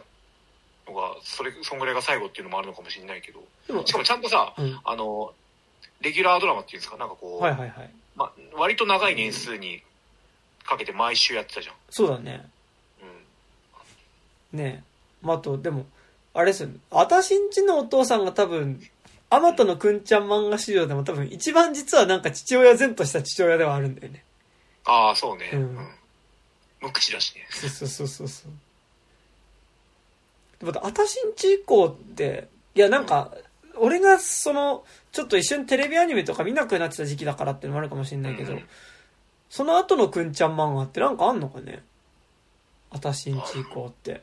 [0.87, 3.67] のがそれそんぐらいが最後っていうのもあるのかもしれないけどえ。
[3.67, 4.79] でもし、かもちゃんとさうん。
[4.83, 5.33] あの
[6.01, 6.97] レギュラードラマっていうんですか？
[6.97, 7.89] なんかこう、はいはいはい。
[8.15, 9.81] まあ、割と長い年数に
[10.67, 12.45] かけて毎週やってたじゃん、そうだね。
[14.53, 14.83] うん、ね
[15.21, 15.85] まあ、あと、でも、
[16.33, 16.75] あれですよね。
[16.91, 18.79] あたしんちのお父さんが多分、
[19.29, 24.23] あまたのくんちゃん漫画史上でも多分一番実はなんか父親前とした父親ではあるんだよね。
[24.85, 25.75] ああそうね、ううん。
[25.75, 25.89] ん
[26.81, 27.47] 無口だしね。
[27.49, 28.51] そうそうそうそうそう。
[30.65, 33.31] でも、あたしんち以降って、いやなんか、
[33.75, 38.63] 俺がその、ちょっと一緒にテレビアニメとか見なくなってた時期だからっていうのもあるかもしれないけど、うん
[39.49, 41.83] その後のくんちゃん漫画ってなんかあんのかね？
[42.89, 44.21] あたしんち以降って。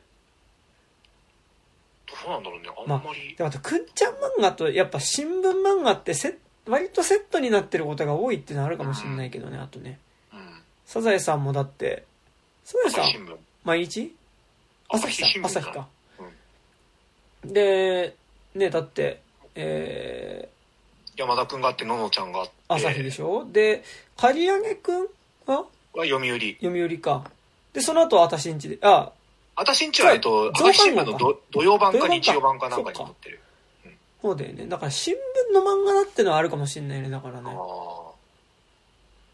[2.07, 6.37] どうなんだろうねあんまり、でもあと、くんちゃん漫画とやっぱ新聞漫画ってセ
[6.67, 9.99] 割とセットになってることが多いっていうのはあるかもしれないけどね、あとね。
[10.33, 10.39] うん
[10.85, 12.05] サザエさんもだって、
[12.63, 14.15] サザエさん毎日？
[14.87, 15.27] 朝日か。
[15.27, 15.87] 朝日新聞朝日か。
[17.43, 18.15] で、
[18.53, 19.21] ね、だって、
[19.55, 20.49] え
[21.17, 23.45] 山田くんがあってののちゃんがあってー、朝日でしょ？
[23.51, 23.83] で、
[24.17, 25.07] 刈り上げくん
[25.45, 25.65] は？
[25.93, 27.23] は読売読売か。
[27.73, 29.11] で、その後、あたしんちで、あ、
[29.55, 33.39] あたしんちは、えっと、増朝日新聞のど土曜版か土曜版か日曜版かなんかに載ってる。
[34.21, 34.65] そうだよね。
[34.67, 35.17] だから新聞
[35.53, 37.49] の漫画だってのはあるかもしれないね、だからあね。
[37.49, 37.53] あ。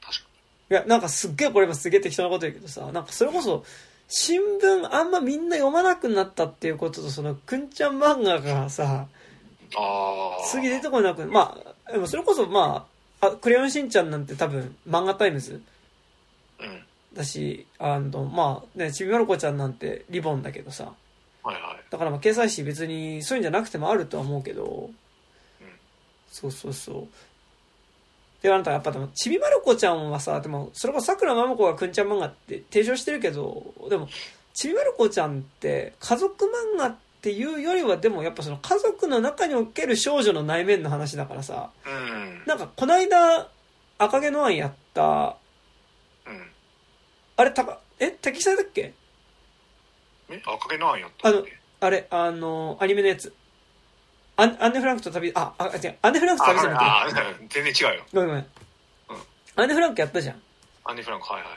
[0.01, 0.25] 確か
[0.69, 3.63] いや、なんかすっげえこれもすげえ適当なこと言うけどさ、なんかそれこそ、
[4.07, 9.07] 新聞あんまみんな読まなくなったっていうことと、その、くんちゃん漫画がさ、
[9.71, 9.77] に。
[9.77, 10.43] ああ。
[10.45, 12.87] 次出てこなく、まあ、でもそれこそま
[13.21, 15.61] あ、あクレヨンしんちゃんなんて多分漫画タイムズ
[16.59, 16.83] うん。
[17.13, 20.93] だし、あの、まあね、ちびまる子ちゃんなんてりぼんだけどさ、
[21.43, 21.83] はいはい。
[21.89, 24.89] だからまあ掲載誌別にそういうんじゃなくてもあるとは思うけど、
[26.31, 27.07] そうそうそう。
[28.41, 34.07] で、あなたやっぱでも、ちびまる子ちゃんはさ、でも、それこそ桜まも子がくんちゃん漫画って提唱してるけど、でも、
[34.53, 36.45] ちびまる子ちゃんって家族
[36.75, 42.41] 漫画っていうよりは、でもやっぱその家族の中における少女の内面の話だからさ、うん。
[42.47, 43.47] なんかこないだ
[43.99, 45.37] 赤毛のアンやった、
[46.25, 46.51] うん。
[47.37, 48.93] あれ、たか、え、敵されだっけ？
[50.31, 51.57] え赤毛のアンやったっけ？
[51.79, 53.31] あれ、あの、アニメのやつ。
[54.37, 57.09] アンアンネ・フランクと旅、あ、あ、違う、アンネ・フランクと旅じゃなくて、ああ、
[57.49, 58.05] 全然違うよ。
[58.11, 58.47] ごめんごめん。
[59.57, 60.41] アンネ・フランクやったじゃん。
[60.85, 61.51] アンディ・フランク、はいはい。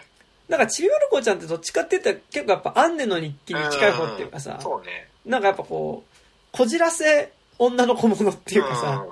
[0.47, 5.09] なんか、ちびまる子ちゃんってどっちかって言ったら結構やっぱアンネの日記に近い方っていうかさ、そうね。
[5.25, 6.17] なんかやっぱこう、
[6.53, 9.05] こじらせ女の子ものっていうかさ、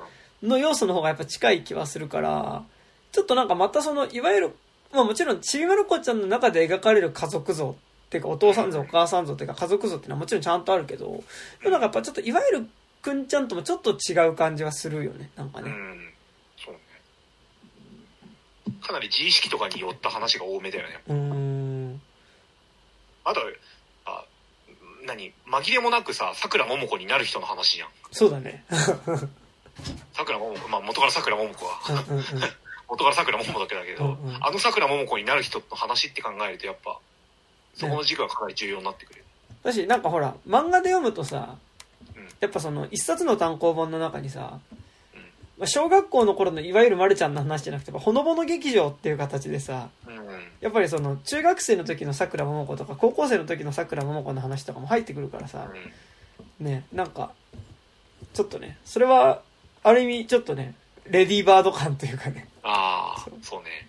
[0.43, 2.65] の要素の方がやっぱ近い気はするから、
[3.13, 4.51] ちょっとなんかまたその、いわゆる、
[4.93, 7.75] まあもちろんちびまる子ちゃんの中で描かれる家族像っ
[8.11, 11.25] ていうかお父さん像お母さん像っていうか家族像っていうのはもちろんちゃんとあるけど、
[11.63, 12.67] でもなんかやっぱちょっといわゆる
[13.01, 15.65] くんちゃんともちょっと違う感じはするよね、なんかうん。
[15.65, 15.71] ね。
[15.71, 16.13] うん。
[16.63, 16.81] そうね。
[18.83, 21.01] かなり自意識とかによった話が多めだよね。
[21.09, 22.01] うーん。
[23.25, 23.45] あと、あ、
[25.07, 27.89] 何紛れもなくさ、桜桃子になる人の話じゃん。
[28.11, 28.65] そうだね。
[30.13, 31.73] 桜桃子、まあ元から桜桃子は。
[32.09, 32.25] うんうんうん。
[32.89, 36.99] 元から桜桃子だけだけど、うんうんあの桜桃子になる人の話って考えるとやっぱ
[37.75, 39.25] そこの軸がかなり重要になってくる、
[39.63, 41.57] だし、なんかほら、漫画で読むとさ
[42.15, 44.59] うん、やっぱその、一冊の単行本の中にさ
[45.15, 45.21] うん、
[45.59, 49.89] まあ小学校の頃のいわゆるまるちゃんの話じゃなくて、ほのぼの劇場っていう形でさ。
[50.61, 55.69] やっぱりその、中学生の時の桜桃子とか、高校生の時の桜桃子の話とかも入ってくるからさ、
[56.61, 57.33] ね、なんか、
[58.35, 59.43] ちょっとね、それは、
[59.83, 60.75] ある意味、ちょっとね、
[61.07, 63.89] レディーバード感というかね、ああそう、ね。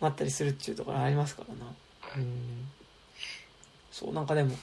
[0.00, 1.72] あったりするっちゅうところありますからな。
[2.16, 2.68] うん。
[3.92, 4.56] そう、なんかでも、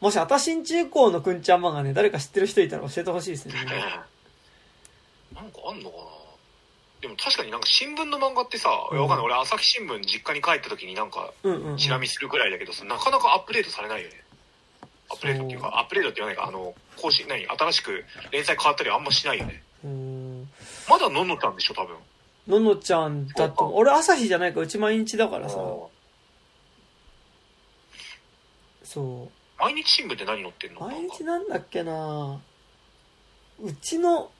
[0.00, 3.54] もし、あたしんち以降のくんちゃん漫画ね、誰か知ってる人いたら教えてほしいですね。
[5.34, 6.02] なんかあんのかな？
[7.00, 9.26] でも確かになんか新聞の漫画ってさ、うんわかんない。
[9.26, 11.32] 俺朝日新聞実家に帰った時になんか。
[11.76, 14.14] チラ見するくらいだけどさ、なかなかアップデートされないよね。
[15.10, 17.46] アップデートっていうか、アップデートって言わないか、あの、更新、何？
[17.46, 19.62] 新しく連載変わったりあんましないよね。
[19.84, 20.48] うん。
[20.88, 21.96] まだのんのちゃんでしょ、多分。
[22.48, 25.56] ののちゃんだと、俺朝日じゃないから、うち毎日だからさ、
[28.82, 30.80] そ毎日新聞って何載ってんの？
[30.80, 30.84] う。
[30.88, 32.40] 毎日なんだっけな
[33.62, 34.30] うちの、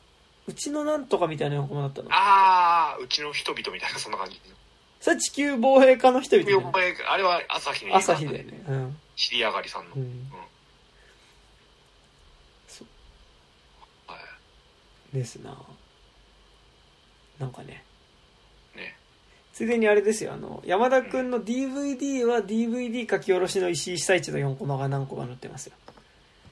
[0.49, 2.09] うちのなんとかみたいな横もだったの。
[2.11, 4.41] あー、うちの人々みたいな、そんな感じ。
[4.99, 6.97] それ地球防衛課の人々横ね。
[7.07, 8.65] あれは朝日の朝日だよね。
[8.67, 8.97] うん。
[9.15, 9.95] 知り上がりさんの。
[9.97, 10.29] うん。
[14.07, 14.17] は
[15.13, 15.57] いですな
[17.39, 17.85] なんかね。
[18.75, 18.97] ね。
[19.53, 25.75] ついでにあれですよ、あの、山田くんの DVD は DVD 書き下ろしの石井久一の4コマが何個か載ってますよ。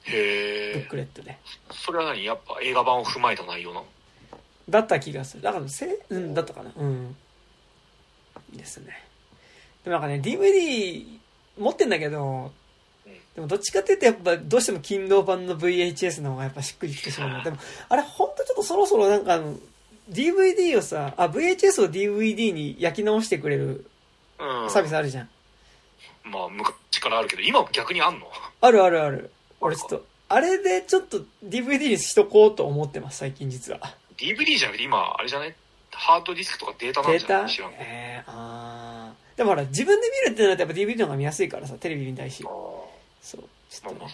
[0.09, 1.37] ブへックレットで。
[1.71, 2.23] それは何？
[2.23, 3.85] やっぱ映画版を踏まえた内容なの？
[4.69, 5.43] だった気がする。
[5.43, 6.71] だから、せ、うん、だったかな。
[6.75, 7.15] うん。
[8.53, 9.03] ですね。
[9.83, 11.05] でもなんかね、DVD
[11.57, 12.51] 持ってんだけど
[13.05, 17.43] うん、でもどっちかっていうとやっぱどうしても金銅版の VHS の方がやっぱしっくりきてしまうの。
[17.43, 17.57] でも、
[17.89, 19.39] あれほんとちょっとそろそろなんか
[20.09, 23.89] DVD をさ、あ、VHS を DVD に焼き直してくれる
[24.39, 24.69] うん。
[24.69, 25.29] サービスあるじゃん。
[26.23, 28.27] まあ、昔からあるけど、今も逆にあんの？
[28.61, 29.31] あるあるある。
[29.61, 33.79] 俺ちょっと、あれでちょっと DVD にしとこうと思ってます、最近実は。
[34.17, 35.55] DVD じゃなくて今、あれじゃない？
[35.91, 37.49] ハードディスクとかデータなんじゃない？
[37.49, 37.83] 知らんけど。
[37.85, 39.37] えー、あー。
[39.37, 42.43] でもほら、自分で見るってなるとやっぱ DVD の方が見やすいからさ、テレビ見たいし。
[42.43, 42.47] あ
[43.21, 43.43] そう。
[43.69, 44.13] ちーょっとね。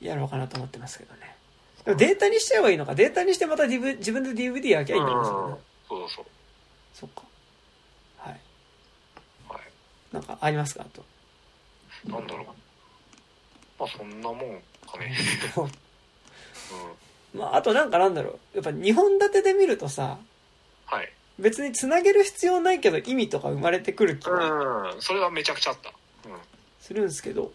[0.00, 1.36] やろうかなと思ってますけどね。
[1.84, 2.94] でもデータにしちゃえばいいのか。
[2.94, 6.24] データにしてまた DV 自分で DVD 焼きゃいいんだろうそれねそうそうそう。
[6.94, 7.22] そっか。
[8.18, 8.40] はい。
[9.48, 9.60] はい。
[10.12, 10.82] なんかありますか？
[10.82, 11.04] あと。
[12.10, 12.46] なんだろう。
[13.82, 14.38] まあそんなもん
[14.86, 15.16] かね。
[17.34, 17.40] うん。
[17.40, 18.56] まあ、あとなんかなんだろう。
[18.56, 20.18] やっぱ2本立てで見るとさ、
[20.86, 21.12] はい。
[21.38, 25.02] 別に繋げる必要ないけど意味とか生まれてくる気がうん。
[25.02, 25.90] それはめちゃくちゃあった。
[26.28, 26.38] うん。
[26.80, 27.50] するんですけど。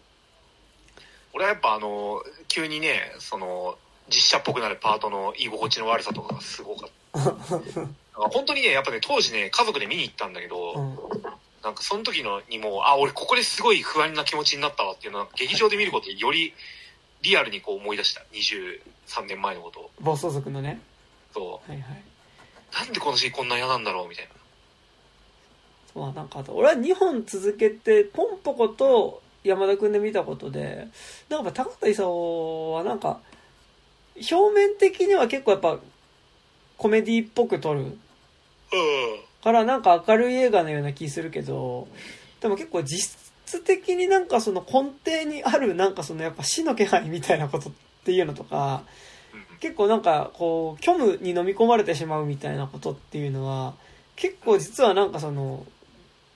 [1.32, 3.78] 俺はやっぱあの、急にね、その、
[4.08, 7.20] 実写っぽくなるパートの居心地の悪さとかがすごかった。
[8.28, 10.98] 本当にね、やっぱね、当時ね、家族で見に行ったんだけど、うん。
[11.62, 16.54] なんかその時のにもう、あ、俺ここですごい不安な気持ちになったわっていうのは、劇場で見ることでより
[17.22, 18.22] リアルにこう思い出した。
[18.32, 19.90] 23年前のことを。
[20.00, 20.80] 暴走族のね。
[21.32, 22.02] そはいはい。
[22.72, 22.84] う。
[22.84, 24.30] なんでこのシーンこんな嫌なんだろうみたいな。
[25.92, 30.86] そうなんかあと、俺は2本続けて、ポンポコと山田くんで見たことで、
[31.28, 33.20] なんか高田勲はなんか、
[34.16, 35.78] 表面的には結構やっぱ、
[36.76, 37.98] コメディっぽく撮るうん。
[39.42, 41.88] からなんか明るい映画のような気するけど、
[42.40, 47.72] でも結構実質的になんかその根底にあるなんかそのやっぱ死の気配みたいなことっ
[48.04, 48.82] ていうのとか、
[49.60, 53.74] 結構なんかこう、虚無に飲み込まれてしまうみたいなことっていうのは、
[54.16, 55.66] 結構実はなんかその、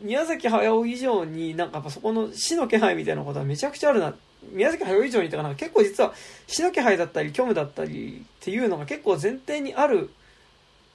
[0.01, 4.15] 宮崎駿以上になんかやっぱそこの死の気配みたいなことはめちゃくちゃあるな。
[4.51, 6.13] 宮崎駿以上にとかなんか結構実は
[6.49, 10.11] 死の気配だったり虚無だったりっていうのが結構前提にある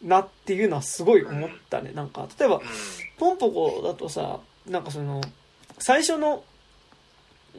[0.03, 1.91] なっていうのはすごい思ったね。
[1.93, 2.61] なんか、例えばう、ん。
[3.17, 5.21] ポンポコだとさ、なんかその、
[5.79, 6.43] 最初の、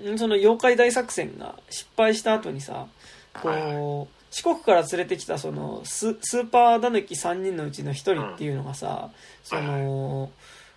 [0.05, 2.87] んその妖怪大作戦が失敗した後にさ、
[3.35, 9.11] こう、四国から連れてきたそのススーパーダヌキ3人のうちの1人っていうのがさ、
[9.43, 10.31] その、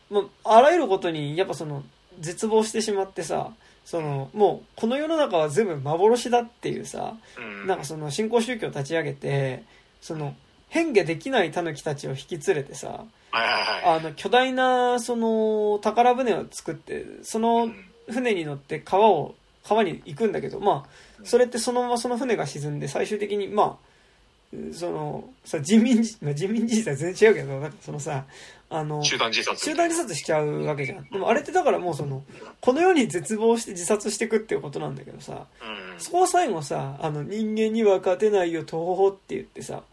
[0.10, 1.84] まあ、あらゆることにやっぱその
[2.20, 3.52] 絶望してしまってさ、
[3.84, 7.68] そのもうこの世の中は全部幻だっていうさ、うん。
[7.68, 9.64] なんかその新興宗教を立ち上げて、
[10.02, 10.34] その
[10.72, 13.03] 変化できない狸たちを引き連れてさ。
[13.34, 20.89] あの巨大なその宝船を作って、そのうん船に乗って川を、川に行くんだけど、まあ、
[21.23, 28.26] それってそのままその船が沈んで、最終的に、まあ、その、さ、人民じ、まあ、人民自殺は全然違うけど、なんかそのさ、
[28.69, 29.64] あの、集団自殺。
[29.64, 31.03] 集団自殺しちゃうわけじゃん。
[31.10, 32.23] でもあれってだからもうその、
[32.60, 35.99] この世に絶望して自殺していくっていうことなんだけどさ、うん。
[35.99, 39.84] そこを最後さ、あの、人間には勝てないよ、東方って言ってさ、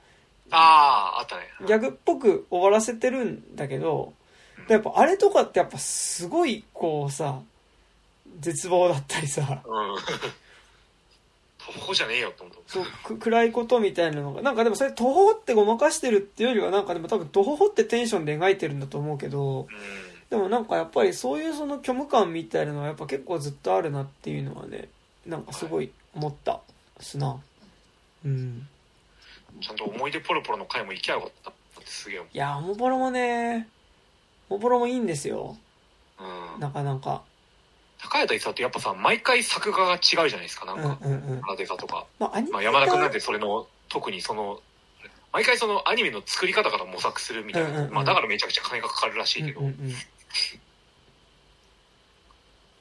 [0.50, 1.42] ああ、あったね。
[1.66, 4.12] ギャグっぽく終わらせてるんだけど、
[4.68, 7.40] やっぱあれとかってやっぱすごいこうさ、
[8.40, 9.96] 絶望だったりさうん。
[11.58, 12.58] 徒歩じゃねえよって思った。
[12.66, 19.68] そうく暗いことみたいなのがなんかでもそれ途方ってごまかしてるっていうよりはなんかでも多分途方ってテンションで描いてるんだと思うけどうん。
[20.30, 24.88] でもなんかやっぱりそういうその虚無感みたいなのはやっぱ結構ずっとあるなっていうのはね
[25.26, 26.60] なんかすごい思った
[27.00, 27.38] すな
[28.24, 28.66] うん
[29.60, 33.68] ちゃんと思い出ポロポロの回も行きゃよかったってすげえ思いやおもぼろもね
[34.48, 35.56] おもぼろもいいんですよ
[36.20, 36.24] う。
[36.24, 36.60] うん。
[36.60, 37.22] なかなか
[38.00, 40.98] 高谷勲ってやっぱさ、毎回作画が違うじゃないですか、なんうんか。
[41.02, 42.06] うんうんラデカとか。
[42.18, 44.60] まあアニメまあ山田君なんてそれの、特にその、
[45.32, 47.68] 毎回そのアニメの作り方から模索するみたいな。
[47.70, 49.60] うんうんうんまあだからめちゃくちゃ金がかかるらしいけど。
[49.60, 49.70] うんん。
[49.70, 49.94] ううんうん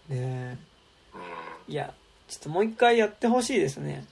[0.09, 0.57] ねえ
[1.67, 1.93] いや
[2.29, 4.05] ちょっともう一回やってほしいですね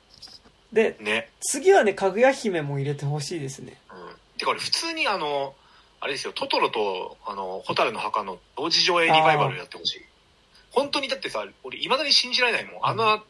[0.76, 1.30] でね。
[1.40, 4.38] 次はねかぐや姫も入れてほしいですねうん。
[4.38, 5.56] てか俺普通にあの、
[6.02, 10.06] あれですよ、トトロと、あの、ホタルの墓の同時上映リバイバルやってほしい。
[10.72, 12.86] 本当にだってさ、俺未だに信じられないもん。
[12.86, 13.24] あんな、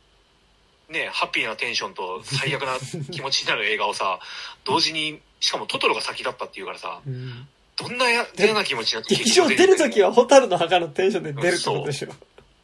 [0.90, 2.78] ね、ハッピーなテンションと最悪な
[3.12, 4.20] 気持ちになる映画をさ、
[4.66, 7.48] 同時に、しかもトトロが先だったっていうからさ、うん
[7.78, 12.10] どんなや嫌な気持ちになって劇場出るときはは蛍の墓のテンションで出るってことでしょ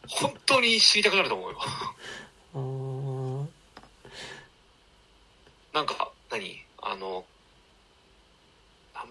[0.08, 1.58] 本当に知りたくなると思うよ。
[2.54, 2.91] あー
[5.74, 6.64] なんか、何？
[6.82, 7.26] あの、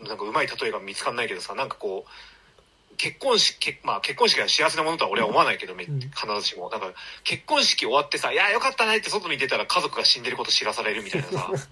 [0.05, 6.69] なんかうまい例えが見つかんないけどさ、なんかこう、結婚式、結まあ結婚式が幸せなものとは俺は思わないけど、めうん必ずしも。
[6.69, 6.93] なんか
[7.25, 11.51] 結婚式終わってさ、いや、よかったねって外に出たら家族が死んでること知らされるみたいなさ。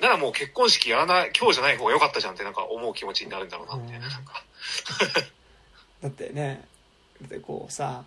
[0.00, 4.08] ならもう結婚式やらない、今日じゃない方が良かったじゃんってなんか思う気持ちになるんだろうな、みたいな。
[4.08, 4.42] なんか
[6.02, 6.66] だってね
[7.20, 8.04] だってこうさ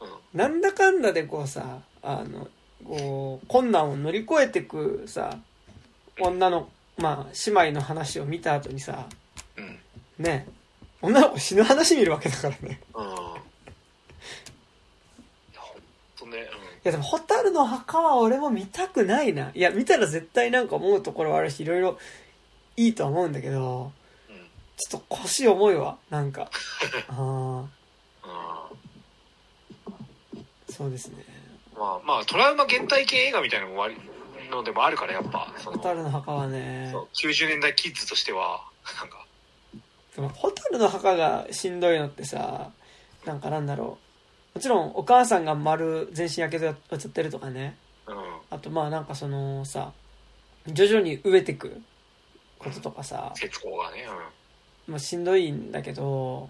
[0.00, 0.18] うん。
[0.32, 2.48] なんだかんだでこうさあの
[2.84, 5.38] こう困難を乗り越えてくさ
[6.20, 9.06] 女のまあ姉妹の話を見た後にさ
[9.56, 9.78] うん。
[10.18, 10.46] ね
[11.02, 13.04] 女の子死ぬ話見るわけだからねうん。
[13.04, 13.08] い
[15.54, 15.82] や、ほん
[16.16, 16.40] とね、い
[16.84, 21.98] やでも蛍の墓は俺も見たくないないや見たら絶対なんか思うところはあるしいろいろ
[22.76, 23.92] いいとは思うんだけど
[24.28, 24.36] うん。
[24.36, 24.42] うん。
[24.76, 26.50] ちょっと腰重いわなんか
[27.08, 27.64] ああうん
[30.70, 31.24] そうですね
[31.76, 33.96] まあまあトラウマ現代系映画みたいなのもあり
[34.50, 36.90] のでもあるからやっぱその蛍の墓はね。
[36.92, 38.62] そう90年代キッズとしては
[39.00, 39.26] なんか。
[40.14, 42.70] でも蛍の墓がしんどいのってさ
[43.24, 43.98] なんかなんだろ
[44.54, 44.58] う。
[44.58, 47.76] もちろんお母さんが丸全身やけどやっちゃってるとかね。
[48.06, 48.16] うん。
[48.50, 49.92] あとまあなんかそのさ
[50.66, 51.80] 徐々に飢えてく
[52.58, 54.06] こととかさ、節子がね
[54.86, 56.48] まあ、しんどいんだけど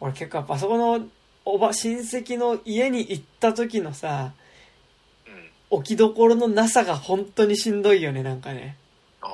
[0.00, 1.06] 俺結構やっぱあそこの
[1.46, 4.32] おば親戚の家に行った時のさ
[5.70, 8.76] 置きどころのなさが本当にしんどいよねなんかね。
[9.20, 9.28] あ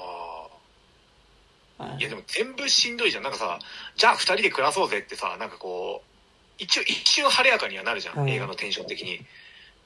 [1.79, 3.23] ああいやでも全部しんどいじゃん。
[3.23, 3.59] なんかさ
[3.97, 8.31] じゃあ2人で暮らそうぜってさなんかこう一応一瞬晴れやかにはなるじゃん、うん。
[8.31, 9.21] 映画のテンション的に。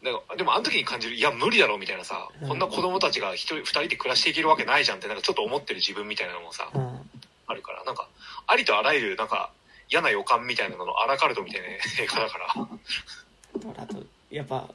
[0.05, 2.49] だからでもあの時に感じるいや無理だろうみたいなさ、うん。
[2.49, 7.11] こんな子供たちが一人二人で暮らしていけるわけないじゃんってなんかちょっと思ってる自分みたいなのもさ、うん。
[7.47, 7.83] あるから。
[7.85, 8.09] なんか
[8.47, 9.51] ありとあらゆるなんか
[9.91, 13.83] 嫌な予感みたいなののアラカルトみたいな映画だから。
[13.83, 14.69] あとやっぱ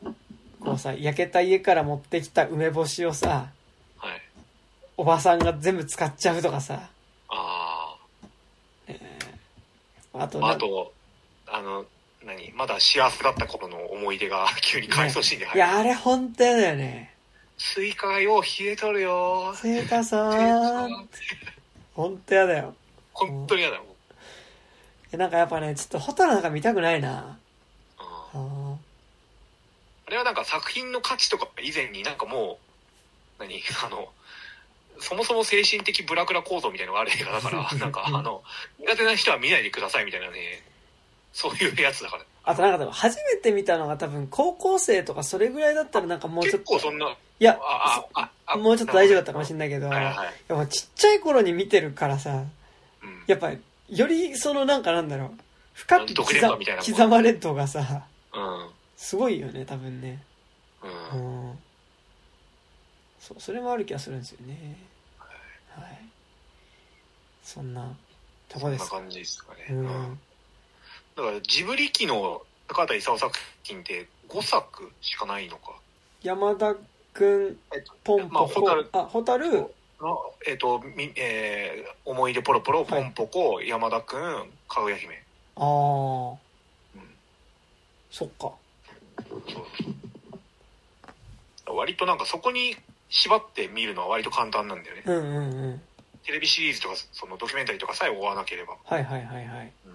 [0.59, 3.51] こうさ焼けた家から持ってきた梅干しをさ
[3.97, 4.21] はい。
[4.97, 6.89] おばさんが全部使っちゃうとかさ。
[7.29, 7.95] あ
[10.13, 10.93] あとあ、まあ、と
[11.47, 11.85] あの
[12.25, 17.15] 何まだ幸せだった頃の思い出が急に回想シーンで入る、いやあれ本当やだよね。
[17.57, 21.07] スイカがよう冷えとるよ清太さん
[21.93, 22.73] 本当やだよ
[23.13, 23.90] 本当に嫌だよ、え
[25.17, 27.37] なんかやっぱねちょっと蛍なんか見たくないな。
[28.33, 28.73] うん。
[28.73, 28.77] あ
[30.07, 32.59] あれはなんか作品の価値とか以前になんかも
[33.39, 33.61] う何？
[33.85, 34.09] あの
[34.99, 38.43] そもそも精神的ブラクラ構造みたいなのがある映画だから なんかあの
[38.79, 40.63] 苦手な人は見ないでくださいみたいなね
[41.33, 42.25] そういうやつだから。
[42.43, 47.59] あとなんかでも初めて見たのが多分高校生とかそれぐらいだったらなんかもうちょ結っと構そんないや
[48.57, 49.89] もうちょっと大丈夫だったかもしれないけど
[50.65, 52.43] ちっちゃい頃に見てるからさ
[53.03, 53.23] うん。
[53.27, 53.51] やっぱ
[53.91, 55.31] よりそのなんかなんだろう。
[55.73, 58.05] 深く毒刻みたいな刻まれ度がさ。
[58.33, 58.69] うん。
[58.97, 60.23] すごいよね多分ね。
[61.13, 61.49] ううん。
[61.51, 61.59] ん
[63.19, 64.77] そうそれもある気がするんですよね。
[65.69, 66.01] はい。
[67.43, 67.93] そんな
[68.49, 68.87] とこです。
[68.87, 69.85] そんな感じですかね、ううん。
[69.85, 70.19] ん
[71.15, 75.73] だからジブリ期の高畑勲作品って5作しかないのか。
[76.23, 76.75] 山田
[77.13, 79.67] 君えっとポンポコまあ蛍あ蛍
[80.01, 85.15] のえっ、とみえー思い出ポロポロポンポコ、山田くんかぐや姫。
[85.55, 86.37] ああうん。
[88.09, 88.51] そっか。
[91.67, 92.75] 割となんかそこに
[93.09, 95.81] 縛って見るのは割と簡単なんだよね、うんうんうん。
[96.25, 99.71] テレビシリーズとかそのドキュメンタリーとかさえ追わなければ、はいはいはいはい。
[99.85, 99.91] うん。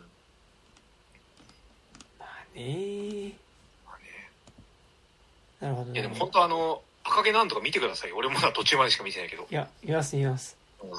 [2.19, 3.33] まあね
[3.85, 4.05] まあね。
[5.61, 5.93] なるほどね。
[5.95, 8.13] いやでも本当あの赤毛なんとか見てください。
[8.13, 10.57] 俺もまだ途中までしか見てないけど、いや見ます見ます。
[10.83, 10.91] うん、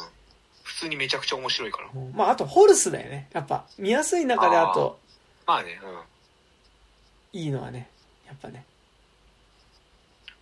[0.63, 1.89] 普通にめちゃくちゃ面白いから。
[1.93, 2.13] うん。
[2.13, 3.27] まああとホルスだよね。
[3.33, 4.99] やっぱ見やすい中であと
[5.45, 5.79] まあね
[7.33, 7.39] うん。
[7.39, 7.89] いいのはね
[8.25, 8.63] やっぱね。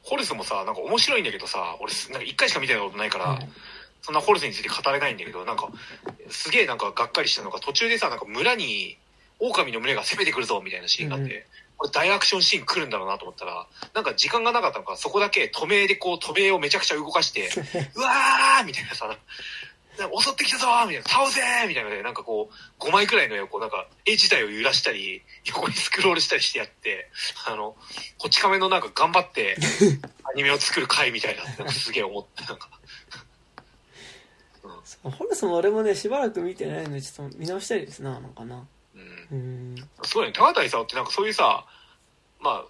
[0.03, 3.49] ホルスもさなんか面白いんだけどさ俺すなんか一回しか見たことないから、はい。
[4.03, 5.69] そんなホルスについて語れないんだけどなんか
[6.29, 8.97] すげえなんかがっかりしたのが途中でさなんか村に
[9.39, 11.41] 狼の群れが攻めてくるぞみたいなシーンがあって、うん
[11.77, 17.49] これ大アクションシーン来るんだろうなと思ったらなんか時間がなかったのかそこだけ止めでこう止めをめちゃくちゃ動かして
[17.95, 19.07] うわーみたいなさ
[19.97, 22.49] なんか襲ってきたぞーみたいな倒せーみたいなねなんかこ
[22.79, 27.09] う5枚くらいの横なんか絵自体を揺らしたり横にスクロールしたりしてやって
[27.45, 27.75] あの
[28.17, 29.57] こち亀のなんか頑張って
[30.23, 32.69] アニメを作る回みたいななんかすげえ思ってなんか。
[34.83, 38.67] そうホルスも俺もねしばらく見てないのでちょっと見直したいですななんかな
[39.31, 39.75] うん。
[39.77, 39.81] い
[40.27, 40.31] ね。
[40.33, 41.65] 高畑勲ってなんかそういうさ
[42.39, 42.65] まあ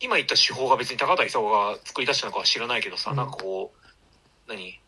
[0.00, 3.16] 今言った手法が別に高畑勲が作り出したのかは知らないけどさ、うん。
[3.16, 4.78] なんかこう何？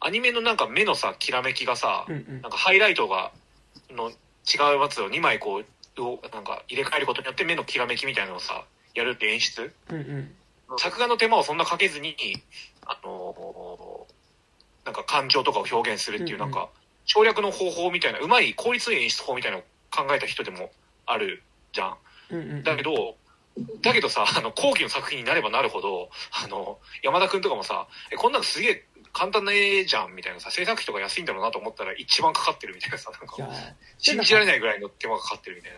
[0.00, 2.42] アニメのなんか目のさきらめきがさ、うんうん。
[2.42, 3.32] なんかハイライトが
[3.90, 5.62] の違うやつを2枚こ
[5.96, 8.64] うをなんか入れ替えることによって目のきらめきみたいなのをさ
[8.94, 9.72] やるって演出？
[9.90, 10.78] うんうん。
[10.78, 12.16] 作画の手間をそんなかけずに
[12.86, 14.14] あのー
[14.84, 16.68] なんか感情とかを表現するっていうなんか
[17.06, 20.70] 省略の方法みたいなうまい効率のいい演出法みたいなのを考えた人でも
[21.06, 21.42] ある
[21.72, 21.96] じゃん。
[22.30, 23.16] うんうんだけど
[23.82, 33.36] だけどさあの後期の作品になればなるほどあの山田君とかもさえこんなのすげえ簡単な絵じゃんみたいなさ制作費とか安いんだろうなと思ったら一番かかってるみたいなさなんか
[33.98, 35.72] 信じられないぐらいの手間がかかってるみたい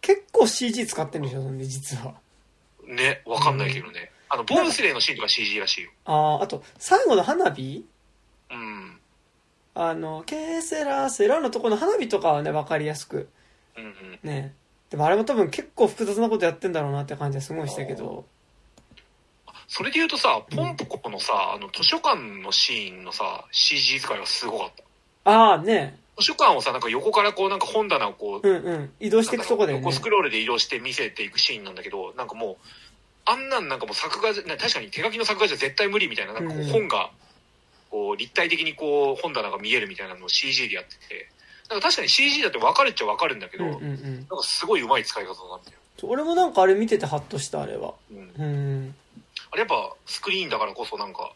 [0.00, 2.14] 結構 CG 使ってるんでしょそんで実は。
[2.86, 4.10] なねわかんないけどね。
[4.30, 5.90] あのボブスレーのシーンとか CG らしいよ。
[6.06, 7.84] あああと最後の花火？
[8.50, 8.98] うん。
[9.74, 13.16] あのケーセラセラのとこの花火とかはね分かりやすく。
[13.16, 13.28] うんうん
[14.22, 14.54] ね。
[14.90, 18.24] でもあれも多分結構複雑なことやってんだろうなって感じはすごいしたけど。
[19.66, 24.70] それで言うとさポンポコのさあの図書館のシーンのさ CG 使いはすごかっ
[25.24, 25.30] た。
[25.30, 25.98] ああね。
[26.18, 28.90] 図書館をさなんか横からこうなんか本棚をこううんうん。
[28.98, 29.84] 移動していくとこだよね。
[29.84, 32.56] 横スクロールで移動して見せていくシーンなんだけどなんかもう
[33.26, 36.70] あんなんなんかもう作画確かに手書きの作画じゃ絶対無理みたいななんかこううん。
[36.70, 37.10] 本が
[37.90, 41.28] こう立体的にこう本棚が見えるみたいなのを CG でやってて
[41.68, 44.14] なんか確かに CG だって分かるっちゃ分かるんだけど、うんうんうん。
[44.16, 47.94] なんかすごい上手い使い方だなみたい俺もなんかあれ見ててハッとしたあれは。
[48.10, 48.54] な、うん、う
[48.86, 48.94] ん。
[49.50, 51.32] あれやっぱスクリーンだからこそなんか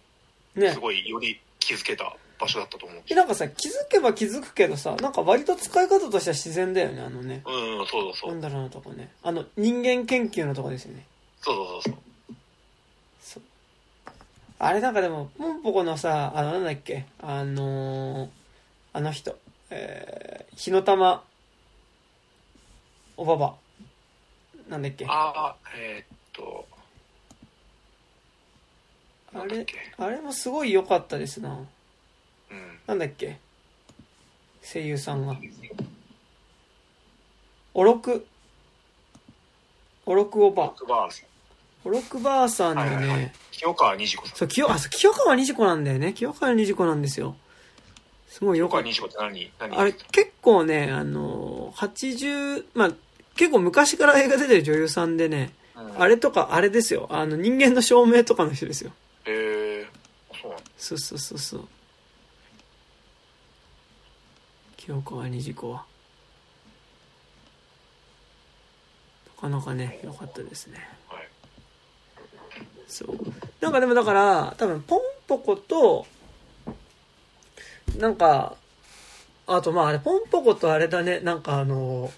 [0.54, 0.70] ね。
[0.70, 3.02] すごいより気づけた場所だったと思う。
[3.06, 7.42] でなんかさ気づけば気づくけどさなんか割と使い方としては自然だよねあのね。
[7.44, 9.10] うんうんそうそうそうなんだろうなとこね。
[9.22, 11.04] あの人間研究のとこですよね。
[11.40, 11.94] そうそうそうそう。
[13.22, 13.42] そう。
[14.58, 18.28] あれなんかでもポンポコのさあのなんだっけあのー
[18.94, 19.36] あの人
[19.74, 21.24] えー、火の玉
[23.16, 23.54] おばば。
[24.68, 25.06] なんだっけ？
[25.06, 26.66] あああえーっと
[29.32, 29.76] なんだっれけ？
[29.96, 31.50] あれもすごい良かったですな。
[32.50, 32.78] うん。
[32.86, 33.38] なんだっけ？
[34.62, 35.36] 声優さんが。
[37.74, 38.26] おろく。
[40.04, 40.74] おろくおば。
[41.84, 42.76] おろくばあさん。
[42.76, 43.32] にね、はいはいはい。
[43.50, 44.36] 清川虹子さん。
[44.36, 46.12] そう清あそう清川虹子なんだよね。
[46.12, 47.36] 清川虹子なんですよ
[48.32, 48.88] すごい良かった。
[49.22, 52.90] あれ結構ねあの80まあ
[53.36, 56.02] 結構昔から映画出てる女優さんでね、うん。
[56.02, 57.08] あれとかあれですよ。
[57.10, 58.92] あの人間の証明とかの人ですよ。
[59.26, 59.86] へえ
[60.40, 60.64] そうなんだ。
[60.78, 61.68] そうそうそうそう。
[64.78, 65.84] 清川虹子は。
[69.42, 70.78] なかなかね良かったですね。
[71.06, 71.28] はい。
[72.88, 73.16] そう。
[73.60, 76.06] なんかでもだから多分ポンポコと
[77.98, 78.56] なんか
[79.46, 81.20] あとまああれポンポコとあれだね。
[81.20, 82.10] なんかあの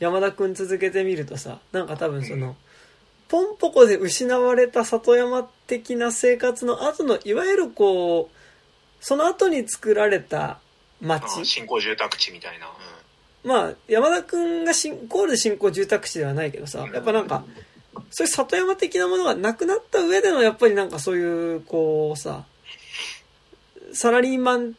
[0.00, 2.56] 山田君続けてみるとさなんか多分その、
[3.28, 8.36] ポンポコで失われた里山的な生活の後のいわゆるこう
[9.00, 10.58] その後に作られたあ
[11.00, 17.44] 町新興住宅地みたいな、うまあ山田君が新コールで新興住宅地ではないけどさやっぱなんか
[18.10, 22.44] そういう里山的なものがなくなった上でのやっぱりなんかそういうこうさ
[23.92, 24.74] サラリーマン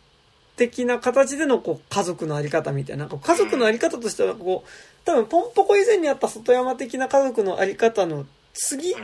[0.56, 3.06] 的な形でのこう家族のあり方みたいな。
[3.08, 4.70] なんか家族のあり方としてはこう
[5.06, 8.96] 多分ポンポコ以前にあった里山的な家族のあり方の次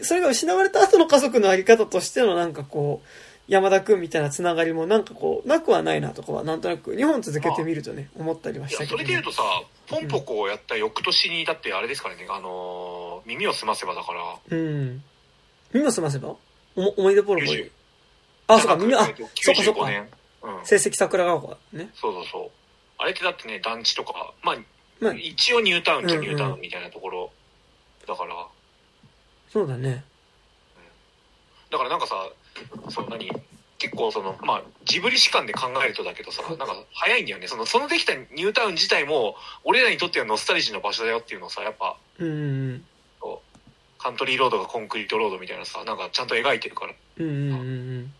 [0.00, 3.08] それが失われた後の家族のあり方としてのなんかこう
[3.48, 9.42] 山田君みたいなつながりもなんかこうなくはないなとかはなんとなく日本続けてみるとね思ったりはいしたけど、ねやそれで言う、とさ
[9.88, 14.20] ポンポコをやった翌年にだってあれですからねあのー耳を澄ませばだから。
[14.50, 15.02] うん。
[15.74, 16.36] 耳を澄ませば？
[16.76, 17.52] おも思い出ポロポロ。
[17.52, 17.70] 90
[18.46, 19.16] あそうか耳あそっか
[19.62, 19.86] そっ95か。
[19.90, 20.08] 年
[20.42, 20.66] うん。
[20.66, 21.90] 成績桜川湖ね。
[21.94, 22.50] そうそうそう。
[22.98, 24.56] あれってだってね団地とかまあ
[25.00, 27.30] まあ一応ニュータウンとうんうんニュータウンみたいなところ
[28.06, 28.46] だから、
[29.50, 30.04] そうだね。
[31.70, 32.14] だからなんかさ、
[32.90, 33.30] その何
[33.78, 37.48] 結構その、まあ、ジブリ史観で考えるとだけどさ、なんか早いんだよね。
[37.48, 42.84] その、そのできたニュータウン自体も、俺らにとってはノスタルジーの場所だよっていうのをさ、やっぱ、うんうん
[43.98, 46.94] カントリーロードがコンクリートロードみたいなさ、なんかちゃんと描いてるから。
[47.18, 47.26] うん。
[47.26, 47.62] うんう
[48.00, 48.14] ん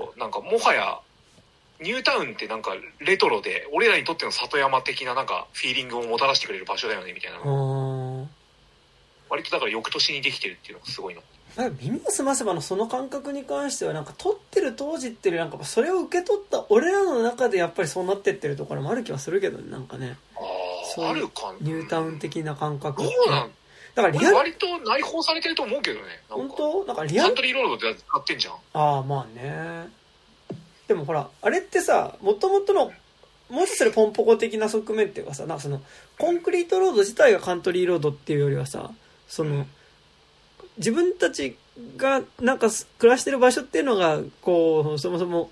[0.00, 0.98] うんそう、なんかもはや、
[1.80, 7.38] ニュータウンってなんかレトロで、俺らにとっての里山的ななんかフィーリングをもたらしてくれる場所だよね、みたいな。
[9.28, 11.20] 割とだから翌年にできてるっていうのがすごいな。
[11.20, 11.34] あ。
[11.56, 21.58] なんか耳を澄ませばのその感覚に関してはなんか撮ってる当時っていうなんかそれを受け取った俺らの中でやっぱりそうなってってるところもある気はするけどねなんかねああ、るかな。
[21.60, 23.50] ニュータウン的な感覚どうなん
[23.94, 26.06] だからリアル俺割と内包されてると思うけどね。
[26.28, 26.54] 本か。
[26.56, 26.84] 当？
[26.84, 27.28] なんかリアル？
[27.28, 28.54] カントリーロードって使ってんじゃん。
[28.72, 29.88] ああまあね。
[30.88, 35.80] でもほらあれってさもともとのもうちょっとそれポンポコ的な側面っていうかさなんかその
[36.18, 38.90] コンクリートロード自体がカントリーロードっていうよりはさ
[39.28, 39.66] その
[40.76, 41.56] 自分たち
[41.96, 42.68] がなんか
[42.98, 45.50] 暮らしてる場所っていうのがこうそもそも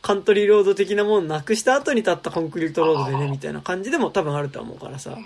[0.00, 5.12] カントリーロード的なものなくした後に立ったコンクリートロードでねみたいな感じでも多分あるとは思うからさ。
[5.12, 5.24] うん。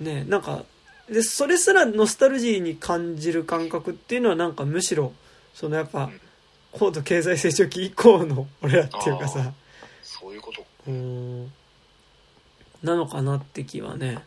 [0.00, 0.64] ねなんか
[1.08, 5.12] でそれすらノスタルジーに感じる感覚っていうのはなんかむしろ
[5.54, 6.20] そのやっぱうん。
[6.74, 9.52] 高度経済成長期以降の 俺らっていうかさ。
[10.02, 10.66] そういうこと。
[10.88, 11.52] うーん。
[12.82, 14.18] なのかなって気はね。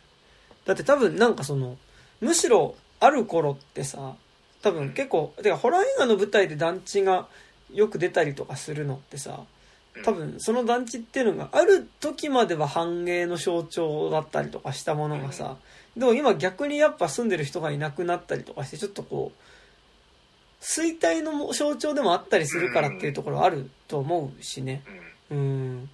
[0.64, 1.76] だって多分なんかその
[2.20, 4.14] むしろある頃ってさ
[4.62, 7.28] 多分結構てかホラー映画の舞台で団地が
[7.72, 9.46] よく出たりとかするのってさうん
[10.04, 15.56] 多分その団地っていうのがある時までは繁栄の象徴だったりとかしたものがさ
[15.96, 24.82] でも今逆にやっぱ住んでる人がいなくなったりとかしてちょっとこう衰退の象徴でもあったりするからっていうところはあると思うしね
[25.30, 25.38] うん。
[25.38, 25.90] うん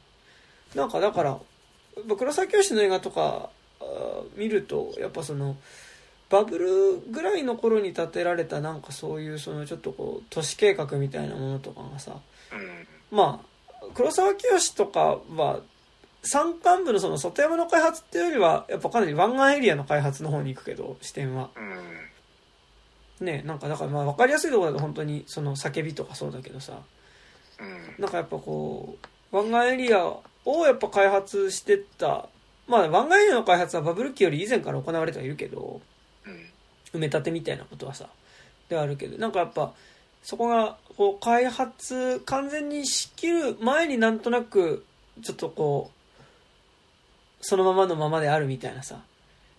[0.75, 1.39] なんかだから
[2.17, 3.51] 黒沢清の映画とか
[4.37, 5.57] 見るとやっぱその
[6.31, 12.17] バブルぐらいの頃に建てられたなんかそういうそのちょっとこう都市計画みたいなものとかがさ
[12.53, 13.17] うん。
[13.17, 13.54] まあ
[13.95, 15.61] 黒沢清とかは
[16.23, 21.51] 山間部のその里山の開発っていうよりはやっぱかなり湾岸エリアの開発の方に行くけど視点は
[23.21, 23.27] うん。
[23.27, 26.81] ねなんかだからまあ分かりやすいところだと本当にその叫びとかそうだけどさ
[27.61, 28.03] うん。
[28.03, 28.97] なんかやっぱこ
[29.33, 32.29] う湾岸エリアをやっぱ開発してった
[32.67, 35.81] まあ湾岸エリアの開発はバブル期より以前から行われてはいるけど
[36.27, 36.33] うん。
[36.95, 38.09] 埋め立てみたいなことはさ
[38.69, 39.75] ではあるけどなんかやっぱ
[40.25, 44.85] そこがこう開発完全にしきる前になんとなく
[45.23, 46.25] ちょっとこう
[47.43, 49.01] そのままのままであるみたいなさ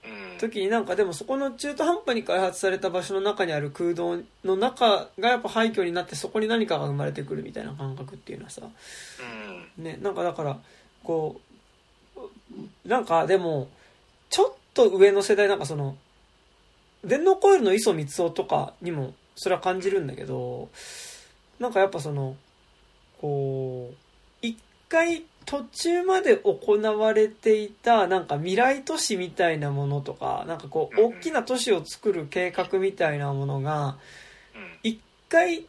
[0.03, 0.39] うん。
[0.39, 8.63] 時になんかでもそこの中途半端に開発された場所の中にある空洞の中がやっぱ廃墟になってそこに何かが生まれてくるみたいな感覚っていうのはさ
[9.77, 9.83] うん。
[9.83, 10.57] ねなんかだから
[11.03, 11.39] こ
[12.15, 13.67] うなんかでも
[14.31, 15.95] ちょっと上の世代なんかその
[17.03, 20.69] 電脳コイルの磯光雄とかにもそれは感じるんだけど
[21.59, 22.35] なんかやっぱその
[23.19, 23.95] こう
[24.41, 24.57] 一
[24.89, 33.97] 回途中まで行われていたなんか未来都市みたいなものとかなんかこう大きな都市を作る計画みたいなものが
[34.55, 34.79] うん。
[34.83, 34.99] 一
[35.29, 35.65] 回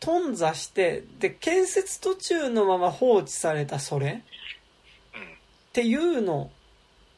[0.00, 4.22] 頓挫してで建設途中のまま放置されたそれ
[5.14, 5.22] うん。
[5.22, 5.24] っ
[5.72, 6.50] ていうの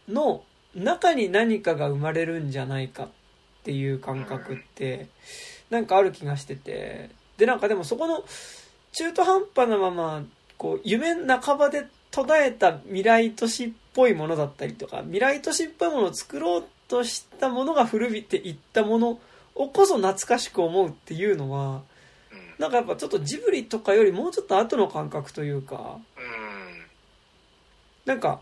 [0.09, 3.09] の中に何かが生まれるんじゃないかっ
[3.65, 5.09] ていう感覚って
[5.75, 8.25] なんかある気がしててでなんかでもそこの
[8.93, 10.23] 中途半端なまま
[10.57, 19.19] こう夢半ばで途絶えた未来都市っぽいものだったりとか未来都市っぽいものを作ろうとしたものが古びていったもの
[19.57, 21.83] をこそ懐かしく思うっていうのは
[22.31, 22.55] うん。
[22.59, 26.85] なんかやっぱちょっとジブリとかよりもうちょっと後の感覚というかうん。
[28.05, 28.41] なんか、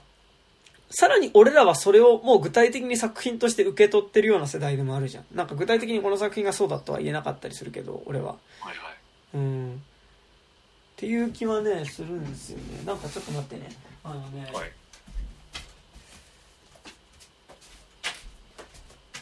[0.95, 5.25] さらに俺らはそれをもう具体的に作品として受け取ってるような世代でもあるじゃん。
[5.35, 8.33] なんか具体的にこの作品がそうだとは言えなかったりするけど、俺は。
[8.33, 8.77] はいはい。
[9.35, 9.75] うん。
[9.75, 9.79] っ
[10.97, 12.85] ていう気はね、するんですよね。
[12.85, 13.75] なんかちょっと待ってね。
[14.05, 14.71] あのね、はい。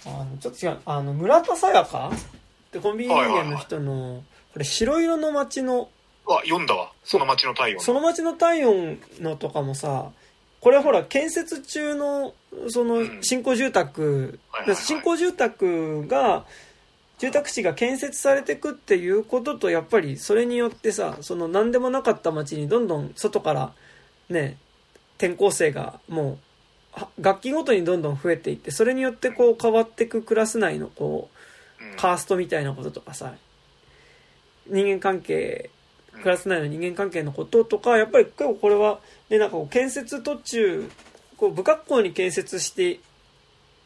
[0.06, 0.78] あの、ちょっと違う。
[0.84, 2.12] あの、村田沙耶香っ
[2.72, 5.88] てコンビニ人間の人の、これ白色の街の、
[6.28, 6.90] あ、読んだわ。
[7.04, 7.80] その町の太陽。
[7.80, 10.10] その街の体温のとかもさ、
[10.60, 12.34] これほら、建設中の、
[12.68, 14.38] そのうん、新興住宅。
[14.74, 16.44] 新興住宅が、
[17.18, 23.72] 住宅地が建設されていくっていうことと、やっぱりそれによってさ、その何でもなかった街にどんどん外から、
[24.28, 24.58] ね、
[25.16, 26.38] 転校生がもう、
[26.92, 31.30] は楽器ごとにどんどん増えていって、それによってこう変わっていくクラス内のこ
[31.80, 31.96] う、うん。
[31.96, 33.34] カーストみたいなこととかさ、
[34.66, 35.70] 人間関係、
[36.20, 40.90] クラス内の人間関係のこととか、やっぱり結構これは、ね、なんかこう建設途中、
[41.36, 43.00] こう、不格好に建設して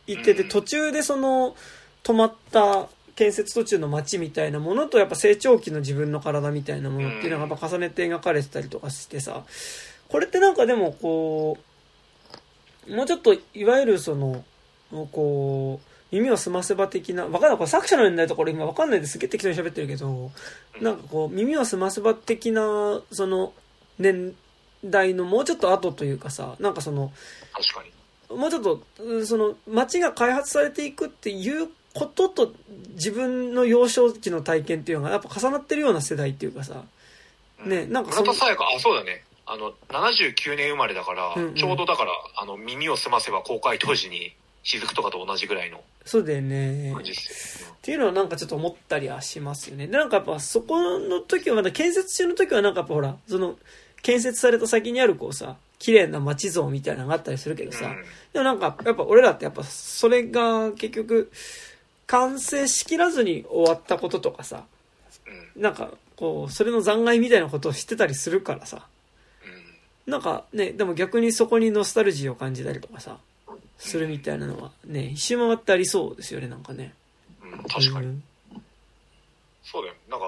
[0.07, 0.49] 行ってて、うん。
[0.49, 1.57] 途中でその、
[2.03, 9.45] 止まった建設途中の街みたいなものと、やっぱ成長期の自分の体みたいなものっていうのがやっぱ重ねて描かれてたりとかしてさ、
[10.09, 11.59] これってなんかでもこ
[12.89, 14.45] う、もうちょっと、いわゆるその、
[15.13, 20.31] こう、耳を澄ませば的な、わかんない、これ作者の年代とこれ今わかんないですげえ適当に喋ってるけど、
[20.81, 23.53] なんかこう、耳を澄ませば的な、その、
[23.99, 24.35] 年
[24.85, 27.13] 代のもうちょっと後というかさ、なんかその、
[27.53, 28.39] 確かに。
[28.39, 32.53] もうちょっと、うんその、街が開発されていくっていうことと、
[32.95, 36.85] 自分の幼少期の体験っていうのがやっぱ重なってるような世代っていうかさ、
[37.65, 39.25] ねなんかその村田沙耶香、あ、そうだね。
[39.47, 44.35] あの、79年生まれだから、うんうんちょうどだから、あの、耳を澄ませば公開当時に、
[44.65, 46.93] 雫とかと同じぐらいのそうだよね。
[46.93, 46.97] っ
[47.81, 49.87] ていうのはなんかちょっと思ったりはしますよね。
[49.87, 53.57] で、なんかやっぱそこの時はまだ建設中の時はなんかやっぱほら、その、
[54.03, 61.31] 建設された先にあるこうさ、綺麗な街像みたいなのがあったりするけどさ、うんでもなんかやっぱ俺らってやっぱそれが結局、
[62.07, 64.65] 完成しきらずに終わったこととかさ、
[65.55, 65.63] うん。
[65.63, 68.87] なんかこう、それの残骸みたいなことを知ってたりするからさ、
[70.07, 70.13] うん。
[70.13, 73.19] なんかね、でも逆にそこにノスタルジーを感じたりとかさ、
[73.79, 76.95] するみたいなのはね、一周回ってありそうですよね、なんかね。
[77.43, 78.07] うん、確かに。
[78.07, 78.25] うん
[79.67, 79.95] そうだよ。
[80.11, 80.27] なんか、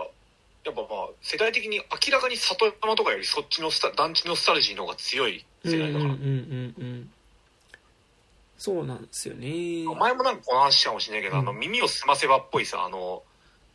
[0.64, 6.10] やっぱまあ、世代的に明らかに里山とかよりそっちのスタ、団地のスタルジーの方が強いうんうんうんう世代だから。
[6.12, 7.10] んうん。
[8.56, 9.84] そうなんですよね。
[9.94, 13.22] 前もなんかこの話かもしれないけど、うんあの、耳を澄ませばっぽいさ、あの、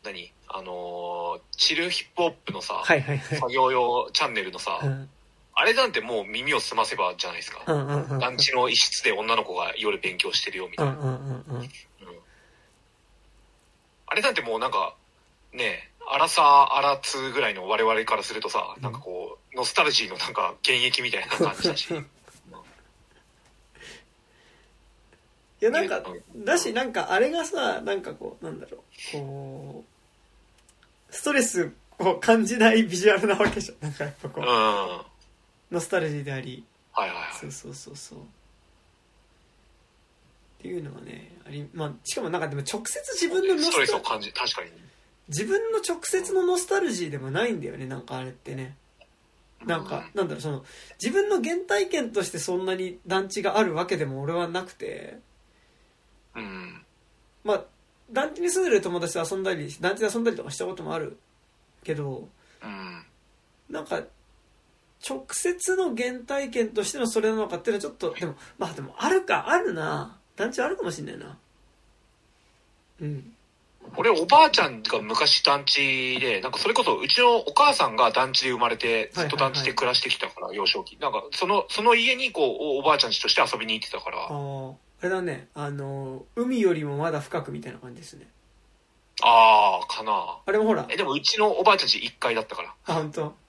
[0.02, 0.32] 何？
[0.48, 3.38] あのー、チルヒップホップのさ、はいはいはい。
[3.38, 5.08] 作業用チャンネルのさ、うん
[5.54, 7.62] あれなんてもう耳を澄ませばじゃないですか。
[7.66, 8.18] うんうんうん。
[8.18, 10.92] 団地の一室で女の子が夜勉強してるよみたいな。
[10.92, 11.60] うんうんうんうん。
[11.60, 11.68] うん
[14.12, 14.94] あれなんてもうなんか、
[15.54, 21.88] ねえ、アラサー、アラツーぐらいの我々からするとさ、なんかこう、ノスタルジーのなんか現役みたいな感じだし。
[25.62, 26.02] いやなんか
[26.34, 28.84] うん、だしなんかあれがさ、なんかこう、なんだろ
[29.14, 29.84] う、こ
[31.10, 33.78] う、ストレスを感じないビジュアルなわけじゃん。
[33.80, 34.46] なんかやっぱこうん。
[34.46, 35.06] う、は
[35.72, 37.18] ノスタルジーであり、いはいはい。
[37.40, 38.18] そうそうそうそう。
[38.18, 38.22] っ
[40.60, 44.70] ていうのはね、あり、まあ、しかもなんかでも直接自分のノストレスタ感じ、確かに。
[45.28, 48.76] 自分の直接のノスタルジーでもないんだよね、なんかあれってね。
[49.64, 50.64] なんか、なんだろう、その、
[51.02, 55.18] 自分の原体験としてそんなに団地があるわけでも俺はなくて、
[56.34, 56.84] うん。
[57.44, 57.64] まあ、
[58.10, 61.16] 団地に住んでる友達と遊んだり、団地で遊んだりとかしたこともある
[61.82, 62.28] けど、
[62.62, 63.04] うん。
[63.70, 64.02] なんか、
[65.08, 70.18] 直接の原体験としてのそれなのかっていうのはちょっと、でも、まあでも、あるか、あるな。
[70.36, 71.36] 団地あるかもしんないな。
[73.00, 73.32] うん。
[73.96, 80.96] 俺、おばあちゃんが昔団地で、なんかそれこそうちのお母さんが団地で生まれて、ずっと団地で暮らしてきたから、幼少期。
[81.00, 88.28] なんか、その、その家にこう、おおばあちゃん家として遊びに行ってたから、ああ、あれだね、あの、海よりもまだ深くみたいな感じですね。
[89.20, 90.38] あー、かな。
[90.46, 92.74] あれもほらえ、、でもうちのおばあちゃん家1階だったから。
[92.86, 93.41] あ、本当。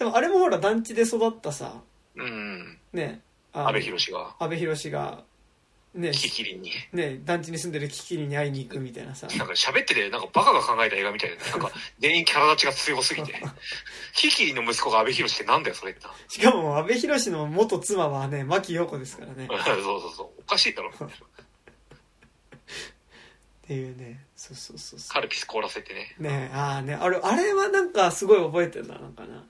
[0.00, 1.74] でもあれもほら団地で育ったさ、
[2.16, 2.78] うん。
[2.90, 3.20] ね、
[3.52, 5.24] あの安倍博が、安倍博が、
[5.94, 6.70] ね、キキリンに。
[6.94, 9.26] ね、団地に住んでるキキリに会いに行くみたいなさ。
[9.26, 11.36] なんか喋ってて、なんかバカが考えた映画みたいな。
[11.50, 13.34] なんか、全員キャラ立ちが強すぎて。
[14.14, 16.14] キキリンの息子が安倍博ってなんだよ、それってな。
[16.28, 19.44] しかも安倍博の元妻はね、牧陽子ですからね。
[19.44, 20.40] っ そうそうそう。
[20.40, 20.92] おかしいだろ。
[23.70, 26.16] ていうね、そうそうそうそカルピス凍らせてね。
[26.18, 26.22] う。
[26.22, 29.44] ねああね、あれ、あれはなんかすごい覚えてるな、なんかな。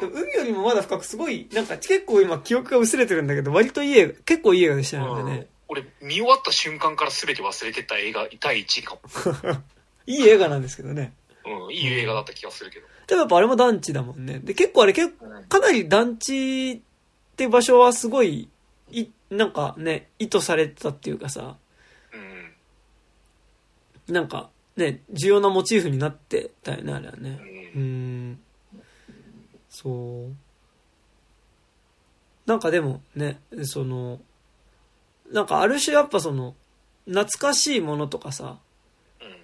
[0.00, 5.46] 海よりもまだ深くすごい、なんか結構今記憶が薄れてるんだけど、割といい映画、結構いい映画でしたようんね。
[5.68, 9.00] 俺、見終わった瞬間から全て忘れてた映画、第1位かも。
[10.06, 11.12] いい映画なんですけどね。
[11.44, 12.86] うん、いい映画だった気がするけど。
[13.06, 14.40] でもやっぱあれも団地だもんね。
[14.40, 16.80] で、結構あれ結構、うんかなり団地っ
[17.36, 18.48] て場所はすごい、
[18.90, 21.56] い、なんかね、意図されてたっていうかさ、
[22.12, 24.14] うん。
[24.14, 27.38] なんかね、重要なモチーフになってたよね、あれはね。
[27.74, 28.40] うん。
[29.76, 30.34] そう。
[32.46, 34.20] なんかでもね、その、
[35.30, 36.54] なんかある種やっぱその、
[37.04, 38.56] 懐かしいものとかさ、
[39.20, 39.36] うん。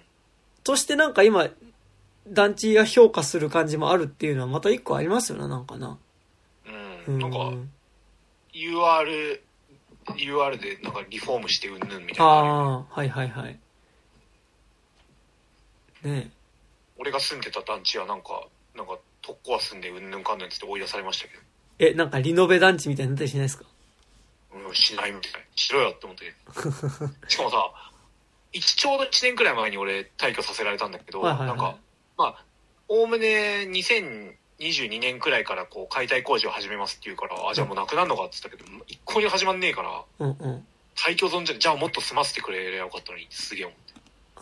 [0.63, 1.49] としてなんか今、
[2.27, 5.99] 団地が評価する感じもあるっていうのはまた一個ありますよね、なんかな。
[7.07, 7.19] うん。
[7.19, 7.37] なんか、
[8.53, 9.39] UR、
[10.15, 12.25] UR でなんかリフォームしてうんぬんみたいな。
[12.25, 12.37] あ
[12.79, 13.59] あ、はいはいはい。
[16.01, 16.31] ね
[16.97, 21.31] 俺が住んでた団地はなんか、なんか、特攻は住んでうんぬんかんぬんって言って追い出されましたけ
[21.79, 21.87] え。
[21.89, 23.63] え、なんかリノベ団地みたいになったりしないですか？
[24.53, 25.31] ど、うん、しないみたい。
[25.55, 26.25] しろよって思って。
[27.27, 27.71] しかもさ、
[28.51, 31.77] 一ちょうど1年くらい前に俺退去させられたんだけど、はいはいはいなんか、
[32.17, 32.45] まあ、
[32.87, 33.65] おおむね
[34.57, 40.67] 2022年くらいからこう解体工事を始めますって言うから、あ、じゃあもうなくなるのかって言ったけど、一向に始まんねえから、うんうん。
[40.95, 43.93] 退去損じゃ、じゃあもっと済ませてくれりゃよかったのに、すげえ思って。
[44.35, 44.41] あ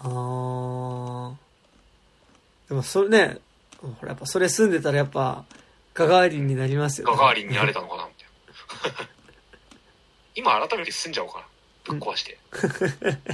[2.68, 2.70] ー。
[2.70, 3.38] でもそれね、
[3.82, 5.46] ほらやっぱそれ住んでたらやっぱ、
[5.94, 9.08] ガガーリンになりますよガガーリンになれたのかな、みたいな。
[10.36, 11.46] 今改めて住んじゃおうかな。
[11.84, 12.38] ぶっ壊して。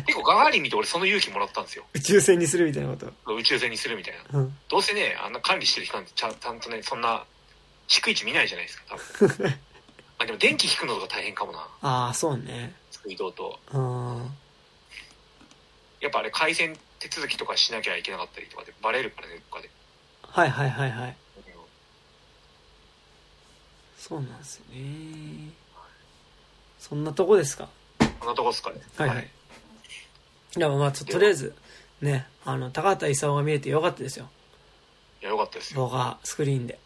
[0.07, 1.85] 結構ガガーリン見て俺その勇気もらったんですよ。
[1.93, 2.95] 宇宙船にするみたいなこ
[3.25, 3.35] と？
[3.35, 4.39] 宇宙船にするみたいな。
[4.39, 4.57] うん。
[4.69, 7.25] どうせね、あんな管理してる人なんてちゃんとね、そんな、
[7.87, 9.45] 逐一見ないじゃないですか、多分。
[9.47, 9.53] ま
[10.23, 11.59] あでも電気引くのとか大変かもな。
[11.81, 12.73] ああ、そうね。
[12.91, 13.59] 水道と。
[13.73, 14.37] うん。
[15.99, 19.69] やっぱあれ回線手続きとかしなきゃいけなかったりとかでバレるからね、どっかで。
[20.37, 21.15] はいはいはいはい。
[23.97, 25.49] そうなんですよね。
[26.77, 27.67] そんなとこですか？
[28.19, 28.79] こんなとこっすかね。
[28.97, 29.27] はいはい。
[30.55, 31.55] でもまあちょっととりあえず、
[32.01, 34.29] ね、あの、高畑勲が見えてよかったですよ。
[35.21, 35.81] いや、よかったですよ。
[35.81, 36.77] 動画、スクリーンで。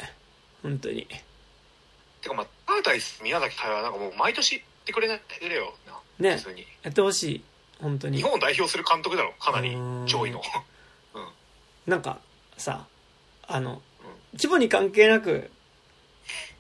[0.63, 1.05] 本当に。
[2.21, 5.99] てかまあ、パータイス宮崎駿はなんかもう毎年言ってくれないでよな。
[6.19, 6.41] ね。
[6.83, 7.43] やってほしい。
[7.81, 8.17] 本当に。
[8.17, 10.41] 日本を代表する監督だろ、かなりうん上位の。
[11.85, 12.19] なんか、
[12.57, 12.85] さ、
[13.47, 13.81] あの、
[14.33, 15.49] 規模に関係なく、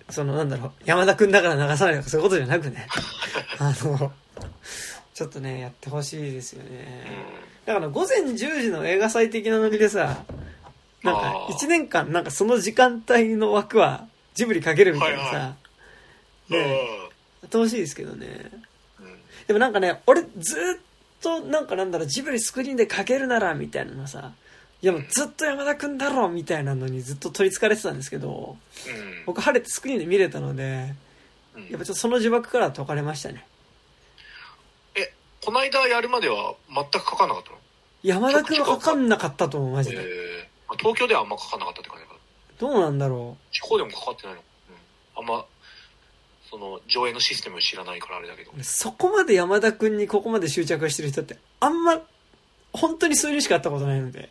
[0.09, 2.87] そのなんだろう、山田くんだから流さないとかそういうことじゃなくね。
[3.59, 4.11] あの、
[5.13, 7.07] ちょっとね、やってほしいですよね。
[7.65, 10.23] だから午前10時の映画祭的なノリでさ、
[11.03, 15.53] なんかあー1年間なんかその時間帯の枠はジブリかけるみたいなはいはさ、
[16.49, 16.57] うん。
[16.57, 16.69] ね
[17.41, 18.51] やってほしいですけどね。
[18.99, 19.17] うん
[19.47, 20.81] でもなんかね、俺ずっ
[21.21, 24.31] となんかなんだろう、ジブリスクリーンでかけるならみたいなのさ、
[24.81, 29.25] いやもうずっと山田くんだろみたいなのにずっと取り憑かれてたんですけど、うん。
[29.27, 30.95] 僕晴れてスクリーンで見れたので、
[31.55, 33.45] うんやっぱちょっとその呪縛からは解かれましたね。
[34.95, 35.13] え、
[35.43, 37.57] こないだやるまでは全くかかんなかったの？
[38.01, 39.97] 山田くんはかかんなかったと思う、マジで。
[39.97, 40.05] えー
[40.69, 42.19] まあ東京ではあんまかかんなかったって感じだから。
[42.57, 44.41] どうなんだろ地方でもかかってないの、
[45.19, 45.45] うん、あんま
[46.49, 48.63] その上映のシステム知らないからあれだけどう。
[48.63, 52.01] そこまで山田くんにここまで執着してる人って、あんま、
[52.71, 54.29] 本当に数人しか会ったことないので。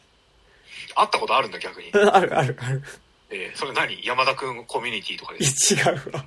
[0.95, 2.83] 会ったことあるんだ逆に、 あるあるある。
[3.31, 4.05] えーそれ何？
[4.05, 5.51] 山田くんコミュニティとかでいや、
[5.93, 6.25] 違うわ。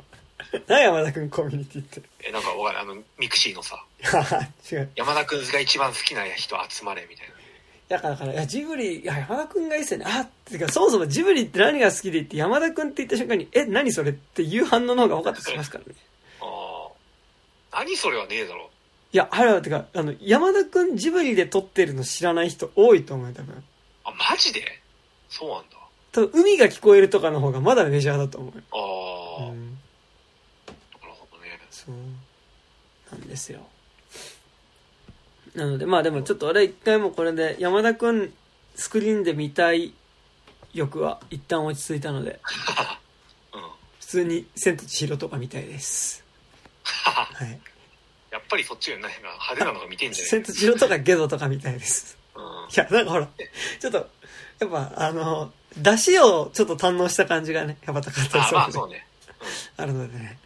[0.67, 2.01] 何山田くんコミュニティって？
[2.21, 2.79] えなんかわかる？
[2.79, 3.83] あの mixi のさ
[4.71, 4.91] 違う。
[4.95, 7.33] 山田くんが一番好きな人集まれみたいな
[7.89, 10.05] だから、だからいや、ジブリ、いや、山田くんがいいっすよね。
[10.07, 15.91] あってか、そもそもジブリって何が好きで言って、山田くんって言った瞬間に、え、何それっていう反応の方が多かったりしますからね。
[16.41, 16.87] あ
[17.73, 18.69] あ何それはねえだろ
[19.11, 23.63] いや、あれは、てか、あの、山田くんジブリで撮ってるの知らない人多いと思うよ、多分。
[24.05, 24.79] あマジで？
[25.29, 25.77] そうなんだ
[26.11, 28.63] 多分、海が聞こえるとかの方がまだメジャーだと思うよ。
[28.71, 29.77] ああ、なるうん。
[31.01, 31.95] ほどねそう。
[33.11, 33.65] なんですよ。
[35.55, 38.33] なので、まあでもちょっと俺一回もこれで、山田くん
[38.75, 39.93] スクリーンで見たい
[40.73, 42.39] 欲は一旦落ち着いたので、
[43.53, 43.61] うん
[43.99, 46.23] 普通に千と千尋とか見たいです。
[46.83, 47.59] はい。
[48.31, 52.17] やっぱりそっちがなんか派手なのが見てんじゃね千と千尋とかゲドとか見たいです。
[52.35, 52.39] い
[52.75, 53.29] や、なんかほら、
[53.79, 54.09] ちょっと、
[54.59, 59.05] やっぱあの、出汁をちょっと堪能した感じがね、やっぱ高かったりあするのでまあそうね
[59.77, 60.37] あるのでね。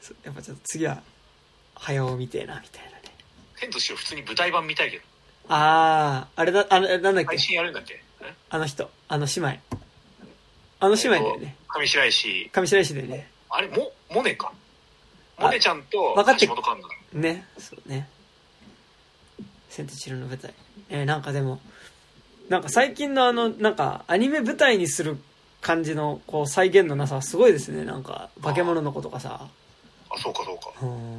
[0.00, 1.02] そうやっぱちょっと次は、
[1.74, 3.14] 早尾見てえな、みたいなね。
[3.56, 5.02] 千と千尋普通に舞台版見たいけど
[5.48, 7.24] あー、あれだ、あの、なんだっけ？
[7.26, 8.02] 配信やるんだっけ？
[8.22, 8.34] え？
[8.50, 9.58] あの人、あの姉妹。
[10.80, 11.56] あの姉妹だよね。
[11.68, 13.30] 上白石上白石だよね。
[13.50, 14.52] あれもモネか
[15.36, 18.08] あモネちゃんと分かって橋本環奈ね、そうね。
[19.70, 20.54] 千と千尋の舞台。
[20.90, 21.60] えーなんかでも、
[22.48, 25.18] なんか最近のあの、なんかアニメ舞台にする
[25.60, 27.84] 感じの、こう、再現のなさはすごいですね。
[27.84, 29.46] なんか、化け物の子とかさ。
[30.10, 31.18] あそうかそうかうん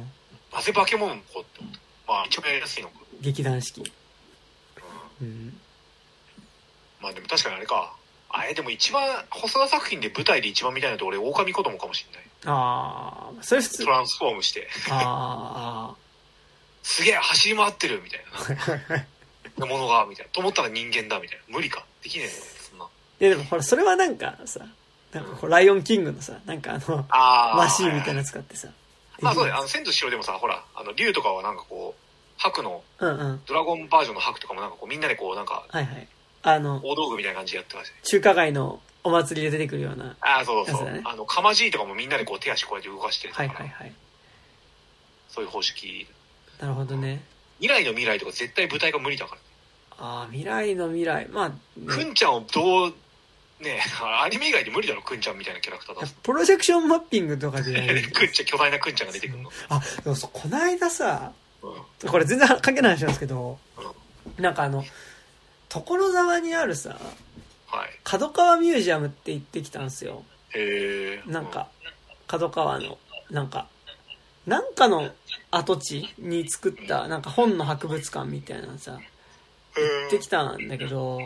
[0.52, 1.60] なぜ化け物の子って
[2.08, 3.92] まあ一番やりやすいのか劇団四季。
[5.22, 5.56] うん。
[7.00, 7.94] まあでも確かにあれか
[8.28, 13.90] あれでも一番細田作品で舞台で一番見たいのって俺狼子供かもしれないあー、それ普通ト。
[13.90, 15.94] ランスフォームしてあ
[16.82, 19.04] すげえ走り回ってるみたいー。
[19.60, 22.84] なものがみたいなと思ったら人間だみたいな無理かできねえのそんな
[23.20, 24.60] いやでもほら、それはなんかさ、
[25.12, 28.68] なんかこう、ライオンキングのさ、なんかあの、ああマシーンみたいなの使ってさ。
[29.20, 33.40] まあそうだよあの千と千尋でもさほらあの竜とかはなんかこう白のうんうん。
[33.46, 36.08] ドラゴンバージョンの白とかもなんかこうみんなでこうなんかはいはい。
[36.42, 40.16] あの、大道具みたいな感じでやってましたね中華街のお祭りで出てくるような。
[40.22, 43.92] ああそうそうそう、あのかまじいとかもみんなでこう手足こうやって動かしてはいはいはい。
[45.28, 46.06] そういう方式
[46.58, 47.22] なるほどね。
[47.60, 49.40] 未来の未来とか絶対舞台が無理だから
[50.00, 51.28] ああ、未来の未来。
[51.28, 51.54] まあ、ね、
[51.86, 52.94] くんちゃんをどう
[53.62, 53.80] ね
[54.22, 61.32] アニメ以外で無理だろくんちゃんみたいなキャラクターだすプロジェクションマッピングとかでくんちゃん巨大なくんちゃんが出てくるの、あ、でもそう、この間さ、
[61.62, 62.08] うん。
[62.08, 63.58] これ全然関係ない話なんですけど、
[64.38, 64.82] なんかあの、
[65.68, 66.96] 所沢にあるさ、
[67.66, 67.88] はい。
[68.02, 70.24] 角川ミュージアムって行ってきたんですよ。
[70.54, 71.68] へえなんか、
[72.26, 72.98] 角川の、
[73.30, 73.68] なんか、
[74.46, 75.10] なんかの
[75.50, 78.98] 跡地に作った、なんか本の博物館みたいなのさ、
[79.74, 81.20] 行ってきたんだけど、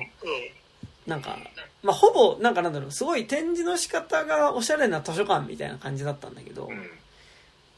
[1.07, 1.37] なんか、
[1.83, 6.91] まあ、ほぼ、なんかなんだろう、すごい展示の仕方がおしゃれな図書館みたいな感じだったんだけど、うん。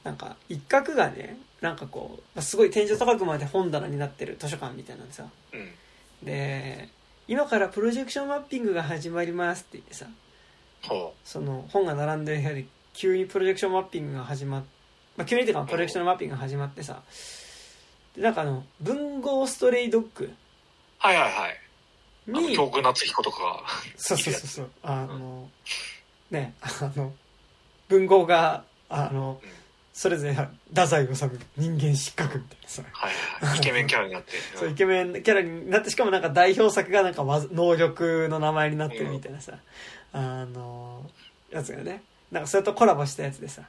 [0.05, 5.71] なんか、一角がね、なんかこう、まあすごい天井高くまで本棚になってる図書館みたいなんでさ、うん。
[6.25, 6.89] で、
[7.27, 10.07] 今からプロジェクションマッピングが始まりますって言ってさ、
[10.83, 14.65] ほその本が並んでる部屋で急にプロジェクションマッピングが始まっ、
[15.17, 17.03] まあ、急にっていうかプロジェクションマッピングが始まってさ、
[18.15, 20.31] でなんかあの、文豪ストレイドッグう。
[20.99, 21.67] はいはいはい。
[22.27, 23.61] に、京極夏彦とかが。
[23.97, 25.49] そうそうそうそう、あの、
[26.31, 27.13] ね、あの、
[27.89, 29.49] 文豪が、あのうん、
[29.93, 31.15] それぞれ、太宰治
[31.57, 33.59] 人間失格みたいなさ、はいはいはい。
[33.59, 34.33] イケメンキャラになって。
[34.57, 39.59] そうイケメンキャラになってしかもなんか代表作がなんか能力の名前になってるみたいなさ、
[40.13, 41.09] あの
[41.51, 42.03] やつがね。
[42.33, 43.63] なんかそれとコラボしたやつでさ。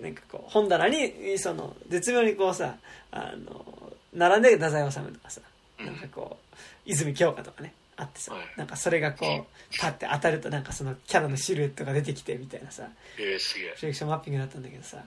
[0.00, 2.76] なんかこう本棚にその絶妙にこうさ
[3.10, 5.40] あの並んでる太宰治とかさ。
[5.44, 5.51] うん
[5.86, 6.56] なんかこう
[6.86, 12.88] 泉鏡花とかねあってさはいなんかそれがこうパッて当たるとなんかそのキャラのシルエットが出てきてみたいなさ
[13.18, 13.74] えー、すげえプ。
[13.74, 14.98] ロジェクションマッピングだったんだけどさ、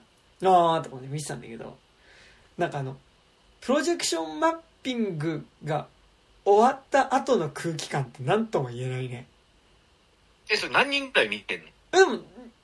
[0.42, 1.76] あーとかね見てたんだけど、
[2.58, 2.96] なんかあの、
[3.60, 5.86] プロジェクションマッピングが
[6.44, 9.26] 終わった後の空気感って何とも言えないね。
[10.48, 11.66] え、それ何人くらい見てんの？
[11.92, 12.12] えでも、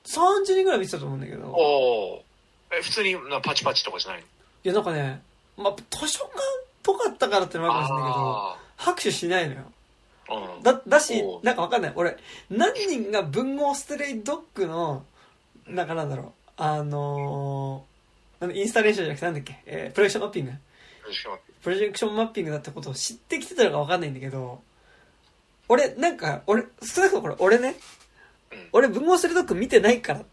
[0.05, 2.23] 30人ぐらい見てたと思うんだけど、いおお。
[2.71, 4.27] え、普通になパチパチとかじゃないの？
[4.63, 5.21] やなんかね、
[5.57, 9.61] まあ、図書館っぽかったからってのもあるかもしれないけど、あ拍手しないのよ。
[10.63, 11.93] だ、だしなんかわかんない。
[11.95, 12.17] 俺、
[12.49, 15.05] 何人が文豪ストレイドッグの、
[15.67, 20.51] なんかなんだろう、あのー、インスタレーションじゃなくてなんだっけ、えープロジェクションマッピング。
[21.61, 22.51] プロジェクションマッピング。
[22.51, 24.61] だってことを知ってきてたのかわかんないんだけど、
[25.69, 27.75] 俺、なんか、俺、少なくともこれ、俺ね、
[28.51, 28.69] うん。
[28.73, 30.25] 俺、文豪スレドッグ見てないから、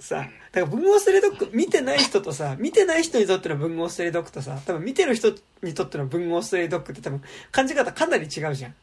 [0.00, 5.32] さ、だから文豪スレドッグ見てない人とさ、見てない人にとっての文豪スレドッグとさ、多分見てる人
[5.62, 7.20] にとっての文豪スレドッグって多分
[7.50, 8.74] 感じ方かなり違うじゃん。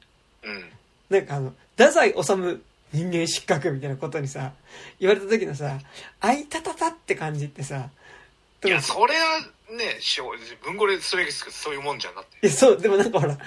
[0.43, 0.69] うん。
[1.09, 2.61] なんかあの、太宰治
[2.93, 4.51] 人間失格みたいなことにさ、
[4.99, 5.79] 言われた時のさ、
[6.19, 7.89] あいたたたって感じってさ、
[8.65, 9.39] いや、それは
[9.71, 10.35] ね、しょう
[10.65, 12.45] 文語でそれそういうもんじゃんだって。
[12.45, 13.37] いや、そう、でもなんかほら、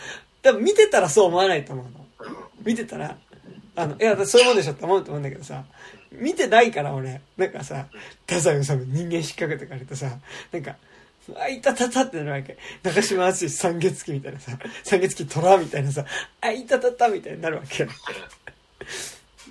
[0.42, 2.30] 多分見てたらそう思わないと思うの。
[2.30, 2.36] うん。
[2.64, 3.18] 見てたら、
[3.76, 5.64] あの、いや、そういうもんでしょって思うと思うんだけどさ、
[6.12, 7.86] 見てないから俺、なんかさ、
[8.26, 10.18] 太宰治人間失格とか言われてさ、
[10.52, 10.76] なんか、
[11.38, 12.58] あいたたたってなるわけ。
[12.82, 14.52] 中島敦三月期みたいなさ、
[14.84, 16.04] 三月期虎みたいなさ、
[16.40, 17.88] あいたたたみたいになるわけよ。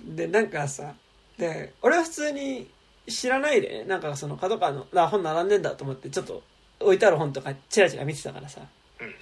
[0.05, 0.93] で、なんかさ、
[1.37, 2.69] で、俺は普通に
[3.07, 6.43] 知らないでね、なんかその角川の、あ、本並んでんだと思って、ちょっと
[6.79, 8.61] 置いてある本とかチラチラ見てたからさ、
[9.01, 9.15] うん。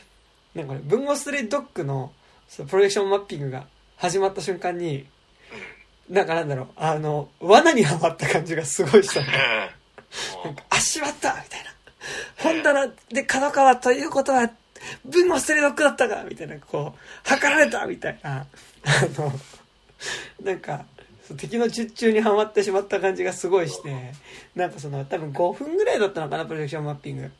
[0.53, 2.11] なんかね、文豪ストレイドッグの
[2.48, 3.65] そのプロジェクションマッピングが
[4.02, 5.06] 始まった瞬間に、
[6.10, 9.28] なんかなんだろう、あの、罠にはまった感じがすごいしたの。
[10.44, 11.69] なんか、あ、しまったみたいな。
[12.38, 14.49] 本棚で角川ということは、
[15.06, 18.40] 文豪ストレイドッグだったかみたいな、こう、測られたみたいな。
[18.40, 18.45] あ
[19.19, 19.32] の、
[20.44, 20.86] なんか、
[21.38, 24.14] 敵の術中にはまってしまった感じがすごいして、
[24.56, 27.32] なんかその、多分5分ぐらいだったのかな、プロジェクションマッピング。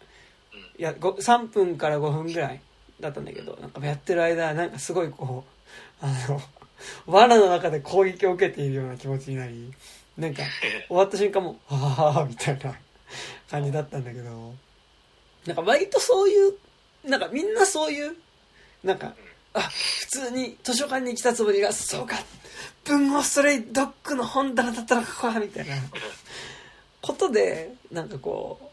[0.78, 2.62] いや、ご3分から5分ぐらい
[3.00, 5.61] だったんだけど、なんかやってる間、なんかすごいこう、
[6.02, 6.41] あの、
[7.06, 9.72] 罠の中で攻撃を受けているような気持ちになり、
[10.18, 10.44] なんか、
[10.88, 12.76] 終わった瞬間も、ああ、みたいな
[13.49, 14.53] 感じだったんだけど、
[15.45, 16.56] なんか割とそういう、
[17.03, 18.15] なんかみんなそういう、
[18.84, 19.14] なんか、
[19.53, 22.18] あ、普通に図書館に来たつもりが、そうか、
[22.86, 25.76] 文豪ストレイドッグの本棚だったのか、みたいな
[27.02, 28.72] ことで、なんかこ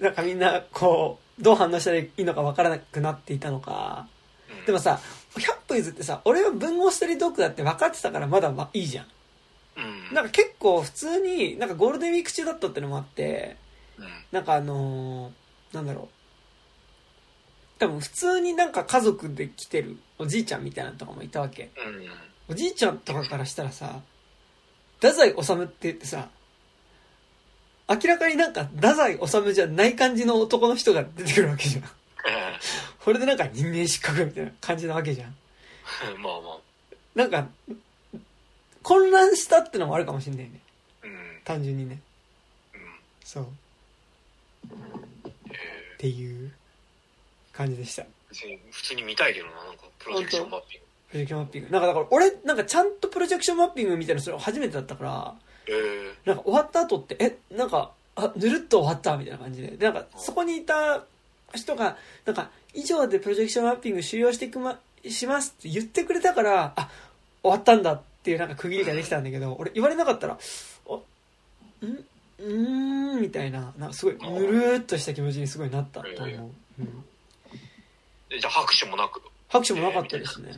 [0.00, 4.06] う、なんかみんな、こう、どう反応したらいいのかわからなくなっていたのか。
[4.66, 5.00] でもさ、
[5.34, 9.06] 100歩譲ってさ、俺は文豪ストレイドッグだって分かってたからまだまあいいじゃん。
[9.76, 10.14] うん。
[10.14, 13.56] なんか結構普通に、なんかゴールデンウィーク中だったってのもあって、
[13.98, 14.06] うん。
[14.30, 16.08] なんかあのーなんだろう。
[17.78, 21.70] 多分普通になんか家族で来てるおじいちゃんみたいなのとかもいたわけ。
[21.76, 22.06] うん。
[22.48, 24.00] おじいちゃんとかからしたらさ、
[25.00, 26.28] 太宰治って言ってさ、
[27.88, 31.84] 明らかになんか太宰治じゃない感じの男の人が出てくるわけじゃん。
[33.04, 35.34] これでなんか人間失格みたいな感じなわけじゃん。
[36.22, 36.58] まあまあ。
[37.14, 37.48] なんか、
[38.82, 40.60] 混乱したってのもあるかもしんないね。
[41.02, 41.40] うん。
[41.44, 42.00] 単純にね。
[42.74, 42.80] うん。
[43.24, 43.44] そう。
[43.44, 43.48] っ
[45.50, 46.52] えていう
[47.52, 48.02] 感じでした。
[48.02, 50.86] ー別に普通に見たいけどな、なんか、プロジェクションマッピング。
[51.10, 51.70] プロジェクションマッピング。
[51.70, 55.34] なんかだから俺、なんかちゃんとプロジェクションマッピングみたいなそれ初めてだったから、
[55.66, 59.76] えー、なんか終わった後って、え、なんか、あ、ぬるっと終わったみたいな感じで。
[59.76, 61.04] で、なんかそこにいた
[61.54, 66.90] 人が、なんか、以上でプロジェクションマッピング終了していくま、しますって言ってくれたから、あ、
[67.42, 70.38] 終わったんだっていうなんか区切りができたんだけど、俺言われなかったら、
[70.88, 72.04] あ、ん
[72.38, 76.50] うーん、みたいななんかすごいぬるーっとした気持ちにすごいなったと思う、
[76.80, 77.04] うん、
[78.30, 79.20] えじゃあ拍手もなく？
[79.48, 80.56] 拍手もなかったですね、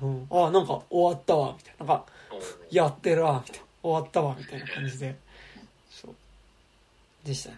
[0.00, 1.86] うん、ああなんか終わったわみたいな。
[1.86, 2.38] なんかうん
[2.70, 3.66] やってるわみたいな。
[3.82, 5.16] 終わったわみたいな感じで。
[5.90, 6.14] そう。
[7.26, 7.56] でしたね。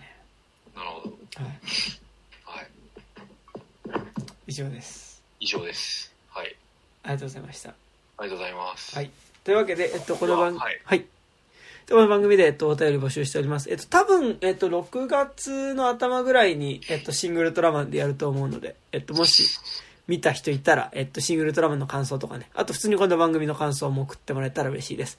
[0.74, 1.10] なるほど。
[1.10, 1.54] はいはい。
[4.46, 6.12] 以上です以上です。
[6.30, 6.56] はい。
[7.02, 8.96] ありがとうございましたありがとうございます。
[8.96, 9.10] はい。
[9.42, 11.04] というわけで、えっと、この番、ははいい。
[11.90, 13.70] この番組で、えっと、お便り募集しております。
[13.70, 19.58] えっと、多分、えっと、6月の頭ぐらいに、えっと、シングルトラマンでやると思うので、えっと、もし、
[20.06, 25.18] 見た人いたら、えっと、シン・ウルトラマンの感想とかね、あと普通にこの番組の感想も送ってもらえたら嬉しいです。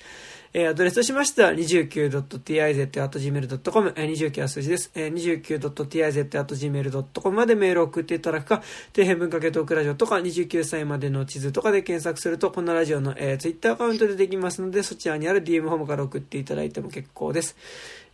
[0.58, 4.90] えー、アドレスとしましては、29.tiz.gmail.com、えー、29は数字です。
[4.96, 8.64] えー、29.tiz.gmail.com までメールを送っていただくか、
[8.96, 17.58] 底辺文化系トークラジオとか、29歳までの地図とかで検索すると、このラジオの、えー、ツイッターアカウントでできますので、そちらにある DM フォームから送っていただいても結構です。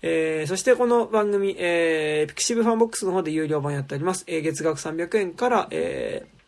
[0.02, 4.24] えー、そしてこの番組、えー、 pixivFANBOX の方で有料版やっております。
[4.26, 6.41] えー、月額300円から、えー、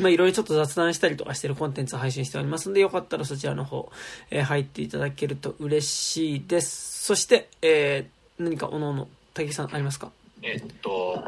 [0.00, 3.90] まあ、いろいろちょっと雑談したりとかしてるコンテンツを配信しておりますので、よかったらそちらの方、
[4.30, 7.04] えー入っていただけると嬉しいです。
[7.04, 9.08] そして、えー、何かおのおの、
[9.52, 10.10] さんありますか？
[10.42, 11.22] えっと、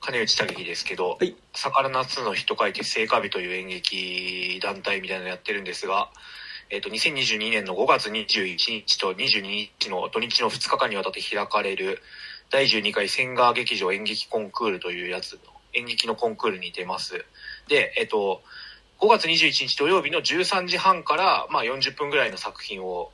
[0.00, 6.10] 金内武樹ですけど、はい魚夏の日と書いて聖火日という演劇団体みたいなのやってるんですが、
[6.70, 8.56] えっと、2022年の5月21
[8.86, 12.00] 日と22日の土日の2日間にわたって開かれる
[12.50, 15.38] 第12回千川劇場演劇コンクールというやつの
[15.72, 17.24] 演劇のコンクールに出ます。
[17.68, 18.42] で、えっと、
[19.00, 23.12] 5月21日土曜日の13時半から、まあ、40分ぐらいの作品を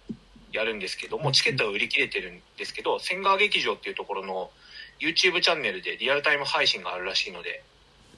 [0.53, 4.51] やるんですけども、チケットは売り切れてるんですけど、千川劇場っていうところの
[4.99, 7.63] YouTube チャンネルでリアルタイム配信があるらしいので、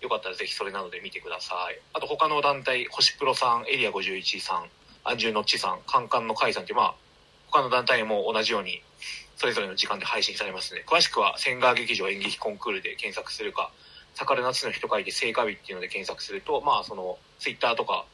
[0.00, 1.80] よかったらぜひそれなどで見てください。
[1.92, 4.64] あと他の団体、星プロさん、エリア51さん、
[5.04, 6.94] アンジュノッチさん、カンカンのカイさんって、まあ、
[7.50, 8.82] 他の団体も同じように、
[9.36, 13.70] それぞれの時間で配信されますので、詳しくは千川劇場演劇コンクールで検索するか、
[14.18, 18.04] 桜夏の日と書いて聖火日っていうので検索すると、まあ、その、ツイッターとか、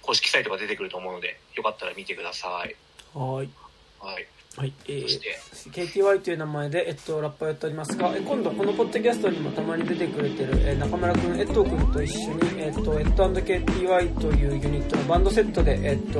[0.00, 2.74] 公式サイトが出てくると思うので、よかったら見てください。
[3.12, 3.50] はーい。
[4.00, 4.26] はい。
[4.56, 4.72] はい。
[4.88, 11.62] えー、KTY という名前で、えっと、ラッパーやっておりますが、え今度このポッドキャストにもたまに出てくれてる、えー中村くん、えっと
[12.02, 16.18] 一緒に、えっと、エット &KTY というユニットのバンドセットで、えっと、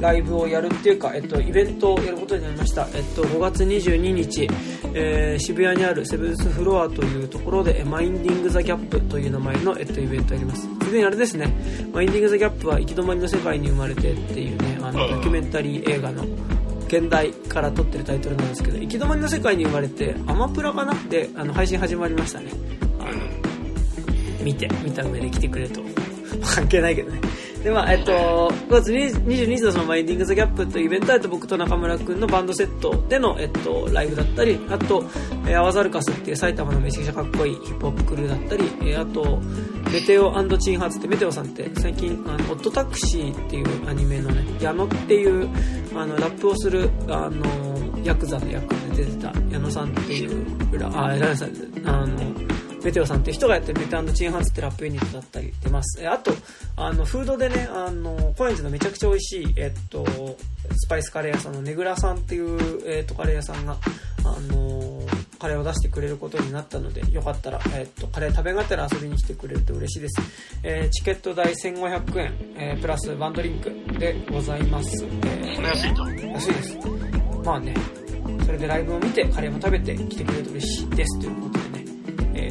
[0.00, 2.86] ライブをやるっていうか、えっと、イベントをやることになりました。
[2.94, 4.48] えっと、5月22日、
[4.94, 10.62] えー渋谷にあるセブンスフロアというところで、えマインディング・ザ・ギャップという名前の、えっと、イベントをやります。
[10.62, 11.52] すでにあれですね、
[11.92, 16.24] マインディング・ザ・ギャップは行き止まりの世界に生まれてっていうね、あの、ドキュメンタリー映画の、
[16.96, 20.94] 現代から撮ってるタイトルなんですけど、行き止まりの世界に生まれて、アマプラかな？
[21.08, 22.52] で、あの、配信始まりましたね。
[23.00, 25.80] あの、見て、見た上で来てくれと。
[26.54, 27.20] 関係ないけどね。
[27.64, 35.02] で、まあ、えっと、5月22日のそのマインディング・ザ・ギャップというイベントは、えっと、僕と中村くんのバンドセットでの、えっと、ライブだったり、あと、
[35.46, 39.40] えーアワザルカスっていう埼玉のめちゃくちゃかっこいいヒップホップクルーだったり、えーあと、
[39.90, 45.48] メテオチンハーツって、メテオさんって最近、あの、オットタクシーっていうアニメのね、矢野っていう、
[45.96, 47.44] あの、ラップをする、あの、
[48.04, 51.50] ヤクザの役で出てた矢野さんっていう、裏あ、矢野さん、
[51.86, 52.18] あの、
[52.84, 56.02] メテオさんっていう人がやってるメテチンハンツってラップユニットだったり出ます。
[56.02, 56.32] えあと、
[56.76, 60.04] あの、フードでね、あの、高円寺のめちゃくちゃ美味しい、えっと、
[60.76, 63.78] スパイスカレー屋さんのねぐらさんっていう、えっと、カレー屋さんが、
[64.24, 65.00] あの、
[65.38, 70.20] カレーを出してくれることになったので、よかったら、えっと、カレー食べがてら遊びに来てくれると嬉しいです。
[70.62, 75.06] えーチケット代1500円、えープラスワンドリンクでございます。
[75.24, 76.04] えそんな安いんだ。
[76.04, 76.78] ー安いです。
[77.44, 77.74] まあね、
[78.44, 81.20] それでライブを見て、カレーも食べて来てくれると嬉しいです。
[81.20, 81.73] ということでね。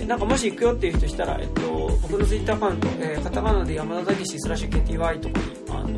[0.04, 1.62] えーなんかもし行くよっていう人したら、えっと、
[2.02, 5.98] 僕のツイッターアカウント、えーカタカナで山田武史スラッシュ KTY とかに、あの、なん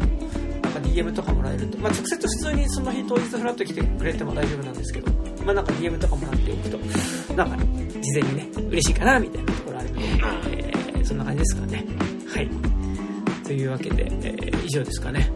[0.73, 5.11] か DM とかもらえると、まあ直接普通にその日当日フラッと来てくれても大丈夫なんですけど、
[5.45, 7.57] まあなんか DM とかもらっておくと、なんか、
[8.01, 11.85] 事前にね、嬉しいかな、みたいなところあるので、えーそんな感じですかね。
[12.33, 12.49] はい。
[13.45, 15.29] というわけで、えー以上ですかね。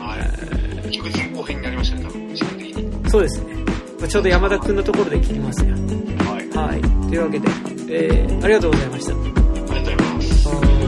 [0.00, 0.88] はい。
[0.90, 3.10] 結局前後編になりましたね、多分、自分的に。
[3.10, 3.54] そうですね。
[4.00, 5.74] まあちょうど山田くんのところで切りますよ。
[5.74, 6.48] はい。
[6.56, 6.80] はい。
[7.08, 7.48] というわけで、
[7.96, 9.12] えーありがとうございました。
[9.12, 10.83] ありがとうございます。